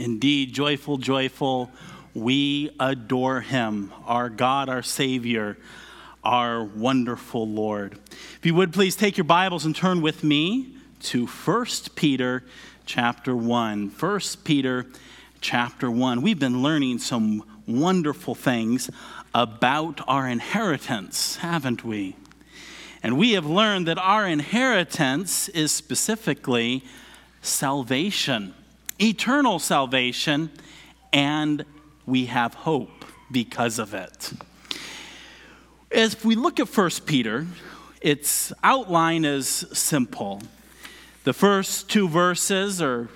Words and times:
Indeed, 0.00 0.54
joyful, 0.54 0.96
joyful, 0.96 1.70
we 2.14 2.70
adore 2.80 3.42
him, 3.42 3.92
our 4.06 4.30
God, 4.30 4.70
our 4.70 4.82
Savior, 4.82 5.58
our 6.24 6.64
wonderful 6.64 7.46
Lord. 7.46 7.98
If 8.38 8.46
you 8.46 8.54
would 8.54 8.72
please 8.72 8.96
take 8.96 9.18
your 9.18 9.24
Bibles 9.24 9.66
and 9.66 9.76
turn 9.76 10.00
with 10.00 10.24
me 10.24 10.74
to 11.00 11.26
1 11.26 11.66
Peter 11.96 12.44
chapter 12.86 13.36
1. 13.36 13.88
1 13.90 14.20
Peter 14.42 14.86
chapter 15.42 15.90
1. 15.90 16.22
We've 16.22 16.38
been 16.38 16.62
learning 16.62 17.00
some 17.00 17.44
wonderful 17.66 18.34
things 18.34 18.88
about 19.34 20.00
our 20.08 20.26
inheritance, 20.26 21.36
haven't 21.36 21.84
we? 21.84 22.16
And 23.02 23.18
we 23.18 23.32
have 23.32 23.44
learned 23.44 23.86
that 23.86 23.98
our 23.98 24.26
inheritance 24.26 25.50
is 25.50 25.72
specifically 25.72 26.84
salvation, 27.42 28.54
eternal 29.00 29.58
salvation, 29.58 30.50
and 31.12 31.64
we 32.06 32.26
have 32.26 32.54
hope 32.54 33.04
because 33.30 33.78
of 33.78 33.94
it. 33.94 34.32
As 35.90 36.22
we 36.24 36.34
look 36.34 36.60
at 36.60 36.68
1 36.68 36.90
Peter, 37.06 37.46
its 38.00 38.52
outline 38.62 39.24
is 39.24 39.46
simple. 39.72 40.42
The 41.24 41.32
first 41.32 41.90
two 41.90 42.08
verses 42.08 42.80
are 42.80 43.08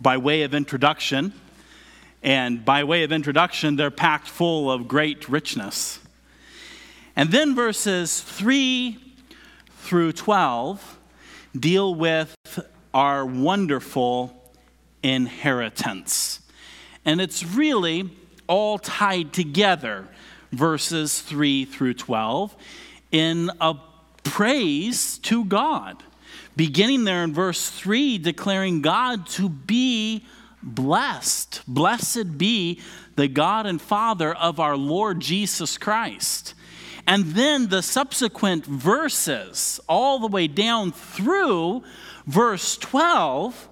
by 0.00 0.16
way 0.16 0.42
of 0.42 0.54
introduction, 0.54 1.32
and 2.22 2.64
by 2.64 2.84
way 2.84 3.02
of 3.02 3.12
introduction, 3.12 3.76
they're 3.76 3.90
packed 3.90 4.28
full 4.28 4.70
of 4.70 4.88
great 4.88 5.28
richness. 5.28 6.00
And 7.14 7.30
then 7.30 7.54
verses 7.54 8.20
3 8.20 8.98
through 9.78 10.12
12 10.12 10.98
deal 11.58 11.94
with 11.94 12.36
our 12.92 13.24
wonderful 13.24 14.35
inheritance. 15.14 16.40
And 17.04 17.20
it's 17.20 17.44
really 17.44 18.10
all 18.48 18.78
tied 18.78 19.32
together, 19.32 20.08
verses 20.52 21.20
3 21.20 21.64
through 21.64 21.94
12, 21.94 22.56
in 23.12 23.50
a 23.60 23.74
praise 24.24 25.18
to 25.18 25.44
God. 25.44 26.02
Beginning 26.56 27.04
there 27.04 27.22
in 27.22 27.32
verse 27.32 27.70
3, 27.70 28.18
declaring 28.18 28.82
God 28.82 29.26
to 29.28 29.48
be 29.48 30.24
blessed. 30.62 31.62
Blessed 31.68 32.36
be 32.36 32.80
the 33.14 33.28
God 33.28 33.66
and 33.66 33.80
Father 33.80 34.34
of 34.34 34.58
our 34.58 34.76
Lord 34.76 35.20
Jesus 35.20 35.78
Christ. 35.78 36.54
And 37.06 37.26
then 37.26 37.68
the 37.68 37.82
subsequent 37.82 38.66
verses, 38.66 39.78
all 39.88 40.18
the 40.18 40.26
way 40.26 40.48
down 40.48 40.90
through 40.90 41.84
verse 42.26 42.76
12, 42.78 43.68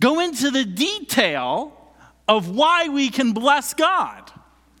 go 0.00 0.20
into 0.20 0.50
the 0.50 0.64
detail 0.64 1.72
of 2.28 2.48
why 2.48 2.88
we 2.88 3.08
can 3.08 3.32
bless 3.32 3.74
God. 3.74 4.32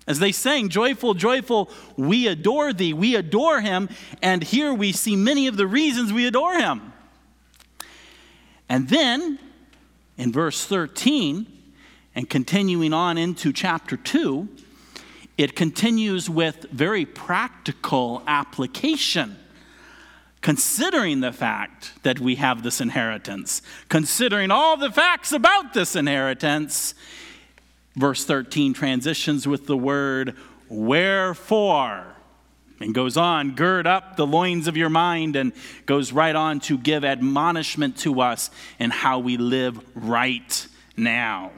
As 0.06 0.18
they 0.20 0.32
sang, 0.32 0.68
Joyful, 0.68 1.14
joyful, 1.14 1.70
we 1.96 2.28
adore 2.28 2.72
thee, 2.72 2.92
we 2.92 3.16
adore 3.16 3.60
him. 3.60 3.88
And 4.22 4.42
here 4.42 4.72
we 4.72 4.92
see 4.92 5.16
many 5.16 5.46
of 5.48 5.56
the 5.56 5.66
reasons 5.66 6.12
we 6.12 6.26
adore 6.26 6.58
him. 6.58 6.92
And 8.68 8.88
then 8.88 9.38
in 10.16 10.32
verse 10.32 10.64
13, 10.64 11.46
and 12.14 12.30
continuing 12.30 12.92
on 12.92 13.18
into 13.18 13.52
chapter 13.52 13.96
2, 13.96 14.48
it 15.36 15.54
continues 15.54 16.30
with 16.30 16.66
very 16.70 17.04
practical 17.04 18.22
application. 18.26 19.36
Considering 20.46 21.22
the 21.22 21.32
fact 21.32 21.92
that 22.04 22.20
we 22.20 22.36
have 22.36 22.62
this 22.62 22.80
inheritance, 22.80 23.62
considering 23.88 24.52
all 24.52 24.76
the 24.76 24.92
facts 24.92 25.32
about 25.32 25.74
this 25.74 25.96
inheritance, 25.96 26.94
verse 27.96 28.24
13 28.24 28.72
transitions 28.72 29.48
with 29.48 29.66
the 29.66 29.76
word 29.76 30.36
wherefore 30.68 32.14
and 32.78 32.94
goes 32.94 33.16
on, 33.16 33.56
gird 33.56 33.88
up 33.88 34.16
the 34.16 34.24
loins 34.24 34.68
of 34.68 34.76
your 34.76 34.88
mind, 34.88 35.34
and 35.34 35.52
goes 35.84 36.12
right 36.12 36.36
on 36.36 36.60
to 36.60 36.78
give 36.78 37.04
admonishment 37.04 37.96
to 37.96 38.20
us 38.20 38.48
in 38.78 38.90
how 38.90 39.18
we 39.18 39.36
live 39.38 39.80
right 39.96 40.68
now. 40.96 41.50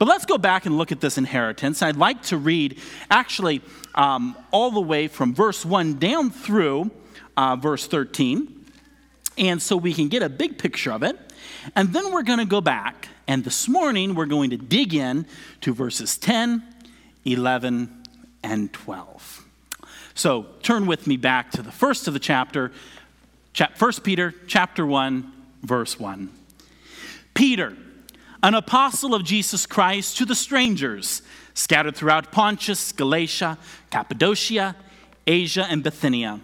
But 0.00 0.08
let's 0.08 0.26
go 0.26 0.38
back 0.38 0.66
and 0.66 0.76
look 0.76 0.90
at 0.90 1.00
this 1.00 1.18
inheritance. 1.18 1.82
I'd 1.82 1.96
like 1.96 2.20
to 2.24 2.36
read 2.36 2.80
actually 3.12 3.62
um, 3.94 4.36
all 4.50 4.72
the 4.72 4.80
way 4.80 5.06
from 5.06 5.32
verse 5.32 5.64
1 5.64 6.00
down 6.00 6.30
through 6.32 6.90
uh, 7.36 7.56
verse 7.56 7.86
13. 7.86 8.64
And 9.38 9.60
so 9.60 9.76
we 9.76 9.92
can 9.92 10.08
get 10.08 10.22
a 10.22 10.28
big 10.28 10.58
picture 10.58 10.92
of 10.92 11.02
it. 11.02 11.18
And 11.74 11.92
then 11.92 12.12
we're 12.12 12.22
going 12.22 12.38
to 12.38 12.44
go 12.46 12.60
back. 12.60 13.08
And 13.26 13.44
this 13.44 13.68
morning 13.68 14.14
we're 14.14 14.26
going 14.26 14.50
to 14.50 14.56
dig 14.56 14.94
in 14.94 15.26
to 15.60 15.74
verses 15.74 16.16
10, 16.16 16.62
11, 17.24 18.04
and 18.42 18.72
12. 18.72 19.44
So 20.14 20.46
turn 20.62 20.86
with 20.86 21.06
me 21.06 21.16
back 21.16 21.50
to 21.52 21.62
the 21.62 21.72
first 21.72 22.08
of 22.08 22.14
the 22.14 22.20
chapter, 22.20 22.72
1 23.78 23.92
Peter 24.02 24.34
chapter 24.46 24.86
1, 24.86 25.32
verse 25.62 25.98
1. 25.98 26.30
Peter, 27.34 27.76
an 28.42 28.54
apostle 28.54 29.14
of 29.14 29.24
Jesus 29.24 29.66
Christ 29.66 30.16
to 30.18 30.24
the 30.24 30.34
strangers 30.34 31.20
scattered 31.52 31.96
throughout 31.96 32.32
Pontus, 32.32 32.92
Galatia, 32.92 33.58
Cappadocia, 33.90 34.76
Asia, 35.26 35.66
and 35.68 35.82
Bithynia, 35.82 36.40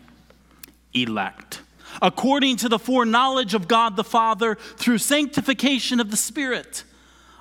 elect, 0.94 1.62
according 2.00 2.56
to 2.56 2.68
the 2.68 2.78
foreknowledge 2.78 3.54
of 3.54 3.68
God 3.68 3.96
the 3.96 4.04
Father 4.04 4.54
through 4.54 4.98
sanctification 4.98 6.00
of 6.00 6.10
the 6.10 6.16
Spirit, 6.16 6.84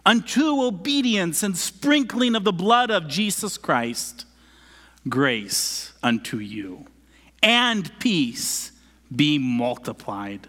unto 0.06 0.64
obedience 0.64 1.44
and 1.44 1.58
sprinkling 1.58 2.36
of 2.36 2.44
the 2.44 2.52
blood 2.52 2.90
of 2.90 3.08
Jesus 3.08 3.58
Christ, 3.58 4.26
grace 5.08 5.94
unto 6.02 6.38
you, 6.38 6.86
and 7.44 7.92
peace 8.00 8.72
be 9.16 9.38
multiplied. 9.38 10.48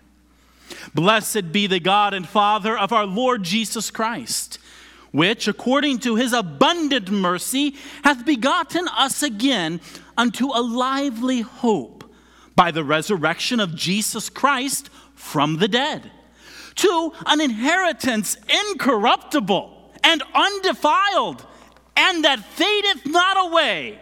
Blessed 0.94 1.52
be 1.52 1.66
the 1.66 1.80
God 1.80 2.14
and 2.14 2.26
Father 2.26 2.78
of 2.78 2.92
our 2.92 3.06
Lord 3.06 3.42
Jesus 3.42 3.90
Christ, 3.90 4.58
which, 5.10 5.46
according 5.46 5.98
to 6.00 6.16
his 6.16 6.32
abundant 6.32 7.10
mercy, 7.10 7.74
hath 8.04 8.24
begotten 8.24 8.88
us 8.88 9.22
again 9.22 9.80
unto 10.16 10.46
a 10.46 10.62
lively 10.62 11.42
hope 11.42 12.01
by 12.54 12.70
the 12.70 12.84
resurrection 12.84 13.60
of 13.60 13.74
Jesus 13.74 14.28
Christ 14.28 14.90
from 15.14 15.58
the 15.58 15.68
dead, 15.68 16.10
to 16.76 17.12
an 17.26 17.40
inheritance 17.40 18.36
incorruptible 18.68 19.92
and 20.04 20.22
undefiled, 20.34 21.46
and 21.96 22.24
that 22.24 22.40
fadeth 22.40 23.06
not 23.06 23.36
away, 23.46 24.00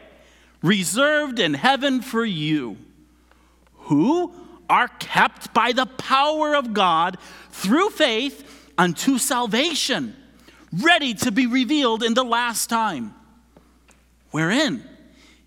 reserved 0.62 1.38
in 1.38 1.55
heaven 1.55 2.00
for 2.00 2.25
you, 2.25 2.77
who 3.75 4.33
are 4.69 4.88
kept 4.88 5.53
by 5.53 5.72
the 5.72 5.87
power 5.87 6.55
of 6.55 6.72
God 6.72 7.19
through 7.50 7.91
faith 7.91 8.71
unto 8.78 9.19
salvation, 9.19 10.17
ready 10.72 11.12
to 11.15 11.32
be 11.32 11.47
revealed 11.47 12.03
in 12.03 12.15
the 12.15 12.25
last 12.25 12.71
time. 12.71 13.15
Wherein 14.31 14.88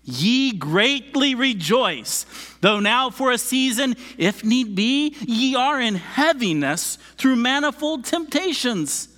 ye 0.04 0.52
greatly 0.52 1.34
rejoice, 1.34 2.26
though 2.60 2.80
now 2.80 3.10
for 3.10 3.32
a 3.32 3.38
season, 3.38 3.96
if 4.18 4.44
need 4.44 4.74
be, 4.74 5.16
ye 5.26 5.54
are 5.54 5.80
in 5.80 5.94
heaviness 5.94 6.96
through 7.16 7.36
manifold 7.36 8.04
temptations, 8.04 9.08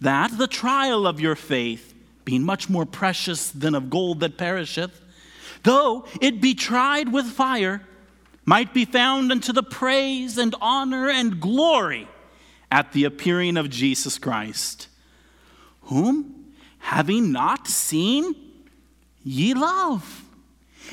that 0.00 0.36
the 0.36 0.46
trial 0.46 1.06
of 1.06 1.20
your 1.20 1.36
faith, 1.36 1.94
being 2.24 2.42
much 2.42 2.68
more 2.68 2.84
precious 2.84 3.50
than 3.50 3.74
of 3.74 3.88
gold 3.88 4.20
that 4.20 4.36
perisheth, 4.36 5.00
though 5.62 6.04
it 6.20 6.40
be 6.40 6.54
tried 6.54 7.12
with 7.12 7.26
fire, 7.26 7.82
might 8.44 8.74
be 8.74 8.84
found 8.84 9.32
unto 9.32 9.52
the 9.52 9.62
praise 9.62 10.38
and 10.38 10.54
honor 10.60 11.08
and 11.08 11.40
glory 11.40 12.06
at 12.70 12.92
the 12.92 13.04
appearing 13.04 13.56
of 13.56 13.70
Jesus 13.70 14.18
Christ, 14.18 14.88
whom, 15.82 16.52
having 16.78 17.32
not 17.32 17.66
seen, 17.66 18.34
ye 19.24 19.54
love, 19.54 20.25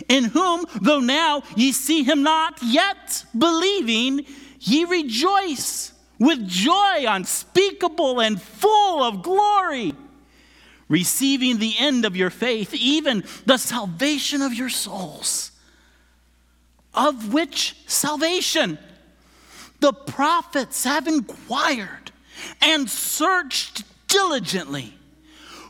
in 0.10 0.26
whom, 0.26 0.66
though 0.82 1.00
now 1.00 1.44
ye 1.56 1.72
see 1.72 2.04
him 2.04 2.24
not, 2.24 2.62
yet 2.62 3.26
believing, 3.38 4.26
ye 4.60 4.86
rejoice 4.86 5.92
with 6.20 6.48
joy 6.48 7.06
unspeakable 7.08 8.22
and 8.22 8.42
full 8.42 9.04
of 9.04 9.24
glory, 9.24 9.94
receiving 10.88 11.58
the 11.58 11.76
end 11.78 12.06
of 12.06 12.16
your 12.16 12.30
faith, 12.30 12.74
even 12.74 13.24
the 13.46 13.58
salvation 13.58 14.42
of 14.42 14.54
your 14.54 14.70
souls. 14.70 15.52
Of 16.94 17.34
which 17.34 17.76
salvation? 17.88 18.78
The 19.80 19.94
prophets 19.94 20.84
have 20.84 21.08
inquired 21.08 22.12
and 22.62 22.90
searched 22.90 23.84
diligently, 24.08 24.94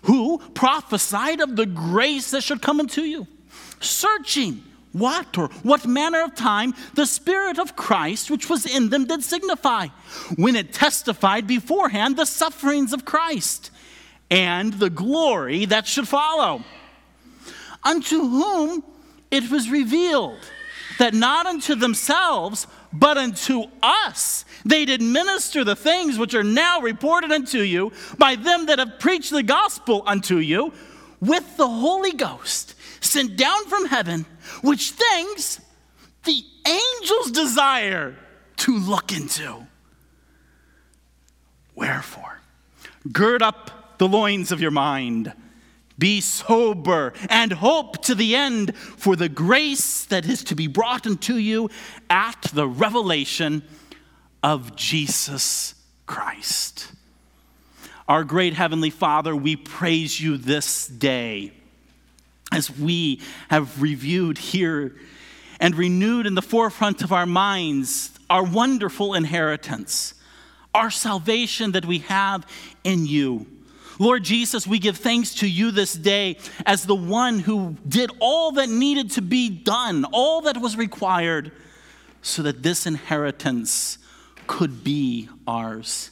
who 0.03 0.39
prophesied 0.53 1.39
of 1.39 1.55
the 1.55 1.65
grace 1.65 2.31
that 2.31 2.43
should 2.43 2.61
come 2.61 2.79
unto 2.79 3.01
you, 3.01 3.25
searching. 3.83 4.63
What 4.91 5.39
or 5.39 5.47
what 5.63 5.87
manner 5.87 6.21
of 6.21 6.35
time 6.35 6.75
the 6.93 7.07
Spirit 7.07 7.57
of 7.57 7.75
Christ 7.75 8.29
which 8.29 8.47
was 8.47 8.67
in 8.67 8.89
them 8.89 9.05
did 9.05 9.23
signify, 9.23 9.87
when 10.35 10.55
it 10.55 10.71
testified 10.71 11.47
beforehand 11.47 12.15
the 12.15 12.25
sufferings 12.25 12.93
of 12.93 13.03
Christ 13.03 13.71
and 14.29 14.73
the 14.73 14.91
glory 14.91 15.65
that 15.65 15.87
should 15.87 16.07
follow. 16.07 16.63
Unto 17.83 18.19
whom 18.19 18.83
it 19.31 19.49
was 19.49 19.69
revealed 19.69 20.39
that 20.99 21.13
not 21.13 21.47
unto 21.47 21.73
themselves, 21.73 22.67
but 22.91 23.17
unto 23.17 23.63
us 23.81 24.45
they 24.63 24.85
did 24.85 25.01
minister 25.01 25.63
the 25.63 25.75
things 25.75 26.17
which 26.17 26.33
are 26.33 26.43
now 26.43 26.79
reported 26.81 27.31
unto 27.31 27.59
you 27.59 27.91
by 28.17 28.35
them 28.35 28.67
that 28.67 28.79
have 28.79 28.99
preached 28.99 29.31
the 29.31 29.43
gospel 29.43 30.03
unto 30.05 30.37
you 30.37 30.71
with 31.19 31.57
the 31.57 31.67
Holy 31.67 32.11
Ghost 32.11 32.72
sent 33.03 33.37
down 33.37 33.65
from 33.67 33.85
heaven, 33.85 34.25
which 34.61 34.91
things 34.91 35.59
the 36.23 36.43
angels 36.65 37.31
desire 37.31 38.15
to 38.57 38.77
look 38.77 39.11
into. 39.11 39.65
Wherefore, 41.75 42.39
gird 43.11 43.41
up 43.41 43.97
the 43.97 44.07
loins 44.07 44.51
of 44.51 44.61
your 44.61 44.71
mind 44.71 45.33
be 45.97 46.21
sober 46.21 47.13
and 47.29 47.51
hope 47.51 48.01
to 48.03 48.15
the 48.15 48.35
end 48.35 48.75
for 48.75 49.15
the 49.15 49.29
grace 49.29 50.05
that 50.05 50.25
is 50.25 50.43
to 50.45 50.55
be 50.55 50.67
brought 50.67 51.05
unto 51.05 51.35
you 51.35 51.69
at 52.09 52.41
the 52.53 52.67
revelation 52.67 53.63
of 54.41 54.75
Jesus 54.75 55.75
Christ. 56.05 56.91
Our 58.07 58.23
great 58.23 58.53
Heavenly 58.53 58.89
Father, 58.89 59.35
we 59.35 59.55
praise 59.55 60.19
you 60.19 60.37
this 60.37 60.87
day 60.87 61.53
as 62.53 62.69
we 62.71 63.19
have 63.49 63.81
reviewed 63.81 64.37
here 64.37 64.95
and 65.59 65.75
renewed 65.75 66.27
in 66.27 66.35
the 66.35 66.41
forefront 66.41 67.01
of 67.01 67.11
our 67.11 67.25
minds 67.25 68.11
our 68.29 68.43
wonderful 68.43 69.13
inheritance, 69.13 70.15
our 70.73 70.89
salvation 70.89 71.73
that 71.73 71.85
we 71.85 71.99
have 71.99 72.47
in 72.83 73.05
you. 73.05 73.45
Lord 73.99 74.23
Jesus, 74.23 74.65
we 74.65 74.79
give 74.79 74.97
thanks 74.97 75.35
to 75.35 75.47
you 75.47 75.69
this 75.69 75.93
day 75.93 76.37
as 76.65 76.85
the 76.85 76.95
one 76.95 77.39
who 77.39 77.75
did 77.87 78.09
all 78.19 78.53
that 78.53 78.69
needed 78.69 79.11
to 79.11 79.21
be 79.21 79.49
done, 79.49 80.05
all 80.11 80.41
that 80.41 80.57
was 80.57 80.75
required, 80.75 81.51
so 82.23 82.41
that 82.41 82.63
this 82.63 82.87
inheritance 82.87 83.99
could 84.47 84.83
be 84.83 85.29
ours. 85.45 86.09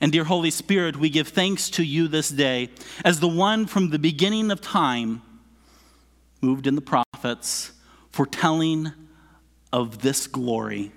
And 0.00 0.12
dear 0.12 0.24
Holy 0.24 0.50
Spirit, 0.50 0.96
we 0.96 1.10
give 1.10 1.28
thanks 1.28 1.70
to 1.70 1.82
you 1.82 2.06
this 2.06 2.28
day 2.28 2.70
as 3.04 3.18
the 3.18 3.26
one 3.26 3.66
from 3.66 3.90
the 3.90 3.98
beginning 3.98 4.52
of 4.52 4.60
time 4.60 5.22
moved 6.42 6.66
in 6.66 6.74
the 6.74 6.82
prophets, 6.82 7.72
foretelling 8.10 8.92
of 9.72 10.02
this 10.02 10.26
glory. 10.26 10.92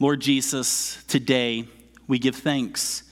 Lord 0.00 0.20
Jesus, 0.20 1.02
today 1.06 1.66
we 2.08 2.18
give 2.18 2.34
thanks. 2.36 3.04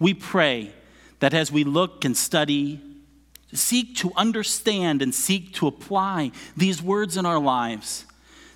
We 0.00 0.14
pray 0.14 0.72
that 1.20 1.34
as 1.34 1.52
we 1.52 1.64
look 1.64 2.04
and 2.04 2.16
study, 2.16 2.80
seek 3.52 3.94
to 3.96 4.12
understand 4.16 5.02
and 5.02 5.14
seek 5.14 5.52
to 5.54 5.66
apply 5.66 6.32
these 6.56 6.82
words 6.82 7.16
in 7.16 7.26
our 7.26 7.38
lives, 7.38 8.06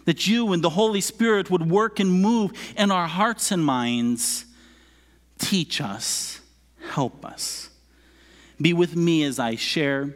that 0.06 0.26
you 0.26 0.52
and 0.52 0.64
the 0.64 0.70
Holy 0.70 1.02
Spirit 1.02 1.50
would 1.50 1.70
work 1.70 2.00
and 2.00 2.22
move 2.22 2.52
in 2.76 2.90
our 2.90 3.06
hearts 3.06 3.52
and 3.52 3.64
minds. 3.64 4.46
Teach 5.38 5.80
us, 5.80 6.40
help 6.90 7.24
us. 7.24 7.68
Be 8.60 8.72
with 8.72 8.96
me 8.96 9.22
as 9.24 9.38
I 9.38 9.54
share 9.54 10.14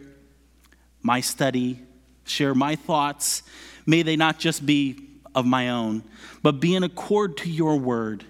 my 1.03 1.21
study, 1.21 1.81
share 2.25 2.55
my 2.55 2.77
thoughts. 2.77 3.43
May 3.87 4.03
they 4.03 4.17
not 4.17 4.39
just 4.39 4.65
be 4.65 5.09
of 5.35 5.47
my 5.47 5.71
own, 5.71 6.03
but 6.43 6.61
be 6.61 6.75
in 6.75 6.83
accord 6.83 7.37
to 7.39 7.51
your 7.51 7.79
word. 7.79 8.25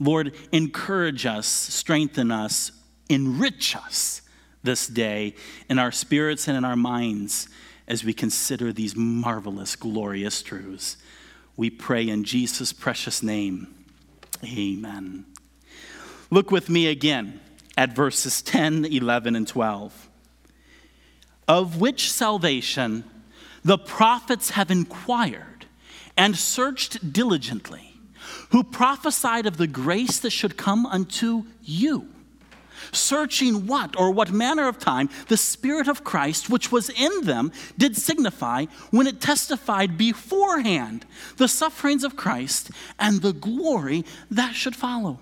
Lord, 0.00 0.34
encourage 0.52 1.26
us, 1.26 1.46
strengthen 1.46 2.30
us, 2.30 2.72
enrich 3.08 3.76
us 3.76 4.22
this 4.62 4.86
day 4.86 5.34
in 5.68 5.78
our 5.78 5.92
spirits 5.92 6.48
and 6.48 6.56
in 6.56 6.64
our 6.64 6.76
minds 6.76 7.48
as 7.86 8.04
we 8.04 8.12
consider 8.12 8.72
these 8.72 8.94
marvelous, 8.94 9.76
glorious 9.76 10.42
truths. 10.42 10.96
We 11.56 11.70
pray 11.70 12.08
in 12.08 12.24
Jesus' 12.24 12.72
precious 12.72 13.22
name. 13.22 13.74
Amen. 14.44 15.24
Look 16.30 16.50
with 16.50 16.68
me 16.68 16.86
again 16.86 17.40
at 17.76 17.94
verses 17.94 18.42
10, 18.42 18.84
11, 18.84 19.34
and 19.34 19.48
12. 19.48 20.07
Of 21.48 21.80
which 21.80 22.12
salvation 22.12 23.04
the 23.64 23.78
prophets 23.78 24.50
have 24.50 24.70
inquired 24.70 25.66
and 26.16 26.36
searched 26.36 27.12
diligently, 27.12 27.94
who 28.50 28.62
prophesied 28.62 29.46
of 29.46 29.56
the 29.56 29.66
grace 29.66 30.18
that 30.20 30.30
should 30.30 30.56
come 30.56 30.86
unto 30.86 31.44
you 31.62 32.08
searching 32.92 33.66
what 33.66 33.98
or 33.98 34.10
what 34.10 34.30
manner 34.30 34.68
of 34.68 34.78
time 34.78 35.08
the 35.28 35.36
Spirit 35.36 35.88
of 35.88 36.04
Christ, 36.04 36.50
which 36.50 36.72
was 36.72 36.90
in 36.90 37.22
them, 37.22 37.52
did 37.76 37.96
signify 37.96 38.66
when 38.90 39.06
it 39.06 39.20
testified 39.20 39.98
beforehand 39.98 41.04
the 41.36 41.48
sufferings 41.48 42.04
of 42.04 42.16
Christ 42.16 42.70
and 42.98 43.20
the 43.20 43.32
glory 43.32 44.04
that 44.30 44.54
should 44.54 44.76
follow. 44.76 45.20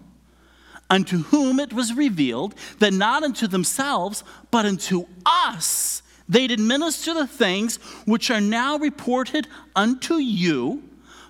Unto 0.88 1.18
whom 1.24 1.58
it 1.58 1.72
was 1.72 1.94
revealed 1.94 2.54
that 2.78 2.92
not 2.92 3.24
unto 3.24 3.46
themselves, 3.46 4.22
but 4.50 4.64
unto 4.64 5.06
us 5.24 6.02
they 6.28 6.46
did 6.46 6.60
minister 6.60 7.14
the 7.14 7.26
things 7.26 7.76
which 8.04 8.30
are 8.30 8.40
now 8.40 8.78
reported 8.78 9.46
unto 9.74 10.14
you 10.14 10.82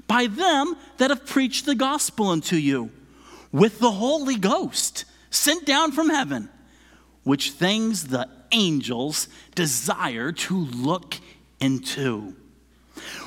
by 0.07 0.27
them 0.27 0.77
that 0.99 1.11
have 1.11 1.27
preached 1.27 1.67
the 1.67 1.75
gospel 1.75 2.29
unto 2.29 2.57
you 2.57 2.91
with 3.53 3.79
the 3.79 3.91
Holy 3.91 4.37
Ghost 4.37 5.05
sent 5.31 5.67
down 5.67 5.93
from 5.93 6.09
heaven, 6.09 6.49
which 7.25 7.51
things 7.51 8.09
the 8.09 8.29
angels 8.53 9.29
desire 9.55 10.33
to 10.33 10.57
look 10.57 11.17
into. 11.61 12.35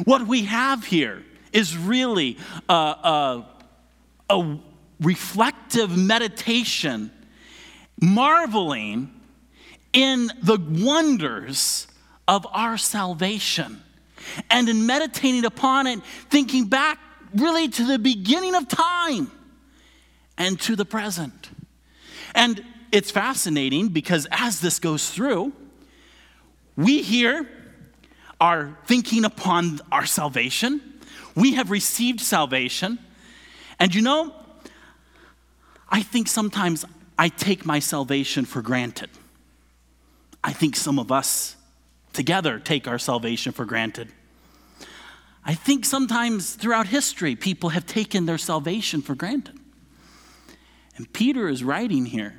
What 0.06 0.28
we 0.28 0.44
have 0.44 0.86
here 0.86 1.24
is 1.52 1.78
really 1.78 2.38
a, 2.68 2.74
a, 2.74 3.46
a 4.30 4.58
reflective 5.00 5.98
meditation, 5.98 7.12
marveling 8.02 9.19
in 9.94 10.32
the 10.42 10.58
wonders 10.58 11.88
of 12.28 12.46
our 12.52 12.78
salvation. 12.78 13.82
And 14.50 14.70
in 14.70 14.86
meditating 14.86 15.46
upon 15.46 15.88
it, 15.88 16.00
thinking 16.30 16.66
back 16.66 17.00
really 17.34 17.68
to 17.70 17.86
the 17.86 17.98
beginning 17.98 18.56
of 18.56 18.68
time 18.68 19.32
and 20.38 20.60
to 20.62 20.76
the 20.76 20.86
present. 20.86 21.50
And 22.36 22.64
it's 22.92 23.12
fascinating 23.12 23.90
because 23.90 24.28
as 24.32 24.62
this 24.62 24.80
goes 24.80 25.10
through, 25.10 25.54
we 26.76 27.02
here 27.02 27.48
are 28.40 28.78
thinking 28.86 29.26
upon 29.26 29.80
our 29.92 30.06
salvation. 30.06 30.82
We 31.36 31.54
have 31.54 31.72
received 31.72 32.22
salvation. 32.22 33.00
And 33.80 33.94
you 33.94 34.02
know, 34.02 34.34
I 35.90 36.04
think 36.04 36.28
sometimes 36.28 36.86
I 37.18 37.30
take 37.30 37.66
my 37.66 37.80
salvation 37.80 38.46
for 38.46 38.62
granted. 38.62 39.10
I 40.44 40.54
think 40.54 40.76
some 40.76 41.00
of 41.00 41.12
us 41.12 41.56
together 42.14 42.60
take 42.60 42.88
our 42.88 43.00
salvation 43.00 43.52
for 43.52 43.66
granted. 43.66 44.10
I 45.46 45.54
think 45.54 45.86
sometimes 45.86 46.56
throughout 46.56 46.88
history, 46.88 47.36
people 47.36 47.70
have 47.70 47.86
taken 47.86 48.26
their 48.26 48.38
salvation 48.38 49.02
for 49.02 49.16
granted. 49.16 49.58
And 50.98 51.12
Peter 51.14 51.48
is 51.48 51.64
writing 51.64 52.06
here 52.06 52.36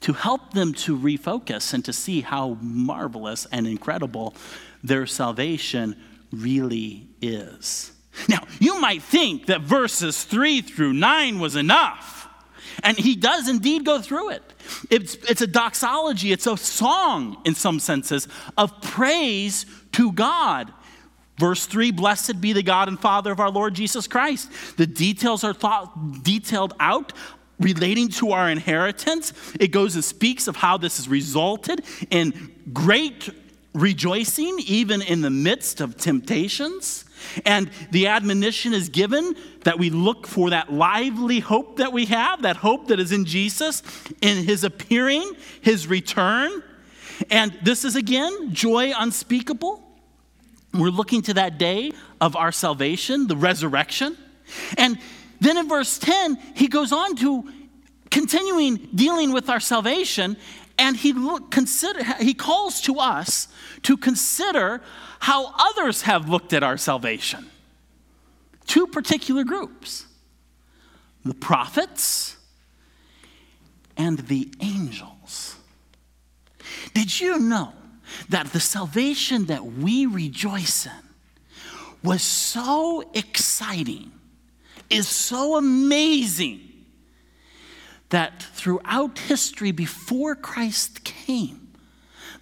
to 0.00 0.14
help 0.14 0.52
them 0.52 0.72
to 0.72 0.96
refocus 0.98 1.74
and 1.74 1.84
to 1.84 1.92
see 1.92 2.22
how 2.22 2.56
marvelous 2.60 3.46
and 3.52 3.66
incredible 3.66 4.34
their 4.82 5.06
salvation 5.06 5.96
really 6.32 7.06
is. 7.20 7.92
Now, 8.28 8.46
you 8.58 8.80
might 8.80 9.02
think 9.02 9.46
that 9.46 9.60
verses 9.60 10.24
3 10.24 10.62
through 10.62 10.92
9 10.94 11.40
was 11.40 11.56
enough. 11.56 12.28
And 12.82 12.98
he 12.98 13.16
does 13.16 13.48
indeed 13.48 13.84
go 13.84 14.00
through 14.00 14.30
it. 14.30 14.53
It's, 14.90 15.14
it's 15.28 15.40
a 15.40 15.46
doxology, 15.46 16.32
it's 16.32 16.46
a 16.46 16.56
song 16.56 17.36
in 17.44 17.54
some 17.54 17.80
senses 17.80 18.28
of 18.56 18.80
praise 18.80 19.66
to 19.92 20.12
God. 20.12 20.72
Verse 21.38 21.66
3 21.66 21.90
Blessed 21.90 22.40
be 22.40 22.52
the 22.52 22.62
God 22.62 22.88
and 22.88 22.98
Father 22.98 23.32
of 23.32 23.40
our 23.40 23.50
Lord 23.50 23.74
Jesus 23.74 24.06
Christ. 24.06 24.50
The 24.76 24.86
details 24.86 25.44
are 25.44 25.54
thought, 25.54 26.22
detailed 26.22 26.74
out 26.80 27.12
relating 27.60 28.08
to 28.08 28.32
our 28.32 28.50
inheritance. 28.50 29.32
It 29.60 29.68
goes 29.68 29.94
and 29.94 30.04
speaks 30.04 30.48
of 30.48 30.56
how 30.56 30.76
this 30.76 30.96
has 30.96 31.08
resulted 31.08 31.84
in 32.10 32.52
great 32.72 33.30
rejoicing, 33.72 34.58
even 34.66 35.02
in 35.02 35.20
the 35.20 35.30
midst 35.30 35.80
of 35.80 35.96
temptations. 35.96 37.04
And 37.44 37.70
the 37.90 38.08
admonition 38.08 38.72
is 38.72 38.88
given 38.88 39.34
that 39.64 39.78
we 39.78 39.90
look 39.90 40.26
for 40.26 40.50
that 40.50 40.72
lively 40.72 41.40
hope 41.40 41.78
that 41.78 41.92
we 41.92 42.06
have, 42.06 42.42
that 42.42 42.56
hope 42.56 42.88
that 42.88 43.00
is 43.00 43.12
in 43.12 43.24
Jesus, 43.24 43.82
in 44.20 44.44
his 44.44 44.64
appearing, 44.64 45.32
his 45.60 45.86
return. 45.86 46.62
And 47.30 47.56
this 47.62 47.84
is 47.84 47.96
again 47.96 48.52
joy 48.52 48.92
unspeakable. 48.96 49.82
We're 50.72 50.88
looking 50.88 51.22
to 51.22 51.34
that 51.34 51.58
day 51.58 51.92
of 52.20 52.34
our 52.34 52.50
salvation, 52.50 53.28
the 53.28 53.36
resurrection. 53.36 54.16
And 54.76 54.98
then 55.40 55.56
in 55.56 55.68
verse 55.68 55.98
10, 55.98 56.36
he 56.54 56.68
goes 56.68 56.92
on 56.92 57.16
to 57.16 57.50
continuing 58.10 58.76
dealing 58.94 59.32
with 59.32 59.50
our 59.50 59.60
salvation 59.60 60.36
And 60.76 60.96
he 60.96 61.12
look, 61.12 61.50
consider, 61.50 62.02
he 62.14 62.34
calls 62.34 62.80
to 62.82 62.98
us 62.98 63.48
to 63.82 63.96
consider 63.96 64.82
how 65.20 65.54
others 65.56 66.02
have 66.02 66.28
looked 66.28 66.52
at 66.52 66.62
our 66.62 66.76
salvation. 66.76 67.46
Two 68.66 68.86
particular 68.86 69.44
groups 69.44 70.06
the 71.24 71.34
prophets 71.34 72.36
and 73.96 74.18
the 74.18 74.52
angels. 74.60 75.56
Did 76.92 77.18
you 77.18 77.38
know 77.38 77.72
that 78.28 78.52
the 78.52 78.60
salvation 78.60 79.46
that 79.46 79.64
we 79.64 80.06
rejoice 80.06 80.86
in 80.86 80.92
was 82.02 82.22
so 82.22 83.02
exciting, 83.14 84.12
is 84.90 85.08
so 85.08 85.56
amazing, 85.56 86.60
that 88.14 88.44
throughout 88.44 89.18
history 89.18 89.72
before 89.72 90.36
Christ 90.36 91.02
came, 91.02 91.72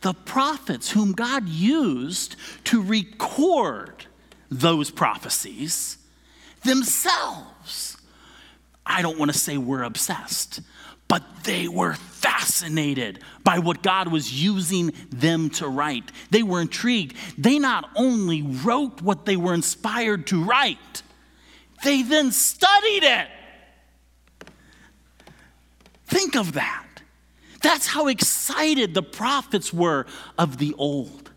the 0.02 0.12
prophets 0.12 0.90
whom 0.90 1.12
God 1.12 1.48
used 1.48 2.36
to 2.64 2.82
record 2.82 4.04
those 4.50 4.90
prophecies 4.90 5.96
themselves, 6.62 7.96
I 8.84 9.00
don't 9.00 9.18
want 9.18 9.32
to 9.32 9.38
say 9.38 9.56
were 9.56 9.82
obsessed, 9.82 10.60
but 11.08 11.22
they 11.44 11.68
were 11.68 11.94
fascinated 11.94 13.20
by 13.42 13.58
what 13.58 13.82
God 13.82 14.08
was 14.08 14.30
using 14.44 14.92
them 15.08 15.48
to 15.50 15.68
write. 15.68 16.12
They 16.30 16.42
were 16.42 16.60
intrigued. 16.60 17.16
They 17.38 17.58
not 17.58 17.88
only 17.96 18.42
wrote 18.42 19.00
what 19.00 19.24
they 19.24 19.36
were 19.36 19.54
inspired 19.54 20.26
to 20.26 20.44
write, 20.44 21.02
they 21.82 22.02
then 22.02 22.30
studied 22.30 23.04
it. 23.04 23.28
Think 26.12 26.36
of 26.36 26.52
that. 26.52 26.84
That's 27.62 27.86
how 27.86 28.08
excited 28.08 28.92
the 28.92 29.02
prophets 29.02 29.72
were 29.72 30.04
of 30.36 30.58
the 30.58 30.74
old. 30.74 31.30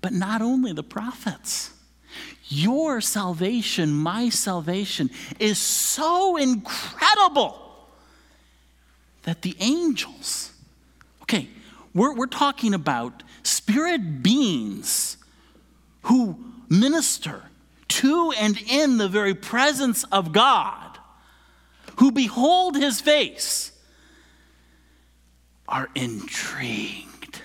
But 0.00 0.12
not 0.12 0.40
only 0.40 0.72
the 0.72 0.84
prophets. 0.84 1.72
Your 2.46 3.00
salvation, 3.00 3.92
my 3.92 4.28
salvation, 4.28 5.10
is 5.40 5.58
so 5.58 6.36
incredible 6.36 7.88
that 9.24 9.42
the 9.42 9.56
angels, 9.58 10.52
okay, 11.22 11.48
we're, 11.92 12.14
we're 12.14 12.26
talking 12.26 12.72
about 12.72 13.24
spirit 13.42 14.22
beings 14.22 15.16
who 16.02 16.38
minister 16.68 17.42
to 17.88 18.32
and 18.38 18.56
in 18.70 18.98
the 18.98 19.08
very 19.08 19.34
presence 19.34 20.04
of 20.04 20.30
God, 20.30 20.98
who 21.96 22.12
behold 22.12 22.76
his 22.76 23.00
face, 23.00 23.72
are 25.68 25.88
intrigued. 25.94 27.42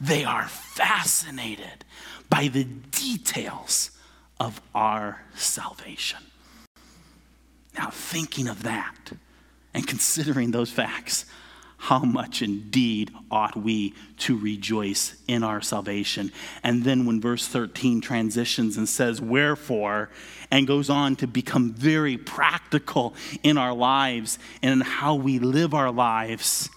They 0.00 0.24
are 0.24 0.48
fascinated 0.48 1.84
by 2.28 2.48
the 2.48 2.64
details 2.64 3.90
of 4.40 4.60
our 4.74 5.22
salvation. 5.34 6.18
Now, 7.76 7.90
thinking 7.90 8.48
of 8.48 8.64
that, 8.64 9.12
and 9.74 9.86
considering 9.86 10.50
those 10.50 10.70
facts, 10.70 11.24
how 11.82 12.00
much 12.00 12.42
indeed 12.42 13.10
ought 13.28 13.56
we 13.56 13.94
to 14.18 14.38
rejoice 14.38 15.16
in 15.26 15.42
our 15.42 15.60
salvation? 15.60 16.30
And 16.62 16.84
then 16.84 17.06
when 17.06 17.20
verse 17.20 17.48
13 17.48 18.00
transitions 18.00 18.76
and 18.76 18.88
says, 18.88 19.20
Wherefore, 19.20 20.08
and 20.50 20.66
goes 20.66 20.88
on 20.88 21.16
to 21.16 21.26
become 21.26 21.72
very 21.72 22.16
practical 22.16 23.14
in 23.42 23.58
our 23.58 23.72
lives 23.72 24.38
and 24.62 24.72
in 24.72 24.80
how 24.80 25.16
we 25.16 25.40
live 25.40 25.74
our 25.74 25.90
lives, 25.90 26.70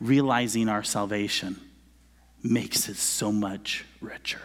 realizing 0.00 0.68
our 0.68 0.82
salvation 0.82 1.60
makes 2.42 2.88
it 2.88 2.96
so 2.96 3.32
much 3.32 3.84
richer. 4.00 4.40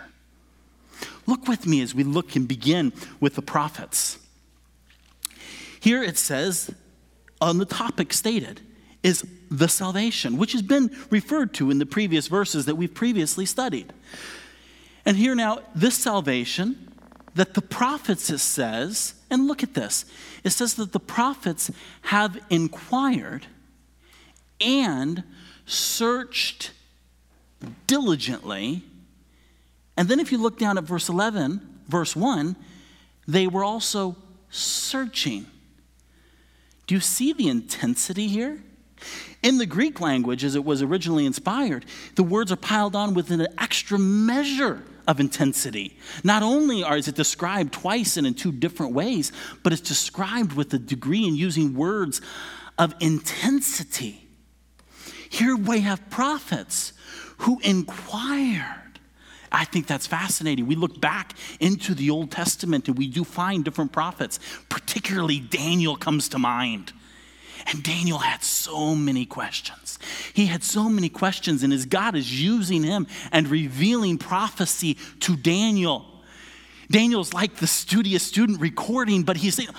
Look 1.25 1.47
with 1.47 1.67
me 1.67 1.81
as 1.81 1.93
we 1.93 2.03
look 2.03 2.35
and 2.35 2.47
begin 2.47 2.93
with 3.19 3.35
the 3.35 3.41
prophets. 3.41 4.17
Here 5.79 6.03
it 6.03 6.17
says, 6.17 6.73
on 7.41 7.57
the 7.57 7.65
topic 7.65 8.13
stated, 8.13 8.61
is 9.03 9.27
the 9.51 9.67
salvation, 9.67 10.37
which 10.37 10.53
has 10.53 10.61
been 10.61 10.95
referred 11.09 11.53
to 11.55 11.69
in 11.69 11.77
the 11.77 11.85
previous 11.85 12.27
verses 12.27 12.65
that 12.65 12.75
we've 12.75 12.93
previously 12.93 13.45
studied. 13.45 13.91
And 15.05 15.17
here 15.17 15.35
now, 15.35 15.59
this 15.75 15.95
salvation 15.95 16.89
that 17.35 17.53
the 17.53 17.61
prophets, 17.61 18.29
it 18.29 18.39
says, 18.39 19.15
and 19.29 19.47
look 19.47 19.63
at 19.63 19.73
this 19.73 20.05
it 20.43 20.51
says 20.51 20.75
that 20.75 20.91
the 20.91 20.99
prophets 20.99 21.71
have 22.03 22.37
inquired 22.49 23.47
and 24.59 25.23
searched 25.65 26.71
diligently. 27.87 28.83
And 29.95 30.07
then 30.07 30.19
if 30.19 30.31
you 30.31 30.37
look 30.37 30.57
down 30.57 30.77
at 30.77 30.83
verse 30.83 31.09
11, 31.09 31.61
verse 31.87 32.15
1, 32.15 32.55
they 33.27 33.47
were 33.47 33.63
also 33.63 34.15
searching 34.49 35.47
do 36.87 36.95
you 36.95 37.01
see 37.01 37.33
the 37.33 37.47
intensity 37.47 38.27
here? 38.27 38.61
In 39.41 39.57
the 39.57 39.65
Greek 39.65 39.99
language, 39.99 40.43
as 40.43 40.55
it 40.55 40.63
was 40.63 40.81
originally 40.81 41.25
inspired, 41.25 41.85
the 42.15 42.23
words 42.23 42.51
are 42.51 42.57
piled 42.57 42.95
on 42.95 43.13
with 43.13 43.31
an 43.31 43.47
extra 43.57 43.99
measure 43.99 44.83
of 45.07 45.19
intensity. 45.19 45.97
Not 46.23 46.43
only 46.43 46.81
is 46.81 47.07
it 47.07 47.15
described 47.15 47.73
twice 47.73 48.15
and 48.15 48.25
in 48.25 48.33
two 48.33 48.51
different 48.51 48.93
ways, 48.93 49.31
but 49.61 49.73
it's 49.73 49.81
described 49.81 50.53
with 50.53 50.73
a 50.73 50.79
degree 50.79 51.27
in 51.27 51.35
using 51.35 51.75
words 51.75 52.21
of 52.77 52.93
intensity. 52.99 54.22
Here 55.33 55.55
we 55.55 55.79
have 55.79 56.11
prophets 56.11 56.93
who 57.37 57.59
inquired. 57.63 58.99
I 59.51 59.65
think 59.65 59.87
that's 59.87 60.05
fascinating. 60.05 60.67
We 60.67 60.75
look 60.75 61.01
back 61.01 61.33
into 61.59 61.95
the 61.95 62.11
Old 62.11 62.29
Testament 62.29 62.87
and 62.87 62.95
we 62.95 63.07
do 63.07 63.23
find 63.23 63.65
different 63.65 63.91
prophets, 63.91 64.39
particularly 64.69 65.39
Daniel 65.39 65.95
comes 65.95 66.29
to 66.29 66.37
mind. 66.37 66.93
And 67.65 67.81
Daniel 67.81 68.19
had 68.19 68.43
so 68.43 68.93
many 68.93 69.25
questions. 69.25 69.97
He 70.35 70.45
had 70.45 70.63
so 70.63 70.87
many 70.87 71.09
questions, 71.09 71.63
and 71.63 71.73
as 71.73 71.87
God 71.87 72.15
is 72.15 72.39
using 72.39 72.83
him 72.83 73.07
and 73.31 73.47
revealing 73.47 74.19
prophecy 74.19 74.97
to 75.21 75.35
Daniel, 75.35 76.05
Daniel's 76.91 77.33
like 77.33 77.55
the 77.55 77.65
studious 77.65 78.21
student 78.21 78.61
recording, 78.61 79.23
but 79.23 79.37
he's 79.37 79.55
saying, 79.55 79.69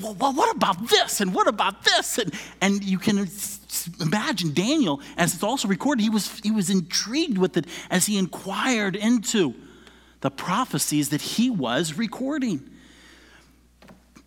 well, 0.00 0.14
what 0.14 0.56
about 0.56 0.88
this? 0.88 1.20
And 1.20 1.34
what 1.34 1.46
about 1.46 1.84
this? 1.84 2.16
And, 2.16 2.32
and 2.62 2.82
you 2.82 2.98
can 2.98 3.18
imagine 4.00 4.52
Daniel, 4.52 5.00
as 5.16 5.34
it's 5.34 5.42
also 5.42 5.68
recorded, 5.68 6.02
he 6.02 6.10
was, 6.10 6.40
he 6.40 6.50
was 6.50 6.70
intrigued 6.70 7.38
with 7.38 7.56
it 7.56 7.66
as 7.90 8.06
he 8.06 8.18
inquired 8.18 8.96
into 8.96 9.54
the 10.20 10.30
prophecies 10.30 11.08
that 11.10 11.20
he 11.20 11.50
was 11.50 11.98
recording. 11.98 12.68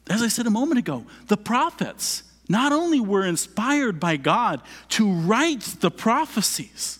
As 0.09 0.21
I 0.21 0.27
said 0.27 0.45
a 0.45 0.51
moment 0.51 0.79
ago, 0.79 1.05
the 1.27 1.37
prophets 1.37 2.23
not 2.47 2.71
only 2.71 2.99
were 2.99 3.25
inspired 3.25 3.99
by 3.99 4.17
God 4.17 4.61
to 4.89 5.11
write 5.11 5.61
the 5.79 5.89
prophecies, 5.89 6.99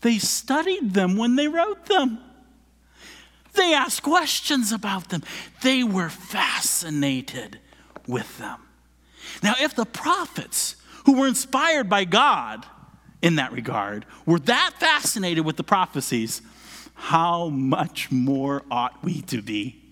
they 0.00 0.18
studied 0.18 0.94
them 0.94 1.16
when 1.16 1.36
they 1.36 1.48
wrote 1.48 1.86
them. 1.86 2.18
They 3.54 3.74
asked 3.74 4.02
questions 4.02 4.72
about 4.72 5.08
them. 5.08 5.22
They 5.62 5.82
were 5.82 6.08
fascinated 6.08 7.58
with 8.06 8.38
them. 8.38 8.60
Now, 9.42 9.54
if 9.60 9.74
the 9.74 9.84
prophets 9.84 10.76
who 11.08 11.14
were 11.14 11.26
inspired 11.26 11.88
by 11.88 12.04
God 12.04 12.66
in 13.22 13.36
that 13.36 13.50
regard 13.50 14.04
were 14.26 14.38
that 14.40 14.74
fascinated 14.78 15.42
with 15.42 15.56
the 15.56 15.64
prophecies, 15.64 16.42
how 16.92 17.48
much 17.48 18.12
more 18.12 18.62
ought 18.70 19.02
we 19.02 19.22
to 19.22 19.40
be? 19.40 19.82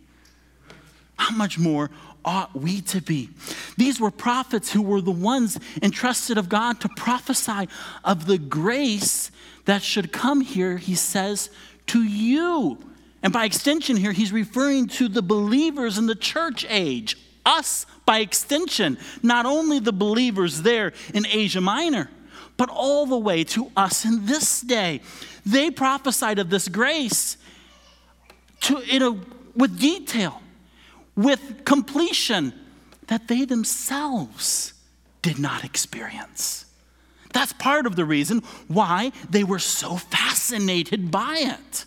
How 1.19 1.35
much 1.35 1.59
more 1.59 1.91
ought 2.23 2.55
we 2.55 2.83
to 2.83 3.01
be? 3.01 3.31
These 3.79 3.99
were 3.99 4.11
prophets 4.11 4.71
who 4.71 4.83
were 4.83 5.01
the 5.01 5.11
ones 5.11 5.59
entrusted 5.81 6.37
of 6.37 6.51
God 6.51 6.83
to 6.83 6.89
prophesy 6.91 7.67
of 8.05 8.27
the 8.27 8.37
grace 8.37 9.31
that 9.65 9.83
should 9.83 10.13
come 10.13 10.43
here, 10.43 10.77
he 10.77 10.95
says, 10.95 11.49
to 11.87 12.03
you. 12.03 12.77
And 13.23 13.33
by 13.33 13.47
extension, 13.47 13.97
here, 13.97 14.13
he's 14.13 14.33
referring 14.33 14.89
to 14.89 15.09
the 15.09 15.23
believers 15.23 15.97
in 15.97 16.09
the 16.09 16.15
church 16.15 16.67
age, 16.69 17.17
us 17.47 17.87
by 18.05 18.19
extension, 18.19 18.99
not 19.23 19.47
only 19.47 19.79
the 19.79 19.93
believers 19.93 20.63
there 20.63 20.93
in 21.15 21.25
Asia 21.27 21.61
Minor, 21.61 22.11
but 22.57 22.69
all 22.69 23.07
the 23.07 23.19
way 23.19 23.45
to 23.45 23.71
us 23.77 24.05
in 24.05 24.27
this 24.27 24.61
day. 24.61 25.01
They 25.45 25.71
prophesied 25.71 26.39
of 26.39 26.51
this 26.51 26.69
grace 26.69 27.37
to, 28.63 28.79
in 28.81 29.03
a, 29.03 29.13
with 29.55 29.79
detail, 29.79 30.43
with 31.15 31.65
completion 31.65 32.53
that 33.07 33.29
they 33.29 33.45
themselves 33.45 34.75
did 35.23 35.39
not 35.39 35.65
experience. 35.65 36.65
That's 37.33 37.53
part 37.53 37.87
of 37.87 37.97
the 37.97 38.05
reason 38.05 38.43
why 38.67 39.13
they 39.29 39.45
were 39.45 39.59
so 39.59 39.97
fascinated 39.97 41.11
by 41.11 41.37
it. 41.39 41.85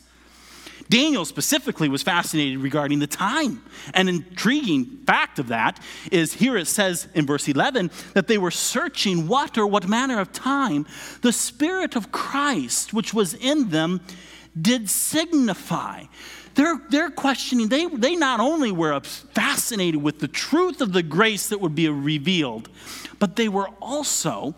Daniel 0.89 1.23
specifically 1.23 1.87
was 1.87 2.01
fascinated 2.01 2.59
regarding 2.59 2.97
the 2.97 3.07
time. 3.07 3.63
An 3.93 4.09
intriguing 4.09 4.85
fact 5.05 5.37
of 5.37 5.49
that 5.49 5.79
is 6.11 6.33
here 6.33 6.57
it 6.57 6.65
says 6.65 7.07
in 7.13 7.27
verse 7.27 7.47
11 7.47 7.91
that 8.13 8.27
they 8.27 8.39
were 8.39 8.51
searching 8.51 9.27
what 9.27 9.57
or 9.57 9.67
what 9.67 9.87
manner 9.87 10.19
of 10.19 10.31
time 10.33 10.87
the 11.21 11.31
Spirit 11.31 11.95
of 11.95 12.11
Christ, 12.11 12.91
which 12.91 13.13
was 13.13 13.35
in 13.35 13.69
them, 13.69 14.01
did 14.59 14.89
signify. 14.89 16.05
They're, 16.55 16.81
they're 16.89 17.11
questioning, 17.11 17.69
they, 17.69 17.85
they 17.85 18.15
not 18.15 18.39
only 18.39 18.71
were 18.71 18.99
fascinated 19.01 20.01
with 20.01 20.19
the 20.19 20.27
truth 20.27 20.81
of 20.81 20.91
the 20.91 21.03
grace 21.03 21.49
that 21.49 21.61
would 21.61 21.75
be 21.75 21.87
revealed, 21.87 22.67
but 23.19 23.35
they 23.35 23.47
were 23.47 23.69
also 23.79 24.55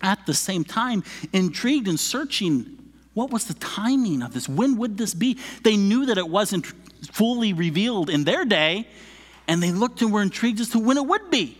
at 0.00 0.24
the 0.26 0.34
same 0.34 0.64
time 0.64 1.02
intrigued 1.32 1.88
and 1.88 1.98
searching 1.98 2.79
what 3.14 3.30
was 3.30 3.46
the 3.46 3.54
timing 3.54 4.22
of 4.22 4.32
this? 4.32 4.48
When 4.48 4.76
would 4.78 4.96
this 4.96 5.14
be? 5.14 5.38
They 5.62 5.76
knew 5.76 6.06
that 6.06 6.18
it 6.18 6.28
wasn't 6.28 6.66
fully 7.12 7.52
revealed 7.52 8.10
in 8.10 8.24
their 8.24 8.44
day, 8.44 8.86
and 9.48 9.62
they 9.62 9.72
looked 9.72 10.02
and 10.02 10.12
were 10.12 10.22
intrigued 10.22 10.60
as 10.60 10.70
to 10.70 10.78
when 10.78 10.96
it 10.96 11.06
would 11.06 11.30
be. 11.30 11.56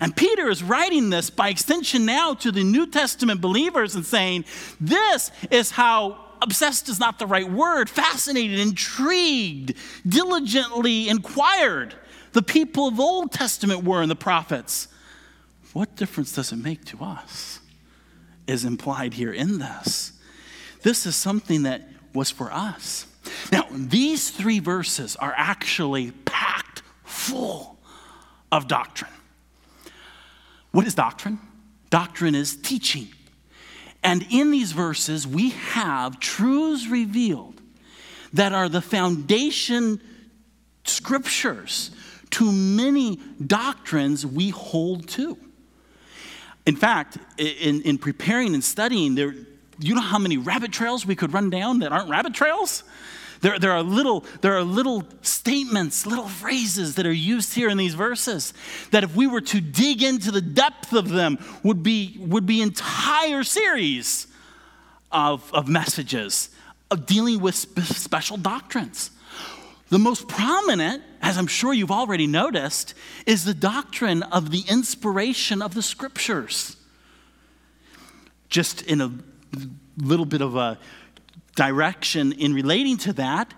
And 0.00 0.14
Peter 0.14 0.48
is 0.50 0.62
writing 0.62 1.10
this 1.10 1.30
by 1.30 1.48
extension 1.48 2.04
now 2.04 2.34
to 2.34 2.52
the 2.52 2.64
New 2.64 2.86
Testament 2.86 3.40
believers 3.40 3.94
and 3.94 4.04
saying, 4.04 4.44
This 4.80 5.30
is 5.50 5.70
how 5.70 6.24
obsessed 6.42 6.88
is 6.88 7.00
not 7.00 7.18
the 7.18 7.26
right 7.26 7.50
word, 7.50 7.88
fascinated, 7.88 8.58
intrigued, 8.58 9.74
diligently 10.06 11.08
inquired 11.08 11.94
the 12.32 12.42
people 12.42 12.88
of 12.88 13.00
Old 13.00 13.32
Testament 13.32 13.84
were 13.84 14.02
and 14.02 14.10
the 14.10 14.16
prophets. 14.16 14.88
What 15.72 15.96
difference 15.96 16.32
does 16.32 16.52
it 16.52 16.56
make 16.56 16.84
to 16.86 17.02
us? 17.02 17.60
Is 18.46 18.64
implied 18.64 19.14
here 19.14 19.32
in 19.32 19.58
this. 19.58 20.12
This 20.82 21.06
is 21.06 21.16
something 21.16 21.64
that 21.64 21.88
was 22.14 22.30
for 22.30 22.52
us. 22.52 23.06
Now, 23.52 23.66
these 23.70 24.30
three 24.30 24.58
verses 24.58 25.16
are 25.16 25.34
actually 25.36 26.12
packed 26.24 26.82
full 27.04 27.78
of 28.50 28.68
doctrine. 28.68 29.10
What 30.72 30.86
is 30.86 30.94
doctrine? 30.94 31.38
Doctrine 31.90 32.34
is 32.34 32.56
teaching. 32.56 33.08
And 34.02 34.26
in 34.30 34.50
these 34.50 34.72
verses, 34.72 35.26
we 35.26 35.50
have 35.50 36.20
truths 36.20 36.86
revealed 36.86 37.60
that 38.32 38.52
are 38.52 38.68
the 38.68 38.80
foundation 38.80 40.00
scriptures 40.84 41.90
to 42.30 42.52
many 42.52 43.16
doctrines 43.44 44.24
we 44.24 44.50
hold 44.50 45.08
to. 45.08 45.36
In 46.66 46.76
fact, 46.76 47.18
in, 47.38 47.82
in 47.82 47.98
preparing 47.98 48.54
and 48.54 48.62
studying, 48.62 49.14
there, 49.14 49.34
you 49.80 49.94
know 49.94 50.00
how 50.00 50.18
many 50.18 50.36
rabbit 50.36 50.72
trails 50.72 51.06
we 51.06 51.14
could 51.14 51.32
run 51.32 51.50
down 51.50 51.80
that 51.80 51.92
aren't 51.92 52.10
rabbit 52.10 52.34
trails? 52.34 52.82
There, 53.40 53.58
there, 53.58 53.70
are 53.72 53.82
little, 53.82 54.24
there 54.40 54.56
are 54.56 54.62
little 54.62 55.04
statements, 55.22 56.06
little 56.06 56.26
phrases 56.26 56.96
that 56.96 57.06
are 57.06 57.12
used 57.12 57.54
here 57.54 57.68
in 57.68 57.76
these 57.76 57.94
verses 57.94 58.52
that 58.90 59.04
if 59.04 59.14
we 59.14 59.26
were 59.26 59.40
to 59.42 59.60
dig 59.60 60.02
into 60.02 60.32
the 60.32 60.40
depth 60.40 60.92
of 60.92 61.08
them 61.08 61.38
would 61.62 61.82
be, 61.82 62.16
would 62.18 62.46
be 62.46 62.60
entire 62.60 63.44
series 63.44 64.26
of, 65.12 65.52
of 65.54 65.68
messages 65.68 66.50
of 66.90 67.06
dealing 67.06 67.40
with 67.40 67.54
spe- 67.54 67.80
special 67.80 68.36
doctrines. 68.36 69.10
The 69.90 69.98
most 69.98 70.28
prominent, 70.28 71.02
as 71.22 71.38
I'm 71.38 71.46
sure 71.46 71.72
you've 71.72 71.90
already 71.90 72.26
noticed, 72.26 72.94
is 73.24 73.44
the 73.44 73.54
doctrine 73.54 74.22
of 74.24 74.50
the 74.50 74.64
inspiration 74.68 75.62
of 75.62 75.74
the 75.74 75.82
scriptures. 75.82 76.76
Just 78.48 78.82
in 78.82 79.00
a 79.00 79.12
little 79.96 80.26
bit 80.26 80.40
of 80.40 80.56
a 80.56 80.78
direction 81.56 82.32
in 82.32 82.54
relating 82.54 82.96
to 82.98 83.12
that. 83.14 83.52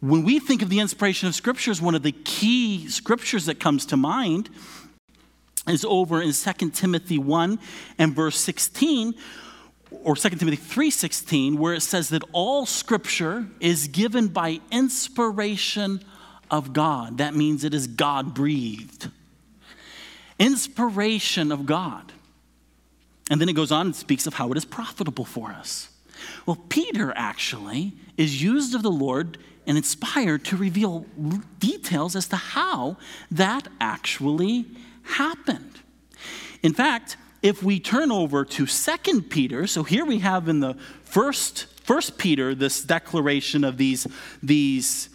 When 0.00 0.22
we 0.22 0.38
think 0.38 0.62
of 0.62 0.68
the 0.68 0.80
inspiration 0.80 1.28
of 1.28 1.34
scriptures, 1.34 1.80
one 1.80 1.94
of 1.94 2.02
the 2.02 2.12
key 2.12 2.88
scriptures 2.88 3.46
that 3.46 3.58
comes 3.58 3.86
to 3.86 3.96
mind 3.96 4.48
is 5.66 5.84
over 5.84 6.22
in 6.22 6.32
2 6.32 6.70
Timothy 6.70 7.18
1 7.18 7.58
and 7.98 8.14
verse 8.14 8.38
16 8.38 9.14
or 9.90 10.14
2 10.14 10.28
Timothy 10.38 10.56
3:16 10.56 11.56
where 11.56 11.74
it 11.74 11.80
says 11.80 12.10
that 12.10 12.22
all 12.32 12.66
scripture 12.66 13.48
is 13.60 13.88
given 13.88 14.28
by 14.28 14.60
inspiration 14.70 16.02
of 16.50 16.72
God. 16.72 17.18
That 17.18 17.34
means 17.34 17.64
it 17.64 17.74
is 17.74 17.86
God 17.86 18.34
breathed. 18.34 19.10
Inspiration 20.38 21.50
of 21.50 21.66
God. 21.66 22.12
And 23.30 23.40
then 23.40 23.48
it 23.48 23.54
goes 23.54 23.70
on 23.70 23.86
and 23.86 23.96
speaks 23.96 24.26
of 24.26 24.34
how 24.34 24.50
it 24.50 24.56
is 24.56 24.64
profitable 24.64 25.24
for 25.24 25.50
us. 25.50 25.90
Well, 26.46 26.58
Peter 26.68 27.12
actually 27.14 27.94
is 28.16 28.42
used 28.42 28.74
of 28.74 28.82
the 28.82 28.90
Lord 28.90 29.38
and 29.66 29.76
inspired 29.76 30.44
to 30.46 30.56
reveal 30.56 31.06
details 31.58 32.16
as 32.16 32.26
to 32.28 32.36
how 32.36 32.96
that 33.30 33.68
actually 33.80 34.66
happened. 35.02 35.80
In 36.62 36.72
fact, 36.72 37.16
if 37.42 37.62
we 37.62 37.78
turn 37.78 38.10
over 38.10 38.44
to 38.44 38.66
Second 38.66 39.30
Peter, 39.30 39.66
so 39.66 39.84
here 39.84 40.04
we 40.04 40.18
have 40.18 40.48
in 40.48 40.60
the 40.60 40.74
first 41.04 41.66
First 41.88 42.18
Peter 42.18 42.54
this 42.54 42.82
declaration 42.82 43.64
of 43.64 43.78
these, 43.78 44.06
these 44.42 45.08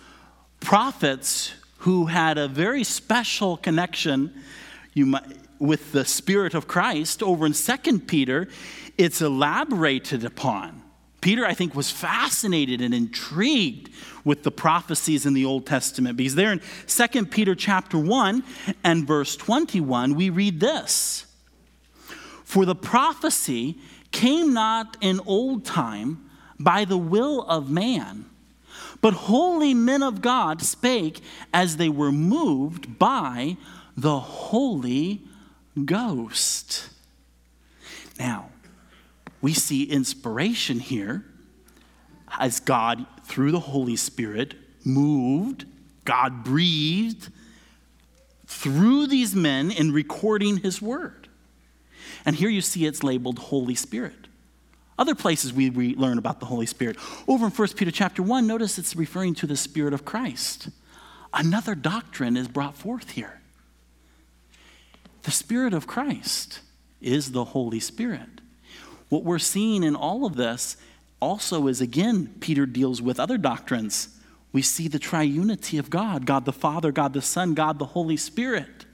prophets 0.59 1.53
who 1.77 2.07
had 2.07 2.39
a 2.39 2.47
very 2.47 2.83
special 2.83 3.57
connection. 3.57 4.33
You 4.95 5.05
might, 5.05 5.23
with 5.59 5.91
the 5.91 6.05
Spirit 6.05 6.53
of 6.53 6.67
Christ, 6.67 7.23
over 7.23 7.45
in 7.45 7.53
Second 7.53 8.07
Peter, 8.07 8.47
it's 8.97 9.21
elaborated 9.21 10.23
upon. 10.23 10.83
Peter, 11.21 11.45
I 11.45 11.53
think, 11.53 11.73
was 11.73 11.89
fascinated 11.89 12.81
and 12.81 12.93
intrigued 12.93 13.89
with 14.25 14.43
the 14.43 14.51
prophecies 14.51 15.25
in 15.25 15.33
the 15.33 15.45
Old 15.45 15.65
Testament 15.65 16.17
because 16.17 16.35
there 16.35 16.51
in 16.51 16.61
2 16.87 17.25
Peter 17.27 17.55
chapter 17.55 17.97
1 17.97 18.43
and 18.83 19.07
verse 19.07 19.37
21, 19.37 20.15
we 20.15 20.29
read 20.29 20.59
this 20.59 21.25
For 22.43 22.65
the 22.65 22.75
prophecy 22.75 23.77
came 24.11 24.53
not 24.53 24.97
in 24.99 25.21
old 25.25 25.63
time 25.63 26.29
by 26.59 26.83
the 26.83 26.97
will 26.97 27.43
of 27.43 27.69
man, 27.69 28.25
but 28.99 29.13
holy 29.13 29.73
men 29.73 30.03
of 30.03 30.21
God 30.21 30.61
spake 30.61 31.21
as 31.53 31.77
they 31.77 31.89
were 31.89 32.11
moved 32.11 32.99
by 32.99 33.55
the 33.95 34.19
Holy 34.19 35.21
Ghost. 35.85 36.89
Now, 38.19 38.49
we 39.41 39.53
see 39.53 39.83
inspiration 39.83 40.79
here 40.79 41.25
as 42.39 42.59
God, 42.59 43.05
through 43.25 43.51
the 43.51 43.59
Holy 43.59 43.95
Spirit, 43.95 44.55
moved, 44.85 45.65
God 46.05 46.43
breathed 46.43 47.29
through 48.47 49.07
these 49.07 49.35
men 49.35 49.71
in 49.71 49.91
recording 49.91 50.57
his 50.57 50.81
word. 50.81 51.27
And 52.25 52.35
here 52.35 52.49
you 52.49 52.61
see 52.61 52.85
it's 52.85 53.03
labeled 53.03 53.39
Holy 53.39 53.75
Spirit. 53.75 54.27
Other 54.97 55.15
places 55.15 55.51
we, 55.51 55.69
we 55.69 55.95
learn 55.95 56.17
about 56.17 56.39
the 56.39 56.45
Holy 56.45 56.65
Spirit. 56.65 56.97
Over 57.27 57.47
in 57.47 57.51
1 57.51 57.67
Peter 57.69 57.91
chapter 57.91 58.21
1, 58.21 58.45
notice 58.45 58.77
it's 58.77 58.95
referring 58.95 59.33
to 59.35 59.47
the 59.47 59.57
Spirit 59.57 59.93
of 59.93 60.05
Christ. 60.05 60.69
Another 61.33 61.73
doctrine 61.73 62.37
is 62.37 62.47
brought 62.47 62.75
forth 62.75 63.11
here. 63.11 63.41
The 65.23 65.31
Spirit 65.31 65.73
of 65.73 65.87
Christ 65.87 66.59
is 67.01 67.31
the 67.31 67.45
Holy 67.45 67.79
Spirit. 67.79 68.41
What 69.09 69.23
we're 69.23 69.39
seeing 69.39 69.83
in 69.83 69.95
all 69.95 70.25
of 70.25 70.35
this 70.35 70.77
also 71.19 71.67
is, 71.67 71.81
again, 71.81 72.35
Peter 72.39 72.65
deals 72.65 73.01
with 73.01 73.19
other 73.19 73.37
doctrines. 73.37 74.19
We 74.51 74.61
see 74.61 74.87
the 74.87 74.99
triunity 74.99 75.79
of 75.79 75.89
God 75.89 76.25
God 76.25 76.45
the 76.45 76.53
Father, 76.53 76.91
God 76.91 77.13
the 77.13 77.21
Son, 77.21 77.53
God 77.53 77.79
the 77.79 77.85
Holy 77.85 78.17
Spirit. 78.17 78.85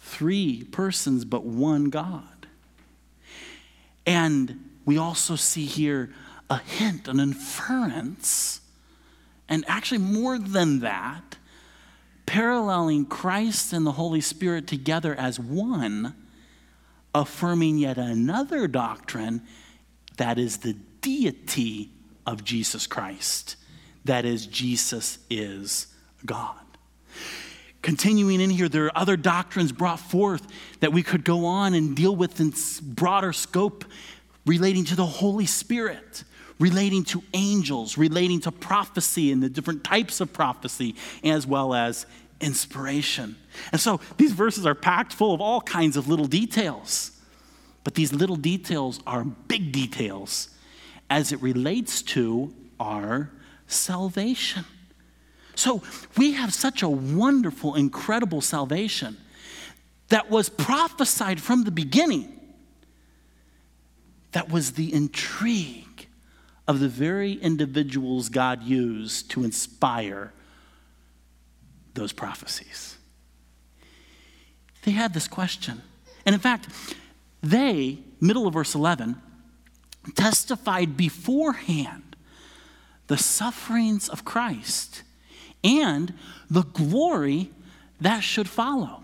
Three 0.00 0.64
persons, 0.64 1.24
but 1.24 1.44
one 1.44 1.90
God. 1.90 2.46
And 4.04 4.70
we 4.84 4.98
also 4.98 5.36
see 5.36 5.64
here 5.64 6.12
a 6.48 6.58
hint, 6.58 7.08
an 7.08 7.18
inference, 7.18 8.60
and 9.48 9.64
actually 9.68 9.98
more 9.98 10.38
than 10.38 10.80
that, 10.80 11.36
paralleling 12.26 13.06
Christ 13.06 13.72
and 13.72 13.86
the 13.86 13.92
Holy 13.92 14.20
Spirit 14.20 14.66
together 14.66 15.14
as 15.14 15.40
one, 15.40 16.14
affirming 17.14 17.78
yet 17.78 17.96
another 17.96 18.66
doctrine 18.66 19.42
that 20.16 20.38
is 20.38 20.58
the 20.58 20.74
deity 21.00 21.90
of 22.26 22.44
Jesus 22.44 22.86
Christ. 22.86 23.56
That 24.04 24.24
is, 24.24 24.46
Jesus 24.46 25.18
is 25.30 25.86
God. 26.24 26.58
Continuing 27.82 28.40
in 28.40 28.50
here, 28.50 28.68
there 28.68 28.86
are 28.86 28.98
other 28.98 29.16
doctrines 29.16 29.70
brought 29.70 30.00
forth 30.00 30.46
that 30.80 30.92
we 30.92 31.02
could 31.02 31.24
go 31.24 31.46
on 31.46 31.72
and 31.74 31.94
deal 31.94 32.14
with 32.14 32.40
in 32.40 32.52
broader 32.82 33.32
scope 33.32 33.84
relating 34.44 34.84
to 34.86 34.96
the 34.96 35.06
Holy 35.06 35.46
Spirit, 35.46 36.24
relating 36.58 37.04
to 37.04 37.22
angels, 37.34 37.98
relating 37.98 38.40
to 38.40 38.52
prophecy 38.52 39.30
and 39.32 39.42
the 39.42 39.48
different 39.48 39.84
types 39.84 40.20
of 40.20 40.32
prophecy, 40.32 40.94
as 41.22 41.46
well 41.46 41.74
as 41.74 42.06
inspiration. 42.40 43.36
And 43.72 43.80
so 43.80 44.00
these 44.16 44.32
verses 44.32 44.66
are 44.66 44.74
packed 44.74 45.12
full 45.12 45.34
of 45.34 45.40
all 45.40 45.60
kinds 45.60 45.96
of 45.96 46.08
little 46.08 46.26
details. 46.26 47.12
But 47.84 47.94
these 47.94 48.12
little 48.12 48.36
details 48.36 49.00
are 49.06 49.24
big 49.24 49.72
details 49.72 50.48
as 51.08 51.32
it 51.32 51.40
relates 51.40 52.02
to 52.02 52.52
our 52.80 53.30
salvation. 53.66 54.64
So 55.54 55.82
we 56.16 56.32
have 56.32 56.52
such 56.52 56.82
a 56.82 56.88
wonderful, 56.88 57.74
incredible 57.74 58.40
salvation 58.40 59.16
that 60.08 60.30
was 60.30 60.48
prophesied 60.48 61.40
from 61.40 61.64
the 61.64 61.70
beginning. 61.70 62.32
That 64.32 64.50
was 64.50 64.72
the 64.72 64.92
intrigue 64.92 65.85
of 66.68 66.80
the 66.80 66.88
very 66.88 67.34
individuals 67.34 68.28
God 68.28 68.62
used 68.62 69.30
to 69.32 69.44
inspire 69.44 70.32
those 71.94 72.12
prophecies. 72.12 72.96
They 74.82 74.90
had 74.92 75.14
this 75.14 75.28
question. 75.28 75.82
And 76.24 76.34
in 76.34 76.40
fact, 76.40 76.68
they, 77.42 77.98
middle 78.20 78.46
of 78.46 78.54
verse 78.54 78.74
11, 78.74 79.20
testified 80.14 80.96
beforehand 80.96 82.16
the 83.06 83.18
sufferings 83.18 84.08
of 84.08 84.24
Christ 84.24 85.02
and 85.62 86.12
the 86.50 86.62
glory 86.62 87.50
that 88.00 88.20
should 88.20 88.48
follow. 88.48 89.02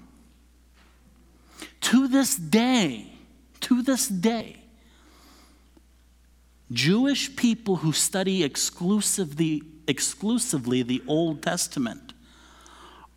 To 1.83 2.09
this 2.09 2.37
day, 2.37 3.13
to 3.61 3.83
this 3.83 4.09
day, 4.09 4.62
Jewish 6.73 7.37
people 7.37 7.77
who 7.77 7.93
study 7.93 8.43
exclusively, 8.43 9.63
exclusively 9.87 10.83
the 10.83 11.03
Old 11.07 11.43
Testament 11.43 12.13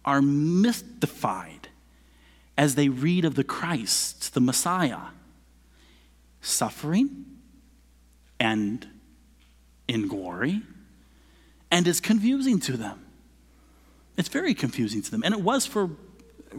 are 0.03 0.21
mystified 0.21 1.69
as 2.57 2.75
they 2.75 2.89
read 2.89 3.25
of 3.25 3.35
the 3.35 3.43
Christ, 3.43 4.33
the 4.33 4.39
Messiah, 4.39 5.07
suffering 6.41 7.25
and 8.39 8.87
in 9.87 10.07
glory, 10.07 10.61
and 11.71 11.87
it's 11.87 11.99
confusing 11.99 12.59
to 12.61 12.77
them. 12.77 13.05
It's 14.17 14.29
very 14.29 14.53
confusing 14.53 15.01
to 15.01 15.11
them. 15.11 15.23
And 15.23 15.33
it 15.33 15.41
was 15.41 15.65
for, 15.65 15.89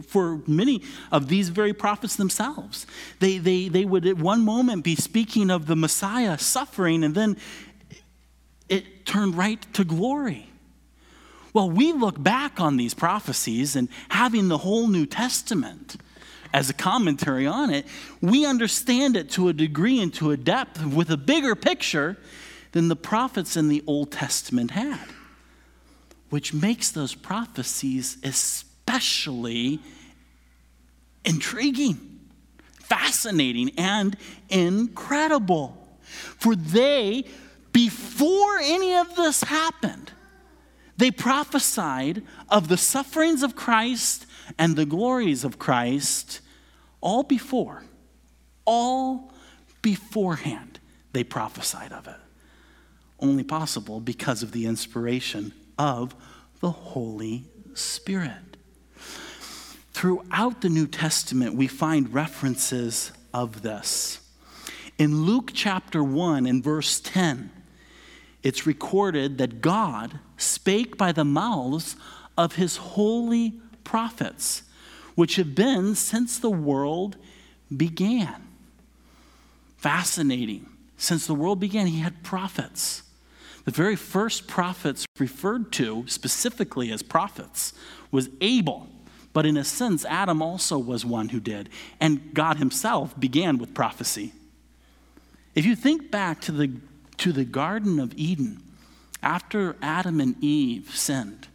for 0.05 0.41
many 0.47 0.81
of 1.11 1.27
these 1.27 1.49
very 1.49 1.73
prophets 1.73 2.15
themselves. 2.15 2.85
They, 3.19 3.37
they, 3.37 3.67
they 3.67 3.85
would 3.85 4.05
at 4.05 4.17
one 4.17 4.43
moment 4.43 4.83
be 4.83 4.95
speaking 4.95 5.49
of 5.49 5.67
the 5.67 5.75
Messiah 5.75 6.37
suffering, 6.37 7.03
and 7.03 7.15
then 7.15 7.37
it 8.69 9.05
turned 9.05 9.35
right 9.35 9.61
to 9.73 9.83
glory. 9.83 10.49
Well, 11.53 11.69
we 11.69 11.91
look 11.93 12.21
back 12.21 12.59
on 12.59 12.77
these 12.77 12.93
prophecies 12.93 13.75
and 13.75 13.89
having 14.09 14.47
the 14.47 14.59
whole 14.59 14.87
New 14.87 15.05
Testament 15.05 15.97
as 16.53 16.69
a 16.69 16.73
commentary 16.73 17.45
on 17.45 17.69
it, 17.69 17.85
we 18.21 18.45
understand 18.45 19.17
it 19.17 19.29
to 19.31 19.49
a 19.49 19.53
degree 19.53 19.99
and 19.99 20.13
to 20.13 20.31
a 20.31 20.37
depth 20.37 20.85
with 20.85 21.09
a 21.09 21.17
bigger 21.17 21.55
picture 21.55 22.17
than 22.71 22.87
the 22.87 22.95
prophets 22.95 23.57
in 23.57 23.67
the 23.67 23.83
Old 23.85 24.11
Testament 24.11 24.71
had 24.71 24.99
which 26.29 26.53
makes 26.53 26.91
those 26.91 27.15
prophecies 27.15 28.17
especially 28.87 29.79
intriguing, 31.25 32.19
fascinating, 32.79 33.71
and 33.77 34.15
incredible. 34.49 35.77
For 36.01 36.55
they, 36.55 37.25
before 37.73 38.59
any 38.59 38.95
of 38.95 39.13
this 39.17 39.43
happened, 39.43 40.11
they 40.95 41.11
prophesied 41.11 42.23
of 42.49 42.69
the 42.69 42.77
sufferings 42.77 43.43
of 43.43 43.57
Christ 43.57 44.25
and 44.57 44.75
the 44.75 44.85
glories 44.85 45.43
of 45.43 45.59
Christ 45.59 46.39
all 47.01 47.23
before, 47.23 47.83
all 48.65 49.33
beforehand, 49.81 50.79
they 51.11 51.25
prophesied 51.25 51.91
of 51.91 52.07
it. 52.07 52.15
Only 53.19 53.43
possible 53.43 53.99
because 53.99 54.43
of 54.43 54.53
the 54.53 54.65
inspiration 54.65 55.51
of 55.77 56.15
the 56.61 56.71
Holy 56.71 57.43
Spirit. 57.73 58.46
Throughout 59.97 60.61
the 60.61 60.69
New 60.69 60.85
Testament, 60.85 61.55
we 61.55 61.65
find 61.65 62.13
references 62.13 63.11
of 63.33 63.63
this. 63.63 64.19
In 64.99 65.23
Luke 65.23 65.49
chapter 65.55 66.03
1 66.03 66.45
and 66.45 66.63
verse 66.63 66.99
10, 66.99 67.49
it's 68.43 68.67
recorded 68.67 69.39
that 69.39 69.59
God 69.59 70.19
spake 70.37 70.97
by 70.97 71.11
the 71.11 71.25
mouths 71.25 71.95
of 72.37 72.57
his 72.57 72.77
holy 72.77 73.59
prophets, 73.83 74.61
which 75.15 75.35
have 75.37 75.55
been 75.55 75.95
since 75.95 76.37
the 76.37 76.51
world 76.51 77.17
began. 77.75 78.35
Fascinating. 79.77 80.67
Since 80.97 81.25
the 81.25 81.33
world 81.33 81.59
began, 81.59 81.87
he 81.87 82.01
had 82.01 82.21
prophets. 82.21 83.01
The 83.65 83.71
very 83.71 83.95
first 83.95 84.45
prophets 84.47 85.07
referred 85.17 85.71
to 85.71 86.05
specifically 86.05 86.91
as 86.91 87.01
prophets 87.01 87.73
was 88.11 88.29
Abel. 88.41 88.89
But 89.33 89.45
in 89.45 89.57
a 89.57 89.63
sense, 89.63 90.05
Adam 90.05 90.41
also 90.41 90.77
was 90.77 91.05
one 91.05 91.29
who 91.29 91.39
did. 91.39 91.69
And 91.99 92.33
God 92.33 92.57
himself 92.57 93.17
began 93.19 93.57
with 93.57 93.73
prophecy. 93.73 94.33
If 95.55 95.65
you 95.65 95.75
think 95.75 96.11
back 96.11 96.41
to 96.41 96.51
the, 96.51 96.71
to 97.17 97.31
the 97.31 97.45
Garden 97.45 97.99
of 97.99 98.13
Eden, 98.15 98.63
after 99.21 99.75
Adam 99.81 100.19
and 100.19 100.41
Eve 100.43 100.95
sinned, 100.95 101.47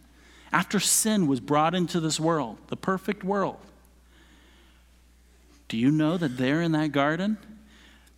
after 0.51 0.79
sin 0.79 1.27
was 1.27 1.39
brought 1.39 1.73
into 1.73 1.99
this 1.99 2.19
world, 2.19 2.57
the 2.67 2.77
perfect 2.77 3.23
world, 3.23 3.59
do 5.67 5.77
you 5.77 5.89
know 5.89 6.17
that 6.17 6.37
there 6.37 6.61
in 6.61 6.73
that 6.73 6.91
garden, 6.91 7.37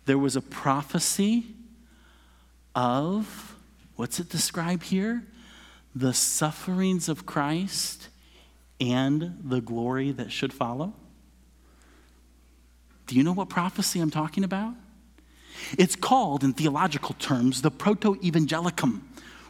there 0.04 0.18
was 0.18 0.36
a 0.36 0.42
prophecy 0.42 1.46
of 2.74 3.56
What's 3.96 4.20
it 4.20 4.28
described 4.28 4.84
here? 4.84 5.24
The 5.94 6.12
sufferings 6.12 7.08
of 7.08 7.24
Christ 7.24 8.08
and 8.80 9.38
the 9.42 9.60
glory 9.60 10.12
that 10.12 10.30
should 10.30 10.52
follow. 10.52 10.92
Do 13.06 13.14
you 13.14 13.22
know 13.22 13.32
what 13.32 13.48
prophecy 13.48 14.00
I'm 14.00 14.10
talking 14.10 14.44
about? 14.44 14.74
It's 15.78 15.96
called, 15.96 16.44
in 16.44 16.52
theological 16.52 17.14
terms, 17.18 17.62
the 17.62 17.70
proto 17.70 18.16
evangelium, 18.16 19.00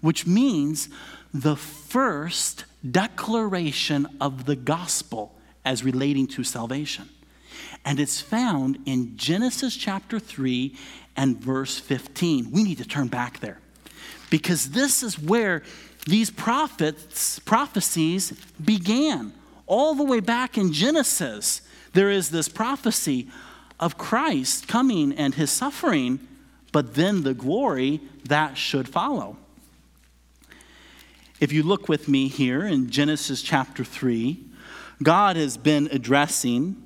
which 0.01 0.27
means 0.27 0.89
the 1.33 1.57
first 1.57 2.65
declaration 2.89 4.07
of 4.21 4.45
the 4.45 4.57
gospel 4.57 5.35
as 5.65 5.83
relating 5.83 6.27
to 6.29 6.45
salvation. 6.45 7.09
And 7.85 7.99
it's 7.99 8.21
found 8.21 8.79
in 8.87 9.17
Genesis 9.17 9.77
chapter 9.77 10.19
3 10.19 10.75
and 11.17 11.39
verse 11.39 11.79
15. 11.79 12.51
We 12.51 12.63
need 12.63 12.79
to 12.79 12.85
turn 12.85 13.09
back 13.09 13.41
there 13.41 13.59
because 14.31 14.71
this 14.71 15.03
is 15.03 15.19
where 15.19 15.63
these 16.07 16.31
prophets 16.31 17.41
prophecies 17.41 18.33
began. 18.65 19.33
All 19.67 19.95
the 19.95 20.05
way 20.05 20.21
back 20.21 20.57
in 20.57 20.73
genesis 20.73 21.61
there 21.93 22.11
is 22.11 22.31
this 22.31 22.49
prophecy 22.49 23.29
of 23.81 23.99
christ 23.99 24.69
coming 24.69 25.13
and 25.13 25.35
his 25.35 25.51
suffering 25.51 26.21
but 26.73 26.95
then 26.95 27.23
the 27.23 27.35
glory 27.35 28.01
that 28.25 28.57
should 28.57 28.89
follow. 28.89 29.37
If 31.41 31.53
you 31.53 31.63
look 31.63 31.89
with 31.89 32.09
me 32.09 32.29
here 32.29 32.65
in 32.65 32.89
genesis 32.89 33.43
chapter 33.43 33.85
3 33.85 34.39
god 35.03 35.37
has 35.37 35.57
been 35.57 35.89
addressing 35.91 36.77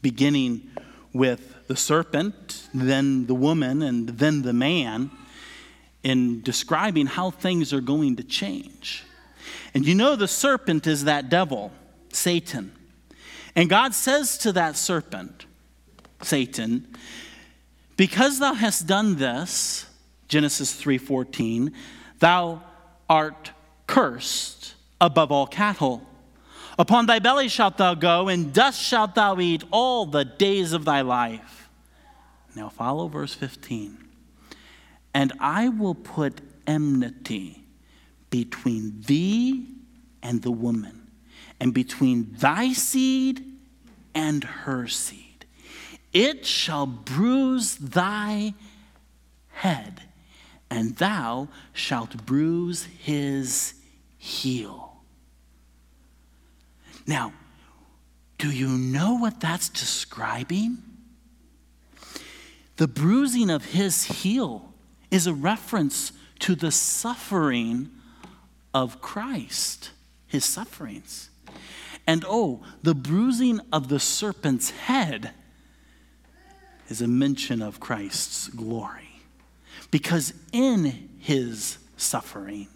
beginning 0.00 0.70
with 1.12 1.66
the 1.68 1.76
serpent 1.76 2.66
then 2.72 3.26
the 3.26 3.34
woman 3.34 3.82
and 3.82 4.08
then 4.08 4.42
the 4.42 4.52
man 4.54 5.10
in 6.04 6.42
describing 6.42 7.06
how 7.06 7.30
things 7.30 7.72
are 7.72 7.80
going 7.80 8.16
to 8.16 8.22
change. 8.22 9.02
And 9.72 9.84
you 9.84 9.94
know, 9.94 10.14
the 10.14 10.28
serpent 10.28 10.86
is 10.86 11.04
that 11.04 11.28
devil, 11.28 11.72
Satan. 12.10 12.72
And 13.56 13.68
God 13.68 13.94
says 13.94 14.38
to 14.38 14.52
that 14.52 14.76
serpent, 14.76 15.46
Satan, 16.22 16.86
because 17.96 18.38
thou 18.38 18.54
hast 18.54 18.86
done 18.86 19.16
this, 19.16 19.86
Genesis 20.28 20.80
3:14, 20.80 21.72
thou 22.18 22.62
art 23.08 23.50
cursed 23.86 24.74
above 25.00 25.32
all 25.32 25.46
cattle. 25.46 26.06
Upon 26.78 27.06
thy 27.06 27.18
belly 27.18 27.48
shalt 27.48 27.76
thou 27.76 27.94
go, 27.94 28.28
and 28.28 28.52
dust 28.52 28.80
shalt 28.82 29.14
thou 29.14 29.38
eat 29.38 29.62
all 29.70 30.06
the 30.06 30.24
days 30.24 30.72
of 30.72 30.84
thy 30.84 31.02
life. 31.02 31.68
Now 32.54 32.68
follow 32.68 33.08
verse 33.08 33.34
15 33.34 34.03
and 35.14 35.32
I 35.38 35.68
will 35.68 35.94
put 35.94 36.40
enmity 36.66 37.64
between 38.30 39.00
thee 39.02 39.68
and 40.22 40.42
the 40.42 40.50
woman, 40.50 41.08
and 41.60 41.72
between 41.72 42.32
thy 42.32 42.72
seed 42.72 43.44
and 44.14 44.42
her 44.42 44.88
seed. 44.88 45.46
It 46.12 46.44
shall 46.44 46.86
bruise 46.86 47.76
thy 47.76 48.54
head, 49.50 50.02
and 50.68 50.96
thou 50.96 51.48
shalt 51.72 52.26
bruise 52.26 52.84
his 52.98 53.74
heel. 54.18 54.96
Now, 57.06 57.32
do 58.38 58.50
you 58.50 58.68
know 58.68 59.14
what 59.14 59.38
that's 59.38 59.68
describing? 59.68 60.78
The 62.76 62.88
bruising 62.88 63.50
of 63.50 63.64
his 63.66 64.04
heel 64.04 64.73
is 65.14 65.28
a 65.28 65.32
reference 65.32 66.10
to 66.40 66.56
the 66.56 66.72
suffering 66.72 67.88
of 68.74 69.00
Christ, 69.00 69.90
his 70.26 70.44
sufferings. 70.44 71.30
And 72.04 72.24
oh, 72.26 72.64
the 72.82 72.96
bruising 72.96 73.60
of 73.72 73.86
the 73.86 74.00
serpent's 74.00 74.70
head 74.70 75.30
is 76.88 77.00
a 77.00 77.06
mention 77.06 77.62
of 77.62 77.78
Christ's 77.78 78.48
glory. 78.48 79.20
Because 79.92 80.34
in 80.52 81.10
his 81.20 81.78
suffering, 81.96 82.66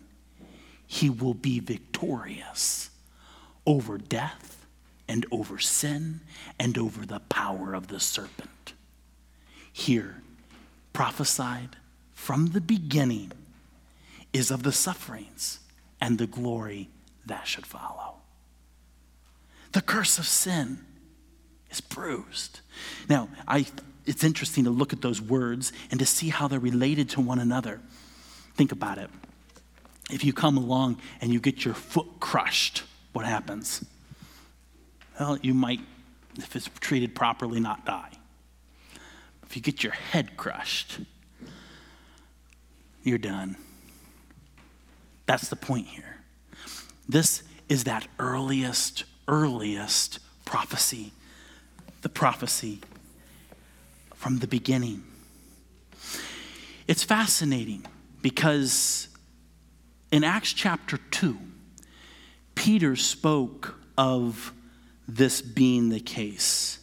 he 0.86 1.10
will 1.10 1.34
be 1.34 1.58
victorious 1.58 2.90
over 3.66 3.98
death 3.98 4.64
and 5.08 5.26
over 5.32 5.58
sin 5.58 6.20
and 6.56 6.78
over 6.78 7.04
the 7.04 7.18
power 7.18 7.74
of 7.74 7.88
the 7.88 7.98
serpent. 7.98 8.74
Here, 9.72 10.22
prophesied 10.92 11.74
from 12.18 12.48
the 12.48 12.60
beginning, 12.60 13.32
is 14.32 14.50
of 14.50 14.64
the 14.64 14.72
sufferings 14.72 15.60
and 15.98 16.18
the 16.18 16.26
glory 16.26 16.90
that 17.24 17.46
should 17.46 17.64
follow. 17.64 18.16
The 19.72 19.80
curse 19.80 20.18
of 20.18 20.26
sin 20.26 20.80
is 21.70 21.80
bruised. 21.80 22.60
Now, 23.08 23.28
I, 23.46 23.64
it's 24.04 24.24
interesting 24.24 24.64
to 24.64 24.70
look 24.70 24.92
at 24.92 25.00
those 25.00 25.22
words 25.22 25.72
and 25.90 26.00
to 26.00 26.04
see 26.04 26.28
how 26.28 26.48
they're 26.48 26.58
related 26.58 27.08
to 27.10 27.20
one 27.22 27.38
another. 27.38 27.80
Think 28.56 28.72
about 28.72 28.98
it. 28.98 29.08
If 30.10 30.24
you 30.24 30.32
come 30.32 30.58
along 30.58 31.00
and 31.22 31.32
you 31.32 31.38
get 31.38 31.64
your 31.64 31.74
foot 31.74 32.08
crushed, 32.18 32.82
what 33.12 33.24
happens? 33.24 33.84
Well, 35.18 35.38
you 35.38 35.54
might, 35.54 35.80
if 36.36 36.56
it's 36.56 36.68
treated 36.80 37.14
properly, 37.14 37.60
not 37.60 37.86
die. 37.86 38.10
If 39.44 39.56
you 39.56 39.62
get 39.62 39.82
your 39.82 39.94
head 39.94 40.36
crushed, 40.36 40.98
you're 43.08 43.18
done. 43.18 43.56
That's 45.26 45.48
the 45.48 45.56
point 45.56 45.86
here. 45.86 46.18
This 47.08 47.42
is 47.68 47.84
that 47.84 48.06
earliest, 48.18 49.04
earliest 49.26 50.20
prophecy, 50.44 51.12
the 52.02 52.08
prophecy 52.08 52.80
from 54.14 54.38
the 54.38 54.46
beginning. 54.46 55.02
It's 56.86 57.04
fascinating 57.04 57.86
because 58.22 59.08
in 60.10 60.24
Acts 60.24 60.52
chapter 60.52 60.98
2, 61.10 61.36
Peter 62.54 62.96
spoke 62.96 63.78
of 63.96 64.52
this 65.06 65.40
being 65.40 65.88
the 65.88 66.00
case 66.00 66.78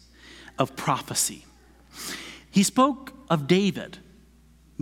of 0.58 0.76
prophecy. 0.76 1.44
He 2.50 2.62
spoke 2.62 3.12
of 3.28 3.46
David 3.46 3.98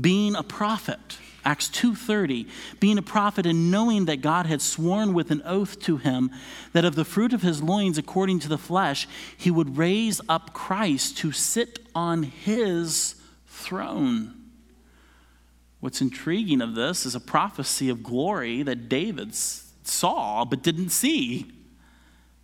being 0.01 0.35
a 0.35 0.43
prophet 0.43 1.19
acts 1.45 1.69
2:30 1.69 2.49
being 2.81 2.99
a 2.99 3.03
prophet 3.03 3.47
and 3.47 3.71
knowing 3.71 4.07
that 4.07 4.21
God 4.21 4.47
had 4.47 4.63
sworn 4.63 5.13
with 5.15 5.31
an 5.31 5.43
oath 5.45 5.79
to 5.81 5.99
him 5.99 6.31
that 6.73 6.85
of 6.85 6.95
the 6.95 7.05
fruit 7.05 7.33
of 7.33 7.43
his 7.43 7.63
loins 7.63 7.99
according 7.99 8.41
to 8.41 8.49
the 8.49 8.59
flesh 8.59 9.07
he 9.37 9.51
would 9.51 9.77
raise 9.77 10.21
up 10.29 10.53
Christ 10.53 11.19
to 11.19 11.33
sit 11.33 11.81
on 11.95 12.23
his 12.23 13.17
throne. 13.47 14.35
What's 15.81 16.01
intriguing 16.01 16.63
of 16.63 16.75
this 16.75 17.05
is 17.05 17.15
a 17.15 17.21
prophecy 17.21 17.91
of 17.91 18.03
glory 18.03 18.63
that 18.63 18.89
David 18.89 19.35
saw 19.35 20.45
but 20.45 20.63
didn't 20.63 20.91
see. 20.91 21.53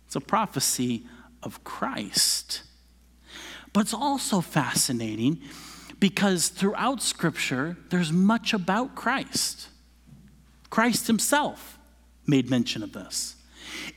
It's 0.05 0.15
a 0.15 0.21
prophecy 0.21 1.05
of 1.41 1.63
Christ. 1.63 2.63
But 3.73 3.81
it's 3.81 3.93
also 3.93 4.41
fascinating 4.41 5.41
because 6.01 6.49
throughout 6.49 7.01
Scripture, 7.01 7.77
there's 7.91 8.11
much 8.11 8.53
about 8.53 8.95
Christ. 8.95 9.69
Christ 10.71 11.05
himself 11.05 11.77
made 12.25 12.49
mention 12.49 12.81
of 12.81 12.91
this. 12.91 13.35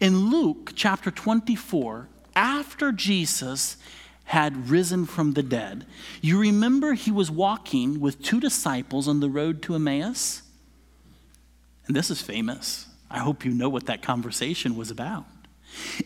In 0.01 0.31
Luke 0.31 0.73
chapter 0.77 1.11
24, 1.11 2.09
after 2.37 2.93
Jesus 2.93 3.79
had 4.25 4.69
risen 4.69 5.07
from 5.07 5.33
the 5.33 5.43
dead, 5.43 5.87
you 6.21 6.39
remember 6.39 6.93
he 6.93 7.11
was 7.11 7.31
walking 7.31 8.01
with 8.01 8.23
two 8.23 8.39
disciples 8.39 9.09
on 9.09 9.21
the 9.21 9.31
road 9.31 9.63
to 9.63 9.75
Emmaus? 9.75 10.43
And 11.87 11.97
this 11.97 12.11
is 12.11 12.21
famous. 12.21 12.87
I 13.11 13.19
hope 13.21 13.47
you 13.47 13.53
know 13.53 13.71
what 13.71 13.87
that 13.87 14.03
conversation 14.03 14.77
was 14.77 14.91
about. 14.91 15.25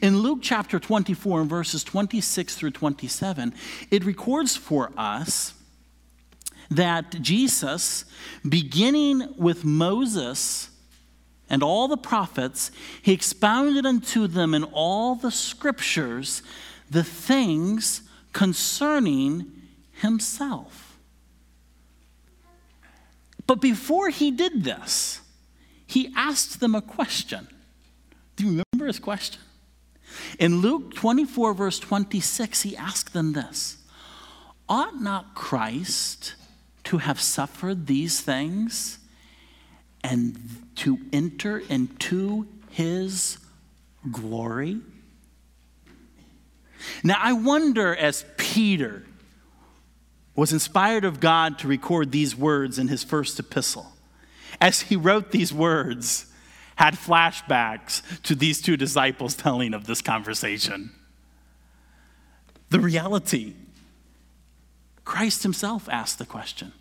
In 0.01 0.19
Luke 0.21 0.41
chapter 0.43 0.79
24 0.79 1.41
and 1.41 1.51
verses 1.51 1.83
26 1.83 2.55
through 2.55 2.71
27, 2.71 3.53
it 3.91 4.05
records 4.05 4.57
for 4.57 4.93
us 4.97 5.55
that 6.71 7.21
Jesus, 7.23 8.05
beginning 8.47 9.35
with 9.37 9.65
Moses 9.65 10.71
and 11.49 11.63
all 11.63 11.89
the 11.89 11.97
prophets, 11.97 12.71
he 13.03 13.13
expounded 13.13 13.87
unto 13.87 14.27
them 14.27 14.55
in 14.55 14.65
all 14.65 15.15
the 15.15 15.31
scriptures 15.31 16.43
the 16.91 17.05
things 17.05 18.03
concerning 18.33 19.51
himself. 19.93 20.99
But 23.47 23.63
before 23.63 24.11
he 24.11 24.31
did 24.31 24.63
this, 24.63 25.21
he 25.87 26.13
asked 26.15 26.61
them 26.61 26.75
a 26.75 26.83
question. 26.83 27.49
Do 28.37 28.45
you 28.45 28.63
remember 28.73 28.87
his 28.87 28.99
question? 28.99 29.41
In 30.39 30.61
Luke 30.61 30.95
24, 30.95 31.55
verse 31.55 31.79
26, 31.79 32.63
he 32.63 32.77
asked 32.77 33.15
them 33.15 33.33
this 33.33 33.79
Ought 34.69 35.01
not 35.01 35.35
Christ 35.35 36.35
to 36.89 36.99
have 36.99 37.21
suffered 37.21 37.87
these 37.87 38.23
things 38.23 38.99
and 40.03 40.39
to 40.75 40.99
enter 41.13 41.59
into 41.59 42.47
his 42.71 43.37
glory? 44.11 44.81
Now, 47.05 47.17
I 47.19 47.35
wonder 47.35 47.95
as 47.95 48.25
Peter 48.39 49.05
was 50.35 50.51
inspired 50.51 51.05
of 51.05 51.21
God 51.21 51.59
to 51.59 51.69
record 51.69 52.11
these 52.11 52.35
words 52.35 52.79
in 52.79 52.89
his 52.89 53.05
first 53.05 53.39
epistle, 53.39 53.93
as 54.59 54.83
he 54.83 54.97
wrote 54.97 55.31
these 55.31 55.53
words, 55.53 56.33
had 56.77 56.95
flashbacks 56.95 58.01
to 58.23 58.35
these 58.35 58.63
two 58.63 58.79
disciples 58.79 59.35
telling 59.35 59.75
of 59.75 59.87
this 59.87 60.01
conversation. 60.01 60.91
The 62.71 62.81
reality 62.81 63.55
Christ 65.09 65.43
himself 65.43 65.89
asked 65.89 66.19
the 66.19 66.27
question 66.27 66.73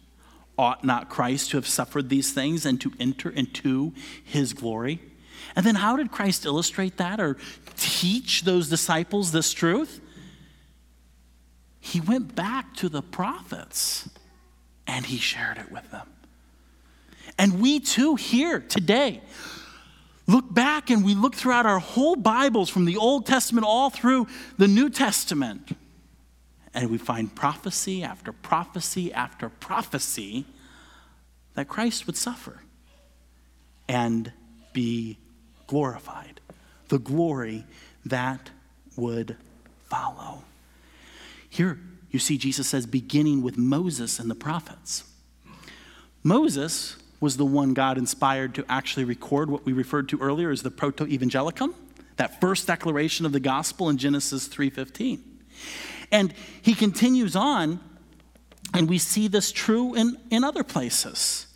Ought 0.58 0.84
not 0.84 1.10
Christ 1.10 1.52
to 1.52 1.58
have 1.58 1.66
suffered 1.66 2.10
these 2.10 2.34
things 2.34 2.66
and 2.66 2.80
to 2.82 2.92
enter 3.00 3.30
into 3.30 3.94
his 4.22 4.52
glory? 4.52 5.00
And 5.56 5.66
then, 5.66 5.76
how 5.76 5.96
did 5.96 6.12
Christ 6.12 6.46
illustrate 6.46 6.98
that 6.98 7.22
or 7.22 7.38
teach 7.78 8.42
those 8.42 8.68
disciples 8.70 9.32
this 9.32 9.54
truth? 9.54 10.02
He 11.80 12.02
went 12.02 12.36
back 12.36 12.76
to 12.76 12.90
the 12.90 13.02
prophets 13.02 14.10
and 14.86 15.06
he 15.06 15.18
shared 15.18 15.58
it 15.58 15.72
with 15.72 15.90
them. 15.92 16.10
And 17.40 17.62
we 17.62 17.80
too, 17.80 18.16
here 18.16 18.60
today, 18.60 19.22
look 20.28 20.54
back 20.54 20.90
and 20.90 21.06
we 21.06 21.16
look 21.16 21.34
throughout 21.34 21.66
our 21.66 21.80
whole 21.80 22.18
Bibles 22.18 22.70
from 22.70 22.84
the 22.84 22.98
Old 22.98 23.26
Testament 23.26 23.66
all 23.66 23.90
through 23.90 24.28
the 24.58 24.68
New 24.68 24.90
Testament. 24.90 25.78
And 26.74 26.90
we 26.90 26.98
find 26.98 27.34
prophecy 27.34 28.04
after 28.04 28.32
prophecy 28.32 29.14
after 29.14 29.50
prophecy 29.50 30.46
that 31.56 31.68
Christ 31.68 32.06
would 32.06 32.18
suffer 32.18 32.62
and 33.88 34.32
be 34.74 35.18
glorified. 35.66 36.40
The 36.90 37.00
glory 37.00 37.66
that 38.06 38.52
would 38.96 39.38
follow. 39.90 40.44
Here 41.50 41.80
you 42.12 42.20
see 42.20 42.38
Jesus 42.38 42.68
says, 42.68 42.86
beginning 42.86 43.42
with 43.42 43.58
Moses 43.58 44.20
and 44.20 44.30
the 44.30 44.36
prophets. 44.36 45.04
Moses 46.24 46.98
was 47.20 47.38
the 47.38 47.46
one 47.46 47.74
God 47.74 47.98
inspired 47.98 48.54
to 48.56 48.66
actually 48.70 49.06
record 49.06 49.50
what 49.50 49.66
we 49.66 49.74
referred 49.74 50.10
to 50.10 50.20
earlier 50.20 50.52
as 50.52 50.62
the 50.62 50.72
proto-evangelium, 50.72 51.74
that 52.18 52.40
first 52.40 52.68
declaration 52.68 53.26
of 53.26 53.32
the 53.32 53.40
gospel 53.40 53.90
in 53.90 53.98
Genesis 53.98 54.48
3:15. 54.48 55.20
And 56.12 56.34
he 56.62 56.74
continues 56.74 57.36
on, 57.36 57.80
and 58.74 58.90
we 58.90 58.98
see 58.98 59.28
this 59.28 59.52
true 59.52 59.94
in, 59.94 60.18
in 60.30 60.44
other 60.44 60.64
places. 60.64 61.48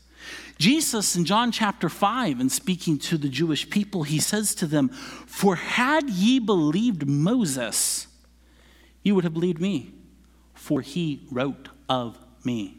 Jesus 0.58 1.16
in 1.16 1.26
John 1.26 1.52
chapter 1.52 1.90
5, 1.90 2.40
in 2.40 2.50
speaking 2.50 3.00
to 3.00 3.18
the 3.18 3.30
Jewish 3.30 3.70
people, 3.70 4.04
he 4.04 4.20
says 4.20 4.54
to 4.56 4.68
them, 4.68 4.90
For 4.90 5.56
had 5.56 6.10
ye 6.10 6.40
believed 6.40 7.08
Moses, 7.08 8.08
you 9.02 9.16
would 9.16 9.24
have 9.24 9.34
believed 9.34 9.60
me, 9.60 9.94
for 10.54 10.82
he 10.82 11.26
wrote 11.32 11.70
of 11.90 12.18
me. 12.44 12.78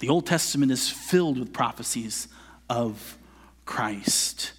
The 0.00 0.08
Old 0.08 0.26
Testament 0.26 0.72
is 0.72 0.90
filled 0.90 1.38
with 1.38 1.52
prophecies 1.52 2.28
of 2.68 3.16
Christ. 3.64 4.52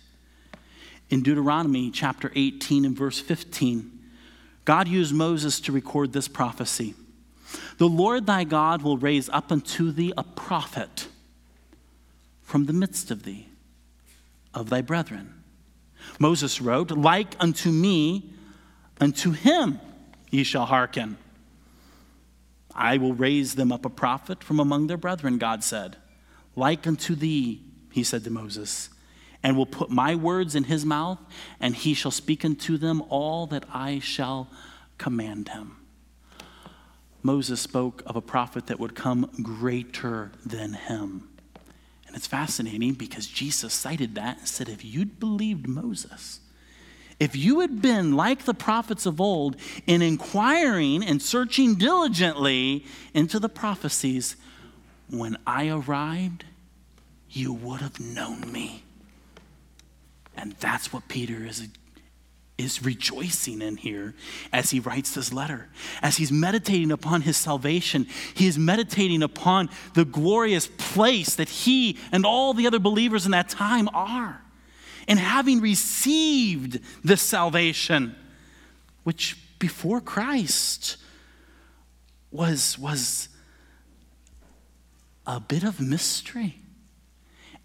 In 1.09 1.23
Deuteronomy 1.23 1.91
chapter 1.91 2.31
18 2.35 2.85
and 2.85 2.97
verse 2.97 3.19
15, 3.19 3.96
God 4.67 4.89
used 4.89 5.15
Moses 5.15 5.61
to 5.61 5.71
record 5.71 6.11
this 6.11 6.27
prophecy. 6.27 6.93
The 7.77 7.87
Lord 7.87 8.25
thy 8.25 8.43
God 8.43 8.81
will 8.81 8.97
raise 8.97 9.29
up 9.29 9.49
unto 9.49 9.93
thee 9.93 10.11
a 10.17 10.23
prophet 10.23 11.07
from 12.41 12.65
the 12.65 12.73
midst 12.73 13.09
of 13.09 13.23
thee, 13.23 13.47
of 14.53 14.69
thy 14.69 14.81
brethren. 14.81 15.41
Moses 16.19 16.59
wrote, 16.59 16.91
Like 16.91 17.33
unto 17.39 17.71
me, 17.71 18.33
unto 18.99 19.31
him 19.31 19.79
ye 20.31 20.43
shall 20.43 20.65
hearken. 20.65 21.17
I 22.75 22.97
will 22.97 23.13
raise 23.13 23.55
them 23.55 23.71
up 23.71 23.85
a 23.85 23.89
prophet 23.89 24.43
from 24.43 24.59
among 24.59 24.87
their 24.87 24.97
brethren, 24.97 25.37
God 25.37 25.63
said. 25.63 25.95
Like 26.57 26.85
unto 26.85 27.15
thee, 27.15 27.61
he 27.93 28.03
said 28.03 28.25
to 28.25 28.29
Moses, 28.31 28.89
and 29.47 29.55
will 29.55 29.65
put 29.65 29.89
my 29.89 30.13
words 30.13 30.55
in 30.55 30.65
his 30.65 30.83
mouth, 30.83 31.19
and 31.61 31.73
he 31.73 31.93
shall 31.93 32.11
speak 32.11 32.43
unto 32.43 32.75
them 32.75 33.01
all 33.07 33.47
that 33.47 33.63
I 33.71 33.99
shall 33.99 34.49
command 34.97 35.47
him. 35.47 35.77
Moses 37.23 37.61
spoke 37.61 38.03
of 38.05 38.17
a 38.17 38.21
prophet 38.21 38.67
that 38.67 38.77
would 38.77 38.93
come 38.93 39.29
greater 39.41 40.33
than 40.45 40.73
him. 40.73 41.29
And 42.05 42.13
it's 42.13 42.27
fascinating 42.27 42.95
because 42.95 43.25
Jesus 43.25 43.73
cited 43.73 44.15
that 44.15 44.39
and 44.39 44.47
said, 44.49 44.67
if 44.67 44.83
you'd 44.83 45.17
believed 45.17 45.65
Moses, 45.65 46.41
if 47.17 47.33
you 47.33 47.61
had 47.61 47.81
been 47.81 48.17
like 48.17 48.43
the 48.43 48.53
prophets 48.53 49.05
of 49.05 49.21
old 49.21 49.55
in 49.85 50.01
inquiring 50.01 51.05
and 51.05 51.21
searching 51.21 51.75
diligently 51.75 52.83
into 53.13 53.39
the 53.39 53.47
prophecies, 53.47 54.35
when 55.09 55.37
I 55.47 55.69
arrived, 55.69 56.43
you 57.29 57.53
would 57.53 57.79
have 57.79 58.01
known 58.01 58.51
me. 58.51 58.83
And 60.37 60.53
that's 60.59 60.93
what 60.93 61.07
Peter 61.07 61.45
is 61.45 61.67
is 62.57 62.83
rejoicing 62.83 63.61
in 63.61 63.77
here 63.77 64.15
as 64.51 64.71
he 64.71 64.79
writes 64.79 65.13
this 65.13 65.31
letter. 65.31 65.67
As 66.01 66.17
he's 66.17 66.31
meditating 66.31 66.91
upon 66.91 67.21
his 67.21 67.37
salvation, 67.37 68.07
he 68.33 68.47
is 68.47 68.57
meditating 68.57 69.21
upon 69.21 69.69
the 69.93 70.05
glorious 70.05 70.67
place 70.77 71.35
that 71.35 71.49
he 71.49 71.97
and 72.11 72.25
all 72.25 72.53
the 72.53 72.65
other 72.65 72.79
believers 72.79 73.25
in 73.25 73.31
that 73.31 73.49
time 73.49 73.87
are. 73.93 74.41
And 75.07 75.19
having 75.19 75.61
received 75.61 76.79
this 77.03 77.21
salvation, 77.21 78.15
which 79.03 79.37
before 79.59 80.01
Christ 80.01 80.97
was, 82.31 82.77
was 82.79 83.29
a 85.25 85.39
bit 85.39 85.63
of 85.63 85.79
mystery. 85.79 86.55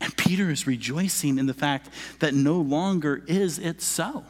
And 0.02 0.16
Peter 0.16 0.50
is 0.50 0.66
rejoicing 0.66 1.38
in 1.38 1.46
the 1.46 1.54
fact 1.54 1.88
that 2.18 2.34
no 2.34 2.60
longer 2.60 3.22
is 3.28 3.60
it 3.60 3.80
so. 3.80 4.24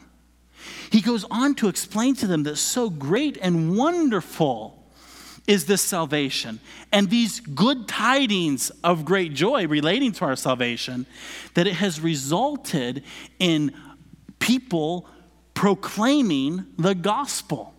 He 0.91 1.01
goes 1.01 1.25
on 1.31 1.55
to 1.55 1.67
explain 1.67 2.15
to 2.17 2.27
them 2.27 2.43
that 2.43 2.57
so 2.57 2.91
great 2.91 3.39
and 3.41 3.75
wonderful 3.75 4.79
is 5.47 5.65
this 5.65 5.81
salvation 5.81 6.59
and 6.91 7.09
these 7.09 7.39
good 7.39 7.87
tidings 7.87 8.69
of 8.83 9.03
great 9.03 9.33
joy 9.33 9.67
relating 9.67 10.11
to 10.13 10.25
our 10.25 10.35
salvation 10.35 11.07
that 11.55 11.65
it 11.65 11.73
has 11.73 11.99
resulted 11.99 13.03
in 13.39 13.73
people 14.37 15.07
proclaiming 15.55 16.65
the 16.77 16.93
gospel. 16.93 17.73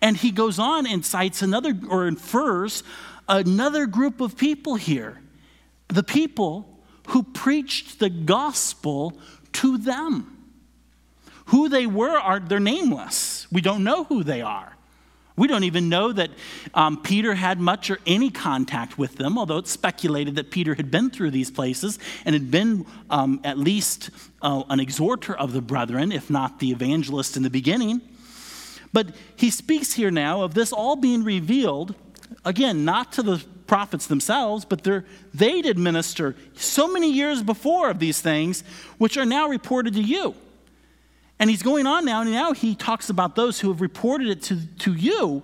And 0.00 0.16
he 0.16 0.30
goes 0.30 0.60
on 0.60 0.86
and 0.86 1.04
cites 1.04 1.42
another 1.42 1.76
or 1.88 2.06
infers 2.06 2.84
another 3.28 3.86
group 3.86 4.20
of 4.20 4.36
people 4.36 4.76
here 4.76 5.18
the 5.88 6.02
people 6.02 6.71
who 7.08 7.22
preached 7.22 7.98
the 7.98 8.10
gospel 8.10 9.18
to 9.54 9.78
them. 9.78 10.38
Who 11.46 11.68
they 11.68 11.86
were 11.86 12.18
are 12.18 12.40
they're 12.40 12.60
nameless. 12.60 13.46
We 13.50 13.60
don't 13.60 13.84
know 13.84 14.04
who 14.04 14.22
they 14.22 14.40
are. 14.40 14.76
We 15.36 15.48
don't 15.48 15.64
even 15.64 15.88
know 15.88 16.12
that 16.12 16.30
um, 16.74 17.02
Peter 17.02 17.34
had 17.34 17.58
much 17.58 17.90
or 17.90 17.98
any 18.06 18.30
contact 18.30 18.98
with 18.98 19.16
them, 19.16 19.38
although 19.38 19.58
it's 19.58 19.70
speculated 19.70 20.36
that 20.36 20.50
Peter 20.50 20.74
had 20.74 20.90
been 20.90 21.08
through 21.10 21.30
these 21.30 21.50
places 21.50 21.98
and 22.26 22.34
had 22.34 22.50
been 22.50 22.84
um, 23.08 23.40
at 23.42 23.58
least 23.58 24.10
uh, 24.42 24.62
an 24.68 24.78
exhorter 24.78 25.34
of 25.34 25.52
the 25.52 25.62
brethren, 25.62 26.12
if 26.12 26.28
not 26.28 26.58
the 26.58 26.70
evangelist 26.70 27.36
in 27.36 27.42
the 27.42 27.50
beginning. 27.50 28.02
But 28.92 29.14
he 29.34 29.50
speaks 29.50 29.94
here 29.94 30.10
now 30.10 30.42
of 30.42 30.52
this 30.52 30.70
all 30.70 30.96
being 30.96 31.24
revealed, 31.24 31.94
again, 32.44 32.84
not 32.84 33.12
to 33.12 33.22
the 33.22 33.42
prophets 33.72 34.06
themselves, 34.06 34.66
but 34.66 34.86
they 35.32 35.62
did 35.62 35.78
minister 35.78 36.36
so 36.54 36.86
many 36.86 37.10
years 37.10 37.42
before 37.42 37.88
of 37.88 37.98
these 37.98 38.20
things, 38.20 38.62
which 38.98 39.16
are 39.16 39.24
now 39.24 39.48
reported 39.48 39.94
to 39.94 40.02
you. 40.02 40.34
And 41.38 41.48
he's 41.48 41.62
going 41.62 41.86
on 41.86 42.04
now, 42.04 42.20
and 42.20 42.30
now 42.30 42.52
he 42.52 42.74
talks 42.74 43.08
about 43.08 43.34
those 43.34 43.60
who 43.60 43.70
have 43.70 43.80
reported 43.80 44.28
it 44.28 44.42
to, 44.42 44.66
to 44.80 44.92
you 44.92 45.42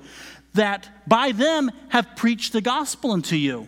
that 0.52 0.90
by 1.08 1.32
them 1.32 1.70
have 1.88 2.16
preached 2.16 2.52
the 2.52 2.60
gospel 2.60 3.12
unto 3.12 3.34
you. 3.34 3.66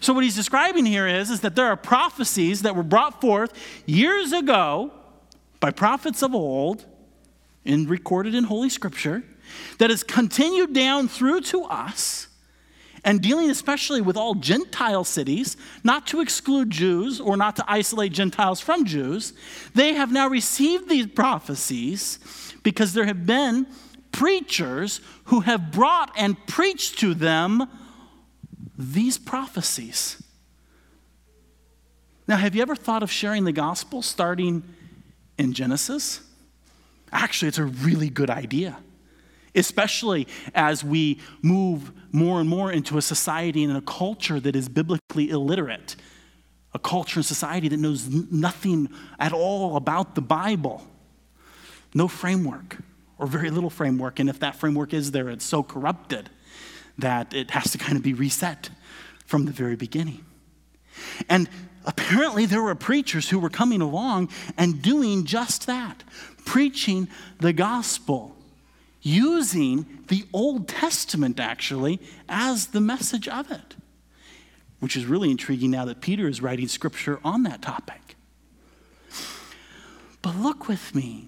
So 0.00 0.12
what 0.12 0.24
he's 0.24 0.36
describing 0.36 0.84
here 0.84 1.08
is, 1.08 1.30
is 1.30 1.40
that 1.40 1.56
there 1.56 1.68
are 1.68 1.76
prophecies 1.76 2.60
that 2.62 2.76
were 2.76 2.82
brought 2.82 3.18
forth 3.18 3.54
years 3.86 4.34
ago 4.34 4.92
by 5.58 5.70
prophets 5.70 6.22
of 6.22 6.34
old 6.34 6.84
and 7.64 7.88
recorded 7.88 8.34
in 8.34 8.44
Holy 8.44 8.68
Scripture 8.68 9.22
that 9.78 9.88
has 9.88 10.02
continued 10.02 10.74
down 10.74 11.08
through 11.08 11.40
to 11.40 11.62
us 11.62 12.28
and 13.04 13.20
dealing 13.20 13.50
especially 13.50 14.00
with 14.00 14.16
all 14.16 14.34
Gentile 14.34 15.04
cities, 15.04 15.56
not 15.82 16.06
to 16.08 16.20
exclude 16.20 16.70
Jews 16.70 17.20
or 17.20 17.36
not 17.36 17.56
to 17.56 17.64
isolate 17.66 18.12
Gentiles 18.12 18.60
from 18.60 18.84
Jews, 18.84 19.32
they 19.74 19.94
have 19.94 20.12
now 20.12 20.28
received 20.28 20.88
these 20.88 21.06
prophecies 21.06 22.18
because 22.62 22.92
there 22.92 23.06
have 23.06 23.26
been 23.26 23.66
preachers 24.12 25.00
who 25.24 25.40
have 25.40 25.72
brought 25.72 26.12
and 26.16 26.46
preached 26.46 27.00
to 27.00 27.14
them 27.14 27.68
these 28.78 29.18
prophecies. 29.18 30.22
Now, 32.28 32.36
have 32.36 32.54
you 32.54 32.62
ever 32.62 32.76
thought 32.76 33.02
of 33.02 33.10
sharing 33.10 33.44
the 33.44 33.52
gospel 33.52 34.00
starting 34.00 34.62
in 35.38 35.52
Genesis? 35.52 36.20
Actually, 37.10 37.48
it's 37.48 37.58
a 37.58 37.64
really 37.64 38.08
good 38.08 38.30
idea 38.30 38.76
especially 39.54 40.26
as 40.54 40.82
we 40.84 41.20
move 41.42 41.92
more 42.10 42.40
and 42.40 42.48
more 42.48 42.70
into 42.72 42.98
a 42.98 43.02
society 43.02 43.64
and 43.64 43.76
a 43.76 43.80
culture 43.80 44.40
that 44.40 44.56
is 44.56 44.68
biblically 44.68 45.30
illiterate, 45.30 45.96
a 46.74 46.78
culture 46.78 47.18
and 47.18 47.26
society 47.26 47.68
that 47.68 47.78
knows 47.78 48.08
nothing 48.08 48.88
at 49.18 49.32
all 49.32 49.76
about 49.76 50.14
the 50.14 50.22
Bible, 50.22 50.86
no 51.94 52.08
framework 52.08 52.78
or 53.18 53.26
very 53.26 53.50
little 53.50 53.70
framework. 53.70 54.18
And 54.18 54.28
if 54.28 54.40
that 54.40 54.56
framework 54.56 54.92
is 54.92 55.10
there, 55.12 55.28
it's 55.28 55.44
so 55.44 55.62
corrupted 55.62 56.30
that 56.98 57.32
it 57.34 57.50
has 57.52 57.70
to 57.72 57.78
kind 57.78 57.96
of 57.96 58.02
be 58.02 58.14
reset 58.14 58.70
from 59.26 59.44
the 59.44 59.52
very 59.52 59.76
beginning. 59.76 60.24
And 61.28 61.48
apparently, 61.84 62.46
there 62.46 62.62
were 62.62 62.74
preachers 62.74 63.30
who 63.30 63.38
were 63.38 63.48
coming 63.50 63.80
along 63.80 64.28
and 64.58 64.82
doing 64.82 65.24
just 65.24 65.66
that, 65.66 66.04
preaching 66.44 67.08
the 67.38 67.52
gospel 67.52 68.31
using 69.02 70.04
the 70.06 70.24
Old 70.32 70.68
Testament 70.68 71.40
actually 71.40 72.00
as 72.28 72.68
the 72.68 72.80
message 72.80 73.28
of 73.28 73.50
it, 73.50 73.74
which 74.80 74.96
is 74.96 75.04
really 75.04 75.30
intriguing 75.30 75.72
now 75.72 75.84
that 75.84 76.00
Peter 76.00 76.28
is 76.28 76.40
writing 76.40 76.68
scripture 76.68 77.20
on 77.24 77.42
that 77.42 77.60
topic. 77.60 78.16
But 80.22 80.36
look 80.36 80.68
with 80.68 80.94
me 80.94 81.26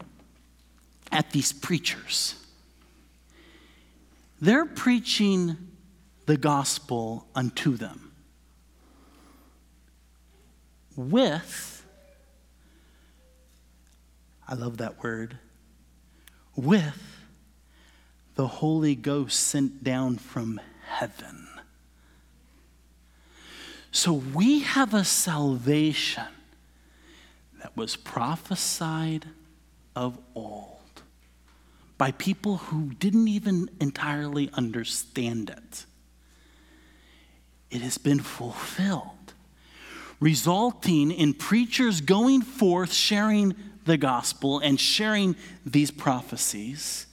at 1.11 1.33
these 1.33 1.53
preachers. 1.53 2.37
They're 4.41 4.67
preaching 4.67 5.57
the 6.27 6.37
gospel 6.37 7.27
unto 7.35 7.77
them 7.77 8.13
with, 10.97 11.85
I 14.47 14.55
love 14.55 14.79
that 14.79 15.03
word, 15.03 15.39
with 16.55 17.14
the 18.35 18.47
Holy 18.47 18.95
Ghost 18.95 19.39
sent 19.39 19.85
down 19.85 20.19
from 20.19 20.61
heaven. 20.87 21.49
So 23.93 24.13
we 24.13 24.61
have 24.61 24.93
a 24.93 25.05
salvation 25.05 26.25
that 27.61 27.77
was 27.77 27.97
prophesied 27.97 29.27
of 29.95 30.19
old 30.35 30.75
by 31.97 32.11
people 32.11 32.57
who 32.57 32.91
didn't 32.99 33.29
even 33.29 33.71
entirely 33.81 34.51
understand 34.55 35.49
it. 35.51 35.87
It 37.71 37.83
has 37.83 37.99
been 37.99 38.19
fulfilled, 38.21 39.33
resulting 40.19 41.13
in 41.13 41.35
preachers 41.35 42.01
going 42.01 42.43
forth 42.43 42.93
sharing 42.93 43.55
the 43.85 43.97
gospel 43.97 44.59
and 44.59 44.79
sharing 44.81 45.37
these 45.65 45.93
prophecies 45.93 47.07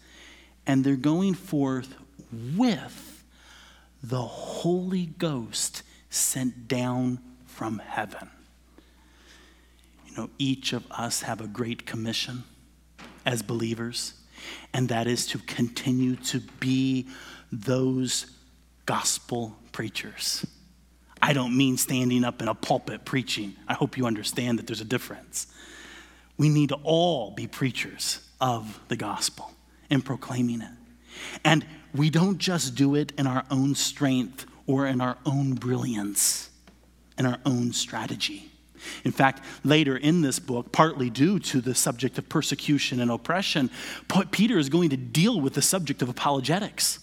and 0.65 0.83
they're 0.83 0.95
going 0.95 1.33
forth 1.33 1.95
with 2.55 3.23
the 4.03 4.21
Holy 4.21 5.05
Ghost 5.05 5.83
sent 6.09 6.67
down 6.67 7.19
from 7.45 7.79
heaven. 7.79 8.29
You 10.07 10.17
know, 10.17 10.29
each 10.37 10.73
of 10.73 10.85
us 10.91 11.21
have 11.21 11.41
a 11.41 11.47
great 11.47 11.85
commission 11.85 12.43
as 13.25 13.41
believers, 13.41 14.13
and 14.73 14.89
that 14.89 15.07
is 15.07 15.25
to 15.27 15.39
continue 15.39 16.15
to 16.15 16.39
be 16.59 17.07
those 17.51 18.25
gospel 18.85 19.55
preachers. 19.71 20.45
I 21.21 21.33
don't 21.33 21.55
mean 21.55 21.77
standing 21.77 22.23
up 22.23 22.41
in 22.41 22.47
a 22.47 22.55
pulpit 22.55 23.05
preaching. 23.05 23.55
I 23.67 23.73
hope 23.73 23.95
you 23.95 24.07
understand 24.07 24.57
that 24.57 24.67
there's 24.67 24.81
a 24.81 24.85
difference. 24.85 25.47
We 26.37 26.49
need 26.49 26.69
to 26.69 26.79
all 26.83 27.31
be 27.31 27.45
preachers 27.45 28.27
of 28.39 28.79
the 28.87 28.95
gospel 28.95 29.50
and 29.91 30.03
proclaiming 30.03 30.61
it. 30.61 30.71
And 31.45 31.63
we 31.93 32.09
don't 32.09 32.39
just 32.39 32.73
do 32.73 32.95
it 32.95 33.11
in 33.19 33.27
our 33.27 33.45
own 33.51 33.75
strength 33.75 34.47
or 34.65 34.87
in 34.87 35.01
our 35.01 35.17
own 35.25 35.53
brilliance 35.53 36.51
in 37.21 37.27
our 37.27 37.37
own 37.45 37.71
strategy. 37.71 38.49
In 39.03 39.11
fact, 39.11 39.43
later 39.63 39.95
in 39.95 40.21
this 40.21 40.39
book, 40.39 40.71
partly 40.71 41.11
due 41.11 41.37
to 41.37 41.61
the 41.61 41.75
subject 41.75 42.17
of 42.17 42.27
persecution 42.27 42.99
and 42.99 43.11
oppression, 43.11 43.69
Peter 44.31 44.57
is 44.57 44.69
going 44.69 44.89
to 44.89 44.97
deal 44.97 45.39
with 45.39 45.53
the 45.53 45.61
subject 45.61 46.01
of 46.01 46.09
apologetics. 46.09 46.97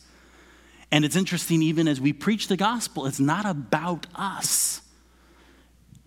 And 0.90 1.04
it's 1.04 1.14
interesting, 1.14 1.62
even 1.62 1.86
as 1.86 2.00
we 2.00 2.12
preach 2.12 2.48
the 2.48 2.56
gospel, 2.56 3.06
it's 3.06 3.20
not 3.20 3.46
about 3.46 4.08
us, 4.16 4.80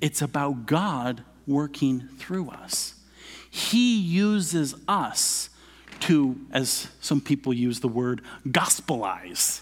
it's 0.01 0.21
about 0.21 0.65
God 0.65 1.23
working 1.47 2.09
through 2.17 2.49
us. 2.49 2.95
He 3.49 3.97
uses 3.97 4.75
us 4.89 5.50
to, 6.01 6.35
as 6.51 6.87
some 6.99 7.21
people 7.21 7.53
use 7.53 7.79
the 7.79 7.87
word, 7.87 8.21
gospelize, 8.47 9.61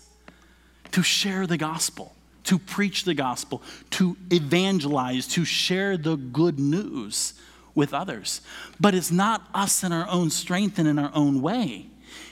to 0.91 1.03
share 1.03 1.45
the 1.45 1.57
gospel, 1.57 2.15
to 2.45 2.57
preach 2.57 3.03
the 3.03 3.13
gospel, 3.13 3.61
to 3.91 4.17
evangelize, 4.31 5.27
to 5.27 5.45
share 5.45 5.97
the 5.97 6.15
good 6.15 6.59
news 6.59 7.33
with 7.75 7.93
others. 7.93 8.41
But 8.79 8.95
it's 8.95 9.11
not 9.11 9.47
us 9.53 9.83
in 9.83 9.91
our 9.91 10.07
own 10.09 10.29
strength 10.29 10.79
and 10.79 10.87
in 10.87 10.97
our 10.99 11.11
own 11.13 11.41
way, 11.41 11.87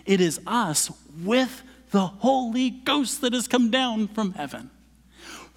it 0.05 0.21
is 0.21 0.39
us 0.47 0.91
with 1.23 1.63
the 1.91 2.07
Holy 2.07 2.69
Ghost 2.69 3.21
that 3.21 3.33
has 3.33 3.47
come 3.47 3.69
down 3.69 4.07
from 4.07 4.33
heaven, 4.33 4.69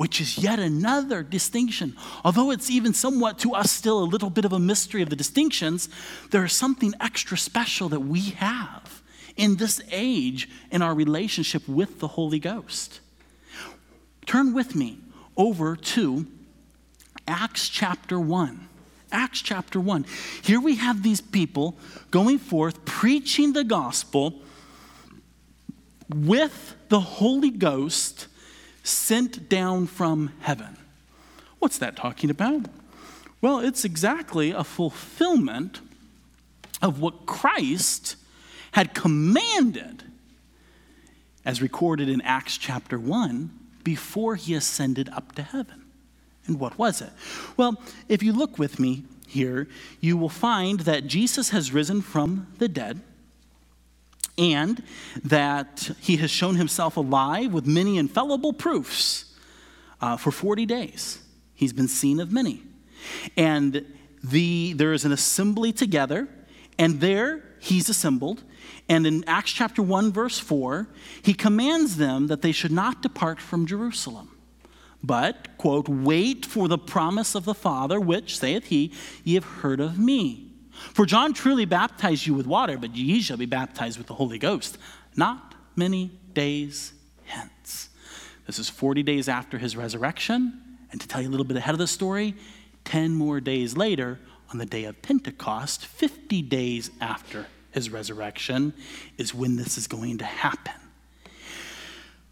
which 0.01 0.19
is 0.19 0.39
yet 0.39 0.59
another 0.59 1.23
distinction. 1.23 1.95
Although 2.25 2.53
it's 2.53 2.71
even 2.71 2.95
somewhat 2.95 3.39
to 3.41 3.53
us 3.53 3.71
still 3.71 4.03
a 4.03 4.09
little 4.09 4.31
bit 4.31 4.47
of 4.47 4.53
a 4.55 4.59
mystery 4.59 5.03
of 5.03 5.11
the 5.11 5.15
distinctions, 5.15 5.91
there 6.31 6.43
is 6.43 6.55
something 6.55 6.95
extra 7.03 7.37
special 7.37 7.91
that 7.91 8.01
we 8.01 8.31
have 8.31 9.03
in 9.37 9.57
this 9.57 9.79
age 9.91 10.49
in 10.71 10.81
our 10.81 10.95
relationship 10.95 11.69
with 11.69 12.01
the 12.01 12.09
Holy 12.09 12.39
Ghost. 12.39 13.01
Turn 14.25 14.55
with 14.55 14.75
me 14.75 14.97
over 15.37 15.77
to 15.77 16.27
Acts 17.29 17.69
chapter 17.69 18.19
1. 18.19 18.69
Acts 19.13 19.43
chapter 19.43 19.79
1. 19.79 20.07
Here 20.41 20.63
we 20.63 20.77
have 20.77 21.03
these 21.03 21.21
people 21.21 21.77
going 22.11 22.39
forth 22.39 22.87
preaching 22.87 23.53
the 23.53 23.65
gospel 23.65 24.41
with 26.09 26.75
the 26.89 27.01
Holy 27.01 27.51
Ghost 27.51 28.29
sent 28.91 29.49
down 29.49 29.86
from 29.86 30.32
heaven. 30.41 30.76
What's 31.59 31.78
that 31.78 31.97
talking 31.97 32.30
about? 32.30 32.66
Well, 33.41 33.61
it's 33.61 33.84
exactly 33.84 34.51
a 34.51 34.64
fulfillment 34.64 35.80
of 36.82 37.01
what 37.01 37.26
Christ 37.26 38.16
had 38.72 38.95
commanded, 38.95 40.05
as 41.45 41.62
recorded 41.62 42.09
in 42.09 42.20
Acts 42.22 42.57
chapter 42.59 42.99
1, 42.99 43.51
before 43.82 44.36
he 44.36 44.55
ascended 44.55 45.09
up 45.11 45.34
to 45.34 45.43
heaven. 45.43 45.84
And 46.47 46.59
what 46.59 46.78
was 46.78 47.01
it? 47.01 47.11
Well, 47.57 47.80
if 48.09 48.22
you 48.22 48.32
look 48.32 48.59
with 48.59 48.78
me 48.78 49.05
here, 49.26 49.68
you 50.01 50.16
will 50.16 50.28
find 50.28 50.80
that 50.80 51.07
Jesus 51.07 51.51
has 51.51 51.72
risen 51.72 52.03
from 52.03 52.49
the 52.59 52.68
dead 52.68 53.01
and 54.41 54.82
that 55.22 55.91
he 56.01 56.16
has 56.16 56.30
shown 56.30 56.57
himself 56.57 56.97
alive 56.97 57.53
with 57.53 57.66
many 57.66 57.99
infallible 57.99 58.55
proofs 58.55 59.36
uh, 60.01 60.16
for 60.16 60.32
40 60.32 60.64
days. 60.64 61.22
He's 61.55 61.74
been 61.74 61.88
seen 61.88 62.18
of 62.20 62.32
many. 62.32 62.62
And 63.36 63.84
the, 64.24 64.72
there 64.72 64.95
is 64.95 65.05
an 65.05 65.12
assembly 65.12 65.72
together, 65.72 66.26
and 66.78 67.01
there 67.01 67.45
he's 67.59 67.91
assembled. 67.91 68.43
And 68.88 69.07
in 69.07 69.24
Acts 69.26 69.53
chapter 69.53 69.82
1, 69.82 70.11
verse 70.11 70.38
4, 70.38 70.88
he 71.22 71.34
commands 71.34 71.99
them 71.99 72.28
that 72.28 72.41
they 72.41 72.53
should 72.53 72.72
not 72.72 73.03
depart 73.03 73.41
from 73.41 73.66
Jerusalem, 73.66 74.36
but, 75.03 75.59
quote, 75.59 75.88
wait 75.88 76.47
for 76.47 76.66
the 76.66 76.78
promise 76.78 77.34
of 77.34 77.45
the 77.45 77.55
Father, 77.55 78.01
which, 78.01 78.38
saith 78.38 78.66
he, 78.66 78.93
ye 79.22 79.34
have 79.34 79.45
heard 79.45 79.80
of 79.80 79.99
me. 79.99 80.50
For 80.93 81.07
John 81.07 81.33
truly 81.33 81.64
baptized 81.64 82.26
you 82.26 82.35
with 82.35 82.47
water, 82.47 82.76
but 82.76 82.97
ye 82.97 83.20
shall 83.20 83.37
be 83.37 83.47
baptized 83.47 83.99
with 83.99 84.07
the 84.07 84.14
Holy 84.14 84.39
Ghost 84.39 84.78
not 85.16 85.55
many 85.76 86.11
days 86.35 86.93
hence. 87.24 87.89
This 88.47 88.59
is 88.59 88.68
40 88.68 89.03
days 89.03 89.28
after 89.28 89.59
his 89.59 89.76
resurrection. 89.76 90.61
And 90.91 91.01
to 91.01 91.07
tell 91.07 91.22
you 91.22 91.28
a 91.28 91.31
little 91.31 91.47
bit 91.47 91.57
ahead 91.57 91.74
of 91.74 91.78
the 91.78 91.87
story, 91.87 92.35
10 92.85 93.14
more 93.14 93.41
days 93.41 93.76
later, 93.76 94.18
on 94.51 94.59
the 94.59 94.66
day 94.66 94.85
of 94.85 95.01
Pentecost, 95.03 95.87
50 95.87 96.43
days 96.43 96.91
after 97.01 97.47
his 97.70 97.91
resurrection, 97.91 98.74
is 99.16 99.33
when 99.33 99.57
this 99.57 99.78
is 99.78 99.87
going 99.87 100.18
to 100.18 100.24
happen. 100.24 100.74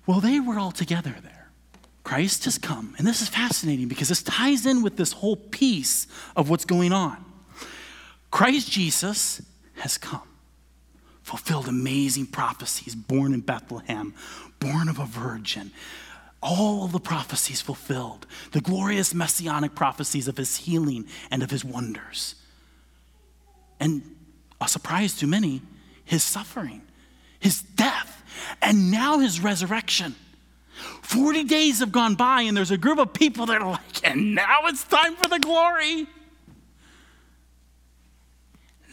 Well, 0.06 0.20
they 0.20 0.40
were 0.40 0.58
all 0.58 0.72
together 0.72 1.14
there. 1.22 1.50
Christ 2.02 2.46
has 2.46 2.58
come. 2.58 2.94
And 2.98 3.06
this 3.06 3.20
is 3.20 3.28
fascinating 3.28 3.86
because 3.86 4.08
this 4.08 4.22
ties 4.22 4.66
in 4.66 4.82
with 4.82 4.96
this 4.96 5.12
whole 5.12 5.36
piece 5.36 6.06
of 6.34 6.48
what's 6.48 6.64
going 6.64 6.92
on. 6.92 7.24
Christ 8.30 8.70
Jesus 8.70 9.42
has 9.76 9.98
come, 9.98 10.28
fulfilled 11.22 11.68
amazing 11.68 12.26
prophecies, 12.26 12.94
born 12.94 13.32
in 13.32 13.40
Bethlehem, 13.40 14.14
born 14.60 14.88
of 14.88 14.98
a 14.98 15.06
virgin. 15.06 15.70
All 16.40 16.84
of 16.84 16.92
the 16.92 17.00
prophecies 17.00 17.60
fulfilled, 17.60 18.26
the 18.52 18.60
glorious 18.60 19.12
messianic 19.12 19.74
prophecies 19.74 20.28
of 20.28 20.36
his 20.36 20.56
healing 20.56 21.06
and 21.30 21.42
of 21.42 21.50
his 21.50 21.64
wonders. 21.64 22.36
And 23.80 24.02
a 24.60 24.68
surprise 24.68 25.16
to 25.18 25.26
many, 25.26 25.62
his 26.04 26.22
suffering, 26.22 26.82
his 27.40 27.62
death, 27.62 28.22
and 28.62 28.90
now 28.90 29.18
his 29.18 29.40
resurrection. 29.40 30.14
40 31.02 31.44
days 31.44 31.80
have 31.80 31.90
gone 31.90 32.14
by, 32.14 32.42
and 32.42 32.56
there's 32.56 32.70
a 32.70 32.78
group 32.78 32.98
of 32.98 33.12
people 33.12 33.46
that 33.46 33.60
are 33.60 33.72
like, 33.72 34.08
and 34.08 34.34
now 34.34 34.60
it's 34.64 34.84
time 34.84 35.16
for 35.16 35.28
the 35.28 35.38
glory. 35.38 36.06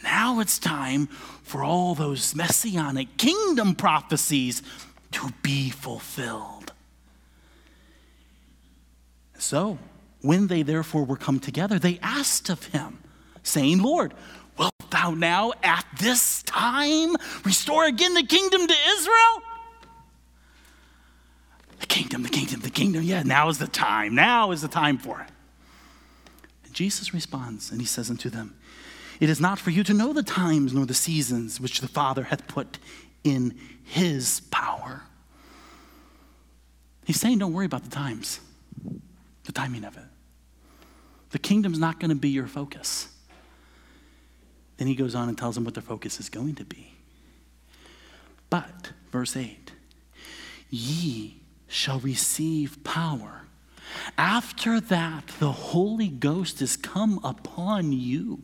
Now 0.06 0.38
it's 0.38 0.60
time 0.60 1.08
for 1.42 1.64
all 1.64 1.96
those 1.96 2.34
messianic 2.34 3.16
kingdom 3.16 3.74
prophecies 3.74 4.62
to 5.10 5.32
be 5.42 5.68
fulfilled. 5.70 6.72
So, 9.36 9.78
when 10.22 10.46
they 10.46 10.62
therefore 10.62 11.04
were 11.04 11.16
come 11.16 11.40
together, 11.40 11.80
they 11.80 11.98
asked 12.02 12.48
of 12.48 12.66
him, 12.66 12.98
saying, 13.42 13.82
Lord, 13.82 14.14
wilt 14.56 14.72
thou 14.90 15.10
now 15.10 15.52
at 15.62 15.84
this 16.00 16.42
time 16.44 17.16
restore 17.44 17.84
again 17.84 18.14
the 18.14 18.22
kingdom 18.22 18.66
to 18.66 18.74
Israel? 18.88 19.42
The 21.80 21.86
kingdom, 21.86 22.22
the 22.22 22.28
kingdom, 22.28 22.60
the 22.60 22.70
kingdom. 22.70 23.02
Yeah, 23.02 23.24
now 23.24 23.48
is 23.48 23.58
the 23.58 23.66
time. 23.66 24.14
Now 24.14 24.52
is 24.52 24.62
the 24.62 24.68
time 24.68 24.98
for 24.98 25.20
it. 25.20 25.28
And 26.64 26.72
Jesus 26.72 27.12
responds 27.12 27.72
and 27.72 27.80
he 27.80 27.86
says 27.86 28.08
unto 28.08 28.30
them, 28.30 28.54
it 29.20 29.30
is 29.30 29.40
not 29.40 29.58
for 29.58 29.70
you 29.70 29.82
to 29.84 29.94
know 29.94 30.12
the 30.12 30.22
times 30.22 30.72
nor 30.72 30.86
the 30.86 30.94
seasons 30.94 31.60
which 31.60 31.80
the 31.80 31.88
Father 31.88 32.24
hath 32.24 32.46
put 32.46 32.78
in 33.24 33.58
his 33.84 34.40
power. 34.50 35.02
He's 37.04 37.20
saying, 37.20 37.38
don't 37.38 37.52
worry 37.52 37.66
about 37.66 37.84
the 37.84 37.90
times, 37.90 38.40
the 39.44 39.52
timing 39.52 39.84
of 39.84 39.96
it. 39.96 40.04
The 41.30 41.38
kingdom's 41.38 41.78
not 41.78 42.00
going 42.00 42.10
to 42.10 42.16
be 42.16 42.30
your 42.30 42.46
focus. 42.46 43.08
Then 44.76 44.88
he 44.88 44.94
goes 44.94 45.14
on 45.14 45.28
and 45.28 45.38
tells 45.38 45.54
them 45.54 45.64
what 45.64 45.74
their 45.74 45.82
focus 45.82 46.20
is 46.20 46.28
going 46.28 46.56
to 46.56 46.64
be. 46.64 46.92
But, 48.50 48.92
verse 49.10 49.36
8, 49.36 49.72
ye 50.70 51.42
shall 51.68 52.00
receive 52.00 52.82
power. 52.84 53.42
After 54.18 54.80
that, 54.80 55.28
the 55.38 55.52
Holy 55.52 56.08
Ghost 56.08 56.60
is 56.60 56.76
come 56.76 57.20
upon 57.24 57.92
you 57.92 58.42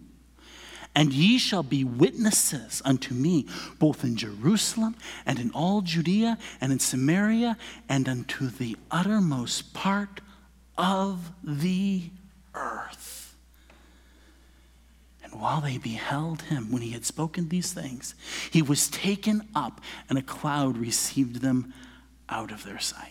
and 0.95 1.13
ye 1.13 1.39
shall 1.39 1.63
be 1.63 1.85
witnesses 1.85 2.83
unto 2.85 3.15
me, 3.15 3.47
both 3.79 4.05
in 4.05 4.17
Jerusalem 4.17 4.95
and 5.25 5.39
in 5.39 5.51
all 5.53 5.81
Judea 5.81 6.39
and 6.61 6.73
in 6.73 6.79
Samaria 6.79 7.57
and 7.89 8.09
unto 8.09 8.49
the 8.49 8.77
uttermost 8.91 9.73
part 9.73 10.21
of 10.77 11.33
the 11.43 12.11
earth. 12.55 13.35
And 15.23 15.41
while 15.41 15.63
they 15.63 15.79
beheld 15.79 16.43
him, 16.43 16.71
when 16.71 16.83
he 16.83 16.91
had 16.91 17.07
spoken 17.07 17.49
these 17.49 17.73
things, 17.73 18.15
he 18.51 18.61
was 18.61 18.89
taken 18.89 19.49
up, 19.55 19.81
and 20.09 20.19
a 20.19 20.23
cloud 20.23 20.77
received 20.77 21.41
them 21.41 21.73
out 22.29 22.53
of 22.53 22.65
their 22.65 22.79
sight. 22.79 23.09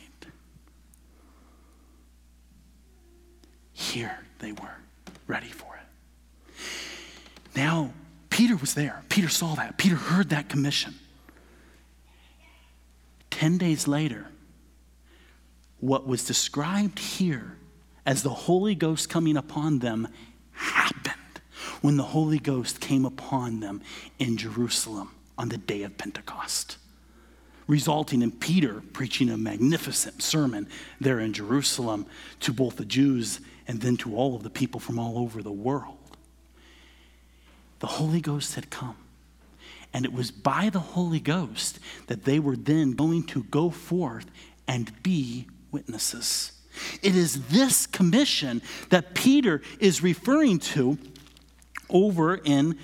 Here 3.74 4.20
they 4.40 4.52
were, 4.52 4.78
ready 5.26 5.48
for 5.48 5.71
now, 7.56 7.93
Peter 8.30 8.56
was 8.56 8.74
there. 8.74 9.04
Peter 9.10 9.30
saw 9.30 9.56
that. 9.56 9.78
Peter 9.78 9.95
heard 9.95 10.30
that 10.30 10.49
commission. 10.49 10.95
Ten 13.30 13.58
days 13.58 13.88
later, 13.88 14.28
what 15.80 16.08
was 16.08 16.26
described 16.26 16.99
here 16.99 17.58
as 18.06 18.24
the 18.24 18.30
Holy 18.30 18.76
Ghost 18.76 19.10
coming 19.10 19.36
upon 19.36 19.80
them 19.80 20.08
happened 20.54 21.16
when 21.82 21.97
the 21.97 22.04
Holy 22.04 22.39
Ghost 22.39 22.80
came 22.80 23.06
upon 23.06 23.60
them 23.60 23.82
in 24.20 24.38
Jerusalem 24.38 25.12
on 25.38 25.49
the 25.49 25.58
day 25.58 25.82
of 25.84 25.97
Pentecost, 25.97 26.78
resulting 27.68 28.22
in 28.22 28.32
Peter 28.32 28.82
preaching 28.93 29.30
a 29.30 29.38
magnificent 29.38 30.22
sermon 30.22 30.68
there 30.99 31.20
in 31.20 31.34
Jerusalem 31.34 32.06
to 32.41 32.54
both 32.54 32.78
the 32.78 32.86
Jews 32.86 33.39
and 33.68 33.82
then 33.82 33.97
to 33.97 34.16
all 34.16 34.36
of 34.36 34.43
the 34.43 34.49
people 34.49 34.80
from 34.80 34.99
all 34.99 35.18
over 35.18 35.41
the 35.41 35.52
world. 35.52 36.01
The 37.82 37.88
Holy 37.88 38.22
Ghost 38.22 38.56
had 38.56 38.70
come. 38.70 38.96
And 39.94 40.06
it 40.06 40.14
was 40.14 40.32
by 40.32 40.70
the 40.70 40.80
Holy 40.80 41.20
Ghost 41.20 41.80
that 42.08 42.24
they 42.24 42.40
were 42.40 42.56
then 42.56 42.94
going 42.94 43.24
to 43.28 43.44
go 43.44 43.70
forth 43.70 44.26
and 44.68 45.04
be 45.04 45.48
witnesses. 45.72 46.54
It 47.02 47.16
is 47.16 47.48
this 47.48 47.88
commission 47.88 48.62
that 48.90 49.16
Peter 49.16 49.62
is 49.80 50.02
referring 50.02 50.60
to 50.60 50.98
over 51.90 52.36
in, 52.36 52.78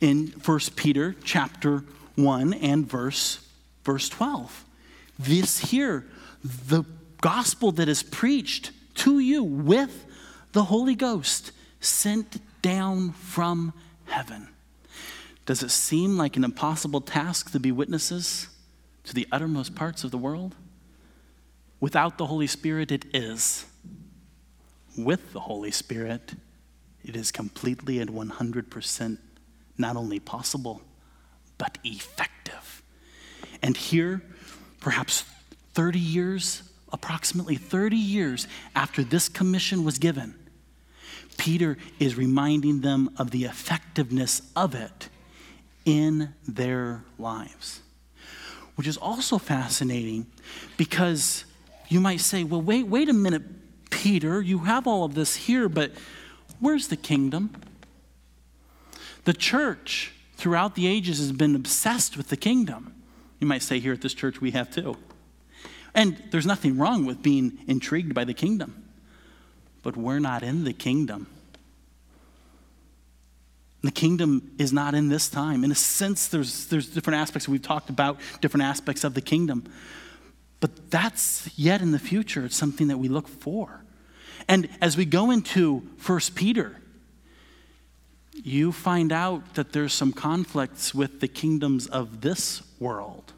in 0.00 0.34
1 0.44 0.60
Peter 0.76 1.14
chapter 1.24 1.84
1 2.16 2.52
and 2.54 2.86
verse, 2.86 3.46
verse 3.84 4.08
12. 4.08 4.64
This 5.18 5.58
here, 5.58 6.04
the 6.42 6.84
gospel 7.20 7.72
that 7.72 7.88
is 7.88 8.02
preached 8.02 8.72
to 8.96 9.20
you 9.20 9.44
with 9.44 10.04
the 10.50 10.64
Holy 10.64 10.96
Ghost 10.96 11.52
sent 11.80 12.40
down 12.60 13.12
from 13.12 13.72
heaven. 14.12 14.48
Does 15.44 15.62
it 15.62 15.70
seem 15.70 16.16
like 16.16 16.36
an 16.36 16.44
impossible 16.44 17.00
task 17.00 17.50
to 17.52 17.58
be 17.58 17.72
witnesses 17.72 18.48
to 19.04 19.14
the 19.14 19.26
uttermost 19.32 19.74
parts 19.74 20.04
of 20.04 20.10
the 20.10 20.18
world? 20.18 20.54
Without 21.80 22.16
the 22.18 22.26
Holy 22.26 22.46
Spirit, 22.46 22.92
it 22.92 23.04
is. 23.12 23.66
With 24.96 25.32
the 25.32 25.40
Holy 25.40 25.72
Spirit, 25.72 26.34
it 27.04 27.16
is 27.16 27.32
completely 27.32 27.98
and 27.98 28.10
100% 28.10 29.18
not 29.78 29.96
only 29.96 30.20
possible, 30.20 30.82
but 31.58 31.78
effective. 31.82 32.82
And 33.62 33.76
here, 33.76 34.22
perhaps 34.80 35.24
30 35.74 35.98
years, 35.98 36.62
approximately 36.92 37.56
30 37.56 37.96
years 37.96 38.46
after 38.76 39.02
this 39.02 39.28
commission 39.28 39.84
was 39.84 39.98
given, 39.98 40.34
Peter 41.36 41.76
is 41.98 42.16
reminding 42.16 42.80
them 42.80 43.10
of 43.16 43.30
the 43.30 43.44
effectiveness 43.44 44.42
of 44.54 44.74
it 44.74 45.08
in 45.84 46.34
their 46.46 47.04
lives. 47.18 47.80
Which 48.76 48.86
is 48.86 48.96
also 48.96 49.38
fascinating 49.38 50.26
because 50.76 51.44
you 51.88 52.00
might 52.00 52.20
say, 52.20 52.44
well, 52.44 52.62
wait, 52.62 52.86
wait 52.86 53.08
a 53.08 53.12
minute, 53.12 53.42
Peter, 53.90 54.40
you 54.40 54.60
have 54.60 54.86
all 54.86 55.04
of 55.04 55.14
this 55.14 55.36
here, 55.36 55.68
but 55.68 55.92
where's 56.58 56.88
the 56.88 56.96
kingdom? 56.96 57.54
The 59.24 59.32
church 59.32 60.12
throughout 60.36 60.74
the 60.74 60.86
ages 60.86 61.18
has 61.18 61.32
been 61.32 61.54
obsessed 61.54 62.16
with 62.16 62.28
the 62.28 62.36
kingdom. 62.36 62.94
You 63.38 63.46
might 63.46 63.62
say 63.62 63.78
here 63.78 63.92
at 63.92 64.00
this 64.00 64.14
church 64.14 64.40
we 64.40 64.52
have 64.52 64.70
too. 64.70 64.96
And 65.94 66.22
there's 66.30 66.46
nothing 66.46 66.78
wrong 66.78 67.04
with 67.04 67.22
being 67.22 67.58
intrigued 67.66 68.14
by 68.14 68.24
the 68.24 68.34
kingdom, 68.34 68.81
but 69.82 69.96
we're 69.96 70.18
not 70.18 70.42
in 70.42 70.64
the 70.64 70.72
kingdom. 70.72 71.26
The 73.82 73.90
kingdom 73.90 74.52
is 74.58 74.72
not 74.72 74.94
in 74.94 75.08
this 75.08 75.28
time. 75.28 75.64
In 75.64 75.72
a 75.72 75.76
sense, 75.76 76.28
there's, 76.28 76.66
there's 76.66 76.88
different 76.88 77.18
aspects. 77.18 77.48
We've 77.48 77.60
talked 77.60 77.90
about 77.90 78.18
different 78.40 78.64
aspects 78.64 79.02
of 79.02 79.14
the 79.14 79.20
kingdom. 79.20 79.64
But 80.60 80.90
that's 80.90 81.50
yet 81.58 81.82
in 81.82 81.90
the 81.90 81.98
future. 81.98 82.44
It's 82.44 82.56
something 82.56 82.86
that 82.88 82.98
we 82.98 83.08
look 83.08 83.26
for. 83.26 83.82
And 84.48 84.68
as 84.80 84.96
we 84.96 85.04
go 85.04 85.32
into 85.32 85.82
First 85.98 86.36
Peter, 86.36 86.76
you 88.44 88.70
find 88.70 89.12
out 89.12 89.54
that 89.54 89.72
there's 89.72 89.92
some 89.92 90.12
conflicts 90.12 90.94
with 90.94 91.20
the 91.20 91.28
kingdoms 91.28 91.88
of 91.88 92.20
this 92.20 92.62
world. 92.78 93.32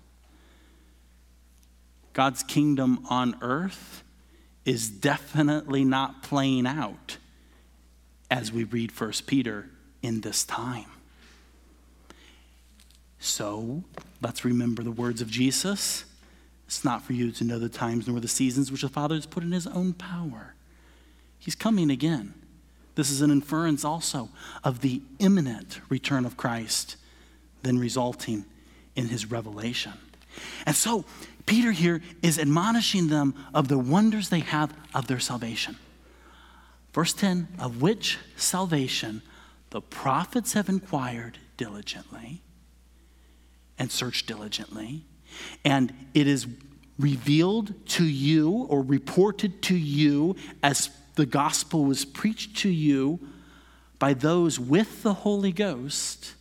God's 2.12 2.42
kingdom 2.42 3.04
on 3.10 3.36
earth 3.40 4.03
is 4.64 4.88
definitely 4.88 5.84
not 5.84 6.22
playing 6.22 6.66
out 6.66 7.18
as 8.30 8.52
we 8.52 8.64
read 8.64 8.90
First 8.90 9.26
Peter 9.26 9.68
in 10.02 10.22
this 10.22 10.44
time. 10.44 10.86
So 13.18 13.84
let's 14.20 14.44
remember 14.44 14.82
the 14.82 14.90
words 14.90 15.20
of 15.20 15.30
Jesus 15.30 16.04
it's 16.66 16.84
not 16.84 17.02
for 17.02 17.12
you 17.12 17.30
to 17.30 17.44
know 17.44 17.58
the 17.58 17.68
times 17.68 18.08
nor 18.08 18.20
the 18.20 18.28
seasons 18.28 18.72
which 18.72 18.82
the 18.82 18.88
Father 18.88 19.14
has 19.14 19.26
put 19.26 19.42
in 19.42 19.52
his 19.52 19.66
own 19.66 19.92
power. 19.92 20.54
He's 21.38 21.54
coming 21.54 21.90
again. 21.90 22.34
This 22.94 23.10
is 23.10 23.20
an 23.20 23.30
inference 23.30 23.84
also 23.84 24.30
of 24.62 24.80
the 24.80 25.02
imminent 25.18 25.80
return 25.88 26.24
of 26.24 26.36
Christ, 26.36 26.96
then 27.62 27.78
resulting 27.78 28.44
in 28.96 29.08
his 29.08 29.30
revelation. 29.30 29.92
And 30.64 30.74
so, 30.74 31.04
Peter 31.46 31.72
here 31.72 32.00
is 32.22 32.38
admonishing 32.38 33.08
them 33.08 33.34
of 33.52 33.68
the 33.68 33.78
wonders 33.78 34.28
they 34.28 34.40
have 34.40 34.74
of 34.94 35.06
their 35.06 35.20
salvation. 35.20 35.76
Verse 36.92 37.12
10 37.12 37.48
of 37.58 37.82
which 37.82 38.18
salvation 38.36 39.22
the 39.70 39.80
prophets 39.80 40.52
have 40.52 40.68
inquired 40.68 41.38
diligently 41.56 42.42
and 43.78 43.90
searched 43.90 44.26
diligently 44.26 45.04
and 45.64 45.92
it 46.14 46.26
is 46.26 46.46
revealed 46.98 47.74
to 47.88 48.04
you 48.04 48.50
or 48.68 48.82
reported 48.82 49.62
to 49.62 49.76
you 49.76 50.36
as 50.62 50.90
the 51.16 51.26
gospel 51.26 51.84
was 51.84 52.04
preached 52.04 52.56
to 52.58 52.68
you 52.68 53.20
by 53.98 54.14
those 54.14 54.58
with 54.58 55.02
the 55.02 55.14
Holy 55.14 55.52
Ghost, 55.52 56.34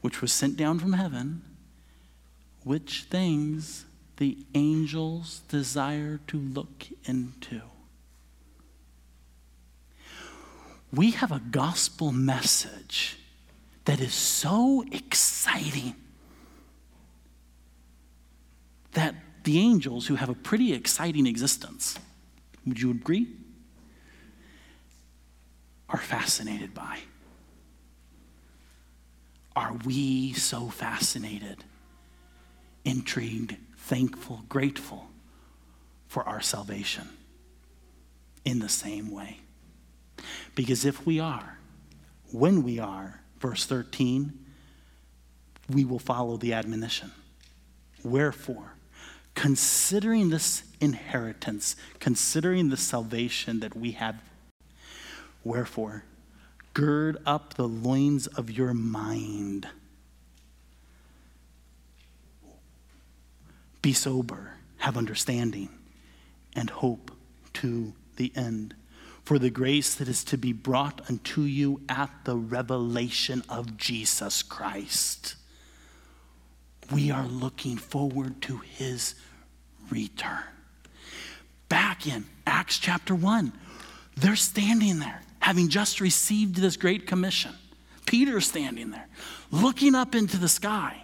which 0.00 0.20
was 0.20 0.32
sent 0.32 0.56
down 0.56 0.78
from 0.78 0.94
heaven, 0.94 1.42
which 2.64 3.06
things 3.10 3.84
the 4.16 4.38
angels 4.54 5.42
desire 5.48 6.20
to 6.26 6.38
look 6.38 6.86
into. 7.04 7.60
We 10.92 11.12
have 11.12 11.32
a 11.32 11.40
gospel 11.50 12.12
message 12.12 13.18
that 13.84 14.00
is 14.00 14.14
so 14.14 14.84
exciting 14.92 15.94
that 18.92 19.14
the 19.42 19.58
angels, 19.58 20.06
who 20.06 20.14
have 20.14 20.28
a 20.28 20.34
pretty 20.34 20.72
exciting 20.72 21.26
existence, 21.26 21.98
would 22.66 22.80
you 22.80 22.90
agree? 22.90 23.28
Are 25.90 25.98
fascinated 25.98 26.72
by. 26.72 27.00
Are 29.54 29.74
we 29.84 30.32
so 30.32 30.68
fascinated, 30.68 31.62
intrigued, 32.84 33.56
thankful, 33.76 34.44
grateful 34.48 35.08
for 36.06 36.22
our 36.28 36.40
salvation 36.40 37.08
in 38.44 38.58
the 38.58 38.68
same 38.68 39.10
way? 39.10 39.38
Because 40.54 40.84
if 40.84 41.04
we 41.06 41.20
are, 41.20 41.58
when 42.30 42.62
we 42.62 42.78
are, 42.78 43.20
verse 43.40 43.66
13, 43.66 44.32
we 45.68 45.84
will 45.84 45.98
follow 45.98 46.36
the 46.36 46.52
admonition. 46.52 47.10
Wherefore, 48.02 48.74
considering 49.34 50.30
this 50.30 50.62
inheritance, 50.80 51.76
considering 51.98 52.68
the 52.68 52.76
salvation 52.76 53.60
that 53.60 53.76
we 53.76 53.92
have. 53.92 54.16
Wherefore, 55.42 56.04
gird 56.72 57.18
up 57.26 57.54
the 57.54 57.68
loins 57.68 58.26
of 58.26 58.50
your 58.50 58.72
mind. 58.72 59.68
Be 63.84 63.92
sober, 63.92 64.54
have 64.78 64.96
understanding, 64.96 65.68
and 66.56 66.70
hope 66.70 67.10
to 67.54 67.92
the 68.16 68.32
end. 68.34 68.74
For 69.22 69.38
the 69.38 69.50
grace 69.50 69.94
that 69.94 70.08
is 70.08 70.24
to 70.24 70.38
be 70.38 70.52
brought 70.52 71.02
unto 71.08 71.42
you 71.42 71.82
at 71.88 72.10
the 72.24 72.36
revelation 72.36 73.42
of 73.48 73.76
Jesus 73.76 74.42
Christ 74.42 75.36
we 76.92 77.10
are 77.10 77.26
looking 77.26 77.76
forward 77.76 78.40
to 78.42 78.58
his 78.58 79.14
return. 79.90 80.44
Back 81.68 82.06
in 82.06 82.24
Acts 82.46 82.78
chapter 82.78 83.14
1, 83.14 83.52
they're 84.16 84.36
standing 84.36 84.98
there, 84.98 85.22
having 85.40 85.68
just 85.68 86.00
received 86.00 86.56
this 86.56 86.76
great 86.76 87.06
commission. 87.06 87.52
Peter's 88.06 88.46
standing 88.46 88.90
there, 88.90 89.08
looking 89.50 89.94
up 89.94 90.14
into 90.14 90.36
the 90.36 90.48
sky. 90.48 91.03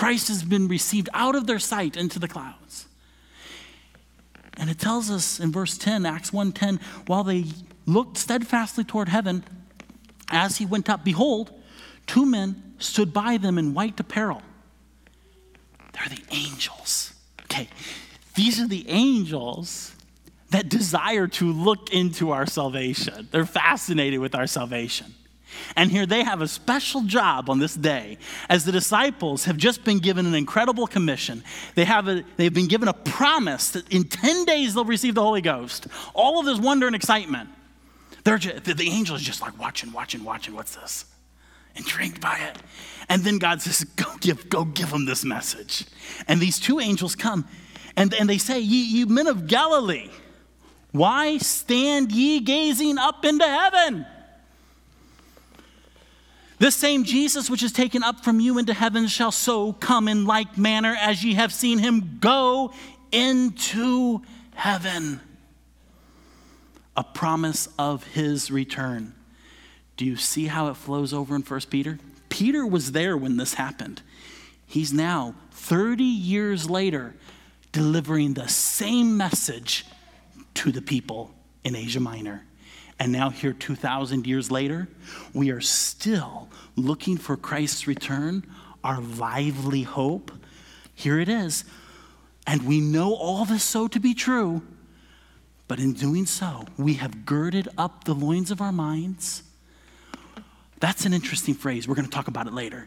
Christ 0.00 0.28
has 0.28 0.42
been 0.42 0.66
received 0.66 1.10
out 1.12 1.34
of 1.34 1.46
their 1.46 1.58
sight 1.58 1.94
into 1.94 2.18
the 2.18 2.26
clouds. 2.26 2.86
And 4.56 4.70
it 4.70 4.78
tells 4.78 5.10
us 5.10 5.38
in 5.38 5.52
verse 5.52 5.76
10, 5.76 6.06
Acts 6.06 6.30
1:10, 6.30 6.80
while 7.06 7.22
they 7.22 7.44
looked 7.84 8.16
steadfastly 8.16 8.82
toward 8.82 9.10
heaven, 9.10 9.44
as 10.30 10.56
he 10.56 10.64
went 10.64 10.88
up, 10.88 11.04
behold, 11.04 11.52
two 12.06 12.24
men 12.24 12.74
stood 12.78 13.12
by 13.12 13.36
them 13.36 13.58
in 13.58 13.74
white 13.74 14.00
apparel 14.00 14.40
they're 15.92 16.16
the 16.16 16.34
angels. 16.34 17.12
Okay, 17.42 17.68
These 18.36 18.58
are 18.58 18.66
the 18.66 18.88
angels 18.88 19.94
that 20.48 20.70
desire 20.70 21.26
to 21.26 21.52
look 21.52 21.92
into 21.92 22.30
our 22.30 22.46
salvation. 22.46 23.28
They're 23.30 23.44
fascinated 23.44 24.20
with 24.20 24.34
our 24.34 24.46
salvation. 24.46 25.14
And 25.76 25.90
here 25.90 26.06
they 26.06 26.22
have 26.22 26.40
a 26.40 26.48
special 26.48 27.02
job 27.02 27.48
on 27.50 27.58
this 27.58 27.74
day 27.74 28.18
as 28.48 28.64
the 28.64 28.72
disciples 28.72 29.44
have 29.44 29.56
just 29.56 29.84
been 29.84 29.98
given 29.98 30.26
an 30.26 30.34
incredible 30.34 30.86
commission. 30.86 31.42
They 31.74 31.84
have 31.84 32.08
a, 32.08 32.24
they've 32.36 32.52
been 32.52 32.68
given 32.68 32.88
a 32.88 32.94
promise 32.94 33.70
that 33.70 33.88
in 33.92 34.04
10 34.04 34.44
days 34.44 34.74
they'll 34.74 34.84
receive 34.84 35.14
the 35.14 35.22
Holy 35.22 35.40
Ghost. 35.40 35.86
All 36.14 36.40
of 36.40 36.46
this 36.46 36.58
wonder 36.58 36.86
and 36.86 36.96
excitement. 36.96 37.50
They're 38.24 38.38
just, 38.38 38.64
the, 38.64 38.74
the 38.74 38.88
angel 38.88 39.16
is 39.16 39.22
just 39.22 39.40
like 39.40 39.58
watching, 39.58 39.92
watching, 39.92 40.24
watching. 40.24 40.54
What's 40.54 40.76
this? 40.76 41.04
Intrigued 41.76 42.20
by 42.20 42.38
it. 42.38 42.58
And 43.08 43.22
then 43.22 43.38
God 43.38 43.62
says, 43.62 43.84
Go 43.96 44.16
give, 44.20 44.50
go 44.50 44.64
give 44.64 44.90
them 44.90 45.06
this 45.06 45.24
message. 45.24 45.86
And 46.28 46.40
these 46.40 46.58
two 46.58 46.80
angels 46.80 47.14
come 47.14 47.46
and, 47.96 48.14
and 48.14 48.28
they 48.28 48.38
say, 48.38 48.60
ye, 48.60 48.82
ye 48.82 49.04
men 49.04 49.26
of 49.26 49.46
Galilee, 49.46 50.10
why 50.92 51.38
stand 51.38 52.12
ye 52.12 52.40
gazing 52.40 52.98
up 52.98 53.24
into 53.24 53.46
heaven? 53.46 54.06
This 56.60 56.76
same 56.76 57.04
Jesus, 57.04 57.48
which 57.48 57.62
is 57.62 57.72
taken 57.72 58.02
up 58.02 58.22
from 58.22 58.38
you 58.38 58.58
into 58.58 58.74
heaven, 58.74 59.06
shall 59.06 59.32
so 59.32 59.72
come 59.72 60.08
in 60.08 60.26
like 60.26 60.58
manner 60.58 60.94
as 61.00 61.24
ye 61.24 61.32
have 61.32 61.54
seen 61.54 61.78
him 61.78 62.18
go 62.20 62.74
into 63.10 64.20
heaven. 64.54 65.22
A 66.98 67.02
promise 67.02 67.66
of 67.78 68.04
his 68.04 68.50
return. 68.50 69.14
Do 69.96 70.04
you 70.04 70.16
see 70.16 70.48
how 70.48 70.68
it 70.68 70.76
flows 70.76 71.14
over 71.14 71.34
in 71.34 71.40
1 71.40 71.60
Peter? 71.70 71.98
Peter 72.28 72.66
was 72.66 72.92
there 72.92 73.16
when 73.16 73.38
this 73.38 73.54
happened. 73.54 74.02
He's 74.66 74.92
now, 74.92 75.34
30 75.52 76.04
years 76.04 76.68
later, 76.68 77.14
delivering 77.72 78.34
the 78.34 78.48
same 78.48 79.16
message 79.16 79.86
to 80.52 80.70
the 80.70 80.82
people 80.82 81.34
in 81.64 81.74
Asia 81.74 82.00
Minor. 82.00 82.44
And 83.00 83.12
now, 83.12 83.30
here 83.30 83.54
2,000 83.54 84.26
years 84.26 84.50
later, 84.50 84.86
we 85.32 85.50
are 85.50 85.62
still 85.62 86.50
looking 86.76 87.16
for 87.16 87.34
Christ's 87.34 87.86
return, 87.86 88.46
our 88.84 89.00
lively 89.00 89.82
hope. 89.82 90.30
Here 90.94 91.18
it 91.18 91.30
is. 91.30 91.64
And 92.46 92.66
we 92.66 92.78
know 92.78 93.14
all 93.14 93.46
this 93.46 93.64
so 93.64 93.88
to 93.88 93.98
be 93.98 94.12
true, 94.12 94.60
but 95.66 95.78
in 95.78 95.94
doing 95.94 96.26
so, 96.26 96.66
we 96.76 96.94
have 96.94 97.24
girded 97.24 97.68
up 97.78 98.04
the 98.04 98.12
loins 98.14 98.50
of 98.50 98.60
our 98.60 98.72
minds. 98.72 99.44
That's 100.78 101.06
an 101.06 101.14
interesting 101.14 101.54
phrase. 101.54 101.88
We're 101.88 101.94
going 101.94 102.08
to 102.08 102.10
talk 102.10 102.28
about 102.28 102.48
it 102.48 102.52
later. 102.52 102.86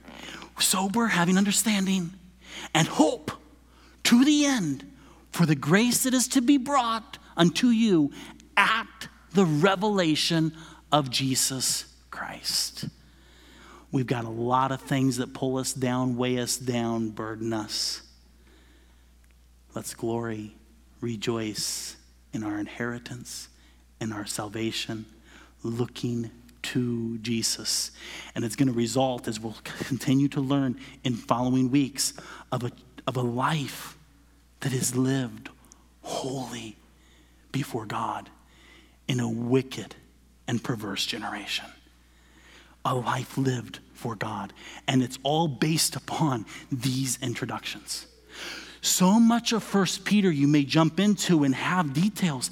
Sober, 0.59 1.07
having 1.07 1.39
understanding, 1.39 2.13
and 2.75 2.87
hope 2.87 3.31
to 4.03 4.23
the 4.23 4.45
end 4.45 4.85
for 5.31 5.47
the 5.47 5.55
grace 5.55 6.03
that 6.03 6.13
is 6.13 6.27
to 6.29 6.41
be 6.41 6.57
brought 6.57 7.17
unto 7.35 7.69
you 7.69 8.11
at 8.55 9.07
the 9.33 9.45
revelation 9.45 10.53
of 10.91 11.09
Jesus 11.09 11.85
Christ. 12.11 12.85
We've 13.91 14.07
got 14.07 14.25
a 14.25 14.29
lot 14.29 14.71
of 14.71 14.81
things 14.81 15.17
that 15.17 15.33
pull 15.33 15.57
us 15.57 15.73
down, 15.73 16.17
weigh 16.17 16.39
us 16.39 16.57
down, 16.57 17.09
burden 17.09 17.53
us. 17.53 18.01
Let's 19.75 19.93
glory, 19.93 20.55
rejoice 21.01 21.95
in 22.31 22.43
our 22.43 22.59
inheritance, 22.59 23.49
in 23.99 24.11
our 24.11 24.25
salvation, 24.25 25.05
looking 25.63 26.31
to 26.61 27.17
Jesus. 27.19 27.91
And 28.35 28.45
it's 28.45 28.55
going 28.55 28.67
to 28.67 28.73
result, 28.73 29.27
as 29.27 29.39
we'll 29.39 29.57
continue 29.63 30.27
to 30.29 30.41
learn 30.41 30.79
in 31.03 31.15
following 31.15 31.69
weeks, 31.69 32.13
of 32.51 32.63
a, 32.63 32.71
of 33.05 33.17
a 33.17 33.21
life 33.21 33.97
that 34.61 34.73
is 34.73 34.95
lived 34.95 35.49
holy 36.01 36.77
before 37.51 37.85
God 37.85 38.29
in 39.07 39.19
a 39.19 39.29
wicked 39.29 39.95
and 40.47 40.63
perverse 40.63 41.05
generation. 41.05 41.65
A 42.85 42.95
life 42.95 43.37
lived 43.37 43.79
for 43.93 44.15
God. 44.15 44.53
And 44.87 45.01
it's 45.01 45.17
all 45.23 45.47
based 45.47 45.95
upon 45.95 46.45
these 46.71 47.17
introductions. 47.21 48.05
So 48.81 49.19
much 49.19 49.53
of 49.53 49.63
First 49.63 50.03
Peter 50.03 50.29
you 50.29 50.47
may 50.47 50.65
jump 50.65 50.99
into 50.99 51.45
and 51.45 51.55
have 51.55 51.93
details. 51.93 52.51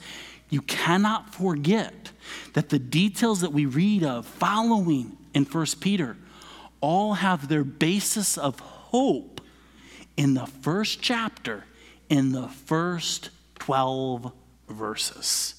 You 0.49 0.61
cannot 0.61 1.33
forget 1.33 2.11
that 2.53 2.69
the 2.69 2.79
details 2.79 3.41
that 3.41 3.51
we 3.51 3.65
read 3.65 4.03
of 4.03 4.25
following 4.25 5.17
in 5.33 5.43
First 5.43 5.81
Peter 5.81 6.15
all 6.79 7.15
have 7.15 7.49
their 7.49 7.65
basis 7.65 8.37
of 8.37 8.59
hope 8.59 9.41
in 10.15 10.33
the 10.33 10.45
first 10.45 11.01
chapter, 11.01 11.65
in 12.09 12.31
the 12.31 12.47
first 12.47 13.29
12 13.59 14.31
verses. 14.69 15.55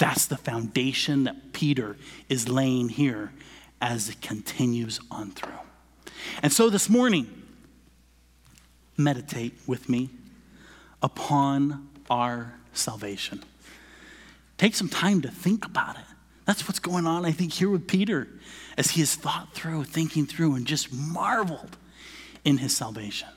That's 0.00 0.24
the 0.24 0.38
foundation 0.38 1.24
that 1.24 1.52
Peter 1.52 1.94
is 2.30 2.48
laying 2.48 2.88
here 2.88 3.32
as 3.82 4.08
it 4.08 4.22
continues 4.22 4.98
on 5.10 5.30
through. 5.32 5.52
And 6.42 6.50
so 6.50 6.70
this 6.70 6.88
morning, 6.88 7.28
meditate 8.96 9.52
with 9.66 9.90
me 9.90 10.08
upon 11.02 11.90
our 12.08 12.54
salvation. 12.72 13.44
Take 14.56 14.74
some 14.74 14.88
time 14.88 15.20
to 15.20 15.28
think 15.28 15.66
about 15.66 15.96
it. 15.96 16.04
That's 16.46 16.66
what's 16.66 16.78
going 16.78 17.06
on, 17.06 17.26
I 17.26 17.32
think, 17.32 17.52
here 17.52 17.68
with 17.68 17.86
Peter 17.86 18.26
as 18.78 18.92
he 18.92 19.00
has 19.00 19.14
thought 19.14 19.52
through, 19.52 19.84
thinking 19.84 20.24
through, 20.24 20.54
and 20.54 20.66
just 20.66 20.90
marveled 20.90 21.76
in 22.42 22.56
his 22.56 22.74
salvation. 22.74 23.28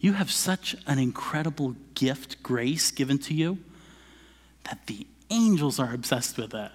You 0.00 0.14
have 0.14 0.32
such 0.32 0.74
an 0.88 0.98
incredible 0.98 1.76
gift, 1.94 2.42
grace 2.42 2.90
given 2.90 3.18
to 3.18 3.34
you, 3.34 3.58
that 4.64 4.88
the 4.88 5.06
angels 5.30 5.78
are 5.78 5.92
obsessed 5.92 6.36
with 6.36 6.54
it. 6.54 6.70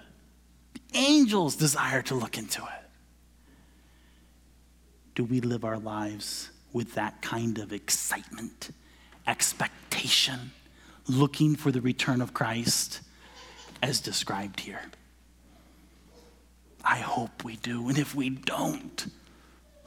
Angels 0.94 1.56
desire 1.56 2.02
to 2.02 2.14
look 2.14 2.36
into 2.36 2.62
it. 2.62 2.90
Do 5.14 5.24
we 5.24 5.40
live 5.40 5.64
our 5.64 5.78
lives 5.78 6.50
with 6.72 6.94
that 6.94 7.20
kind 7.22 7.58
of 7.58 7.72
excitement, 7.72 8.70
expectation, 9.26 10.52
looking 11.08 11.56
for 11.56 11.70
the 11.70 11.80
return 11.80 12.20
of 12.20 12.32
Christ 12.32 13.00
as 13.82 14.00
described 14.00 14.60
here? 14.60 14.82
I 16.84 16.98
hope 16.98 17.44
we 17.44 17.56
do. 17.56 17.88
And 17.88 17.98
if 17.98 18.14
we 18.14 18.30
don't, 18.30 19.06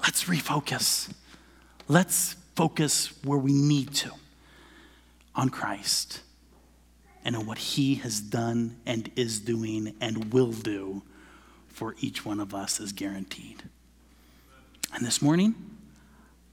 let's 0.02 0.26
refocus. 0.26 1.12
Let's 1.88 2.36
focus 2.56 3.14
where 3.24 3.40
we 3.40 3.54
need 3.54 3.94
to 3.96 4.12
on 5.36 5.50
Christ 5.50 6.22
and 7.26 7.48
what 7.48 7.58
He 7.58 7.96
has 7.96 8.20
done 8.20 8.78
and 8.86 9.10
is 9.16 9.40
doing 9.40 9.96
and 10.02 10.34
will 10.34 10.52
do 10.52 11.04
for 11.68 11.96
each 12.00 12.26
one 12.26 12.40
of 12.40 12.54
us 12.54 12.80
is 12.80 12.92
guaranteed. 12.92 13.64
And 14.94 15.06
this 15.06 15.22
morning, 15.22 15.56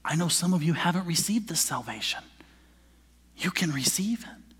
I 0.03 0.15
know 0.15 0.27
some 0.27 0.53
of 0.53 0.63
you 0.63 0.73
haven't 0.73 1.05
received 1.05 1.47
this 1.47 1.61
salvation. 1.61 2.23
You 3.37 3.51
can 3.51 3.71
receive 3.71 4.23
it 4.23 4.55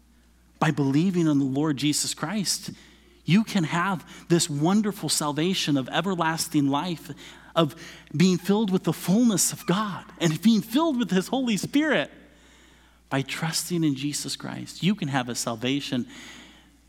by 0.59 0.71
believing 0.71 1.27
in 1.27 1.39
the 1.39 1.45
Lord 1.45 1.77
Jesus 1.77 2.13
Christ. 2.13 2.71
You 3.25 3.43
can 3.43 3.63
have 3.63 4.07
this 4.29 4.49
wonderful 4.49 5.09
salvation 5.09 5.77
of 5.77 5.89
everlasting 5.89 6.67
life 6.67 7.11
of 7.55 7.75
being 8.15 8.37
filled 8.37 8.71
with 8.71 8.83
the 8.83 8.93
fullness 8.93 9.51
of 9.51 9.65
God 9.65 10.05
and 10.19 10.41
being 10.41 10.61
filled 10.61 10.99
with 10.99 11.11
His 11.11 11.27
Holy 11.27 11.57
Spirit 11.57 12.11
by 13.11 13.21
trusting 13.21 13.83
in 13.83 13.93
Jesus 13.93 14.35
Christ. 14.35 14.81
You 14.81 14.95
can 14.95 15.09
have 15.09 15.29
a 15.29 15.35
salvation 15.35 16.07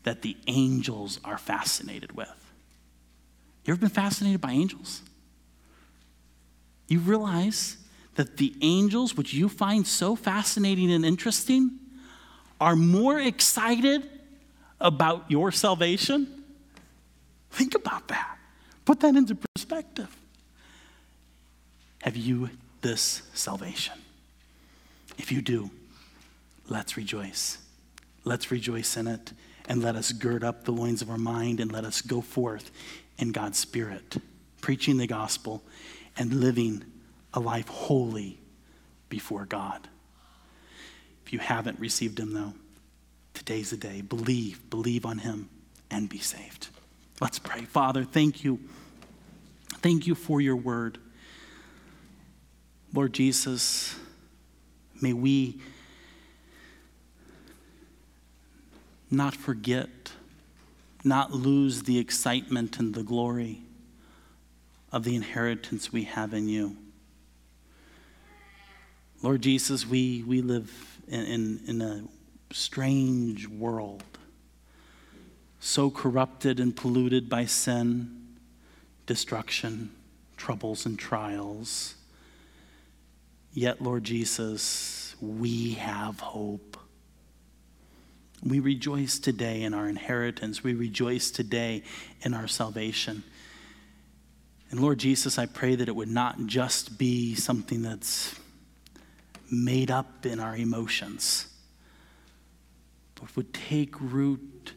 that 0.01 0.23
the 0.23 0.35
angels 0.47 1.19
are 1.23 1.37
fascinated 1.37 2.13
with. 2.13 2.51
You 3.65 3.73
ever 3.73 3.81
been 3.81 3.89
fascinated 3.89 4.41
by 4.41 4.51
angels? 4.51 5.03
You 6.87 6.99
realize 6.99 7.77
that 8.15 8.37
the 8.37 8.55
angels, 8.61 9.15
which 9.15 9.33
you 9.33 9.47
find 9.47 9.85
so 9.85 10.15
fascinating 10.15 10.91
and 10.91 11.05
interesting, 11.05 11.71
are 12.59 12.75
more 12.75 13.19
excited 13.19 14.09
about 14.81 15.29
your 15.29 15.51
salvation? 15.51 16.43
Think 17.51 17.75
about 17.75 18.07
that. 18.07 18.37
Put 18.85 19.01
that 19.01 19.15
into 19.15 19.35
perspective 19.35 20.15
have 22.03 22.17
you 22.17 22.49
this 22.81 23.21
salvation? 23.33 23.93
If 25.17 25.31
you 25.31 25.41
do, 25.41 25.71
let's 26.67 26.97
rejoice. 26.97 27.57
Let's 28.23 28.51
rejoice 28.51 28.95
in 28.97 29.07
it 29.07 29.33
and 29.67 29.81
let 29.81 29.95
us 29.95 30.11
gird 30.11 30.43
up 30.43 30.65
the 30.65 30.71
loins 30.71 31.01
of 31.01 31.09
our 31.09 31.17
mind 31.17 31.59
and 31.59 31.71
let 31.71 31.85
us 31.85 32.01
go 32.01 32.21
forth 32.21 32.71
in 33.17 33.31
God's 33.31 33.57
Spirit, 33.57 34.17
preaching 34.61 34.97
the 34.97 35.07
gospel 35.07 35.63
and 36.17 36.33
living 36.33 36.83
a 37.33 37.39
life 37.39 37.67
holy 37.67 38.39
before 39.09 39.45
God. 39.45 39.87
If 41.25 41.33
you 41.33 41.39
haven't 41.39 41.79
received 41.79 42.19
Him, 42.19 42.33
though, 42.33 42.53
today's 43.33 43.69
the 43.69 43.77
day. 43.77 44.01
Believe, 44.01 44.69
believe 44.69 45.05
on 45.05 45.19
Him, 45.19 45.49
and 45.89 46.09
be 46.09 46.19
saved. 46.19 46.67
Let's 47.21 47.39
pray. 47.39 47.61
Father, 47.61 48.03
thank 48.03 48.43
you. 48.43 48.59
Thank 49.77 50.07
you 50.07 50.15
for 50.15 50.41
your 50.41 50.55
word. 50.55 50.97
Lord 52.93 53.13
Jesus, 53.13 53.95
may 55.01 55.13
we 55.13 55.59
not 59.13 59.35
forget, 59.35 60.11
not 61.03 61.31
lose 61.31 61.83
the 61.83 61.99
excitement 61.99 62.79
and 62.79 62.93
the 62.93 63.03
glory 63.03 63.61
of 64.91 65.03
the 65.03 65.15
inheritance 65.15 65.91
we 65.91 66.03
have 66.03 66.33
in 66.33 66.47
you. 66.47 66.77
Lord 69.21 69.41
Jesus, 69.41 69.87
we, 69.87 70.23
we 70.27 70.41
live 70.41 70.99
in, 71.07 71.21
in, 71.25 71.59
in 71.67 71.81
a 71.81 72.03
strange 72.51 73.47
world, 73.47 74.03
so 75.59 75.89
corrupted 75.89 76.59
and 76.59 76.75
polluted 76.75 77.29
by 77.29 77.45
sin, 77.45 78.35
destruction, 79.05 79.91
troubles, 80.37 80.85
and 80.85 80.99
trials. 80.99 81.95
Yet, 83.53 83.81
Lord 83.81 84.03
Jesus, 84.03 85.15
we 85.21 85.73
have 85.73 86.19
hope. 86.19 86.72
We 88.43 88.59
rejoice 88.59 89.19
today 89.19 89.63
in 89.63 89.73
our 89.73 89.87
inheritance. 89.87 90.63
We 90.63 90.73
rejoice 90.73 91.31
today 91.31 91.83
in 92.21 92.33
our 92.33 92.47
salvation. 92.47 93.23
And 94.69 94.81
Lord 94.81 94.99
Jesus, 94.99 95.37
I 95.39 95.45
pray 95.45 95.75
that 95.75 95.87
it 95.87 95.95
would 95.95 96.09
not 96.09 96.45
just 96.45 96.97
be 96.97 97.35
something 97.35 97.81
that's 97.83 98.35
made 99.49 99.89
up 99.89 100.25
in 100.25 100.41
our 100.41 100.57
emotions, 100.57 101.47
but 103.15 103.33
would 103.37 103.53
take 103.53 103.99
root 104.01 104.73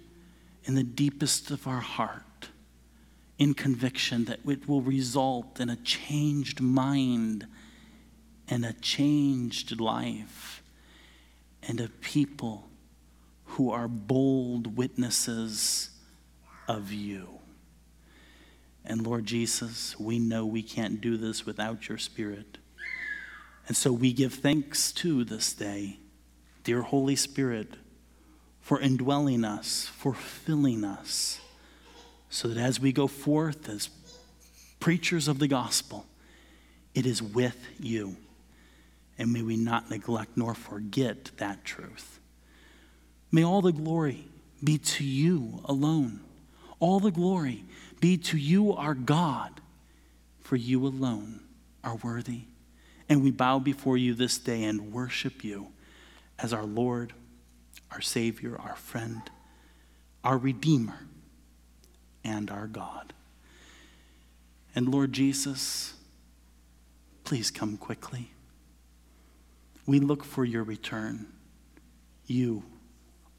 in 0.64 0.74
the 0.74 0.84
deepest 0.84 1.50
of 1.50 1.66
our 1.66 1.80
heart 1.80 2.22
in 3.38 3.52
conviction 3.52 4.26
that 4.26 4.40
it 4.46 4.68
will 4.68 4.82
result 4.82 5.58
in 5.60 5.70
a 5.70 5.76
changed 5.76 6.60
mind 6.60 7.46
and 8.48 8.64
a 8.64 8.72
changed 8.74 9.80
life 9.80 10.62
and 11.62 11.80
a 11.80 11.88
people 11.88 12.68
who 13.56 13.70
are 13.70 13.88
bold 13.88 14.76
witnesses 14.76 15.88
of 16.68 16.92
you. 16.92 17.26
And 18.84 19.06
Lord 19.06 19.24
Jesus, 19.24 19.98
we 19.98 20.18
know 20.18 20.44
we 20.44 20.62
can't 20.62 21.00
do 21.00 21.16
this 21.16 21.46
without 21.46 21.88
your 21.88 21.96
Spirit. 21.96 22.58
And 23.66 23.74
so 23.74 23.92
we 23.92 24.12
give 24.12 24.34
thanks 24.34 24.92
to 24.92 25.24
this 25.24 25.54
day, 25.54 25.98
dear 26.64 26.82
Holy 26.82 27.16
Spirit, 27.16 27.78
for 28.60 28.78
indwelling 28.78 29.42
us, 29.42 29.86
for 29.86 30.12
filling 30.12 30.84
us, 30.84 31.40
so 32.28 32.48
that 32.48 32.58
as 32.58 32.78
we 32.78 32.92
go 32.92 33.06
forth 33.06 33.70
as 33.70 33.88
preachers 34.80 35.28
of 35.28 35.38
the 35.38 35.48
gospel, 35.48 36.04
it 36.94 37.06
is 37.06 37.22
with 37.22 37.56
you. 37.80 38.16
And 39.16 39.32
may 39.32 39.40
we 39.40 39.56
not 39.56 39.88
neglect 39.88 40.36
nor 40.36 40.54
forget 40.54 41.30
that 41.38 41.64
truth. 41.64 42.15
May 43.30 43.44
all 43.44 43.62
the 43.62 43.72
glory 43.72 44.26
be 44.62 44.78
to 44.78 45.04
you 45.04 45.60
alone. 45.64 46.20
All 46.78 47.00
the 47.00 47.10
glory 47.10 47.64
be 48.00 48.16
to 48.18 48.36
you, 48.36 48.72
our 48.72 48.94
God, 48.94 49.60
for 50.40 50.56
you 50.56 50.86
alone 50.86 51.40
are 51.82 51.96
worthy. 51.96 52.42
And 53.08 53.22
we 53.22 53.30
bow 53.30 53.58
before 53.58 53.96
you 53.96 54.14
this 54.14 54.38
day 54.38 54.64
and 54.64 54.92
worship 54.92 55.44
you 55.44 55.68
as 56.38 56.52
our 56.52 56.64
Lord, 56.64 57.12
our 57.90 58.00
Savior, 58.00 58.58
our 58.58 58.76
friend, 58.76 59.22
our 60.24 60.36
Redeemer, 60.36 61.06
and 62.24 62.50
our 62.50 62.66
God. 62.66 63.12
And 64.74 64.88
Lord 64.88 65.12
Jesus, 65.12 65.94
please 67.24 67.50
come 67.50 67.76
quickly. 67.76 68.30
We 69.86 70.00
look 70.00 70.24
for 70.24 70.44
your 70.44 70.64
return. 70.64 71.26
You, 72.26 72.64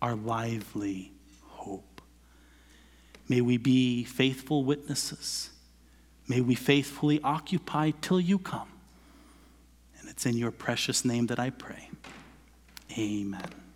our 0.02 0.16
lively 0.16 1.12
hope. 1.44 2.02
May 3.28 3.42
we 3.42 3.58
be 3.58 4.04
faithful 4.04 4.64
witnesses. 4.64 5.50
May 6.28 6.42
we 6.42 6.56
faithfully 6.56 7.20
occupy 7.24 7.92
till 8.02 8.20
you 8.20 8.40
come. 8.40 8.70
And 10.00 10.10
it's 10.10 10.26
in 10.26 10.38
your 10.38 10.52
precious 10.52 11.04
name 11.04 11.28
that 11.28 11.40
I 11.40 11.50
pray. 11.50 11.90
Amen. 12.98 13.67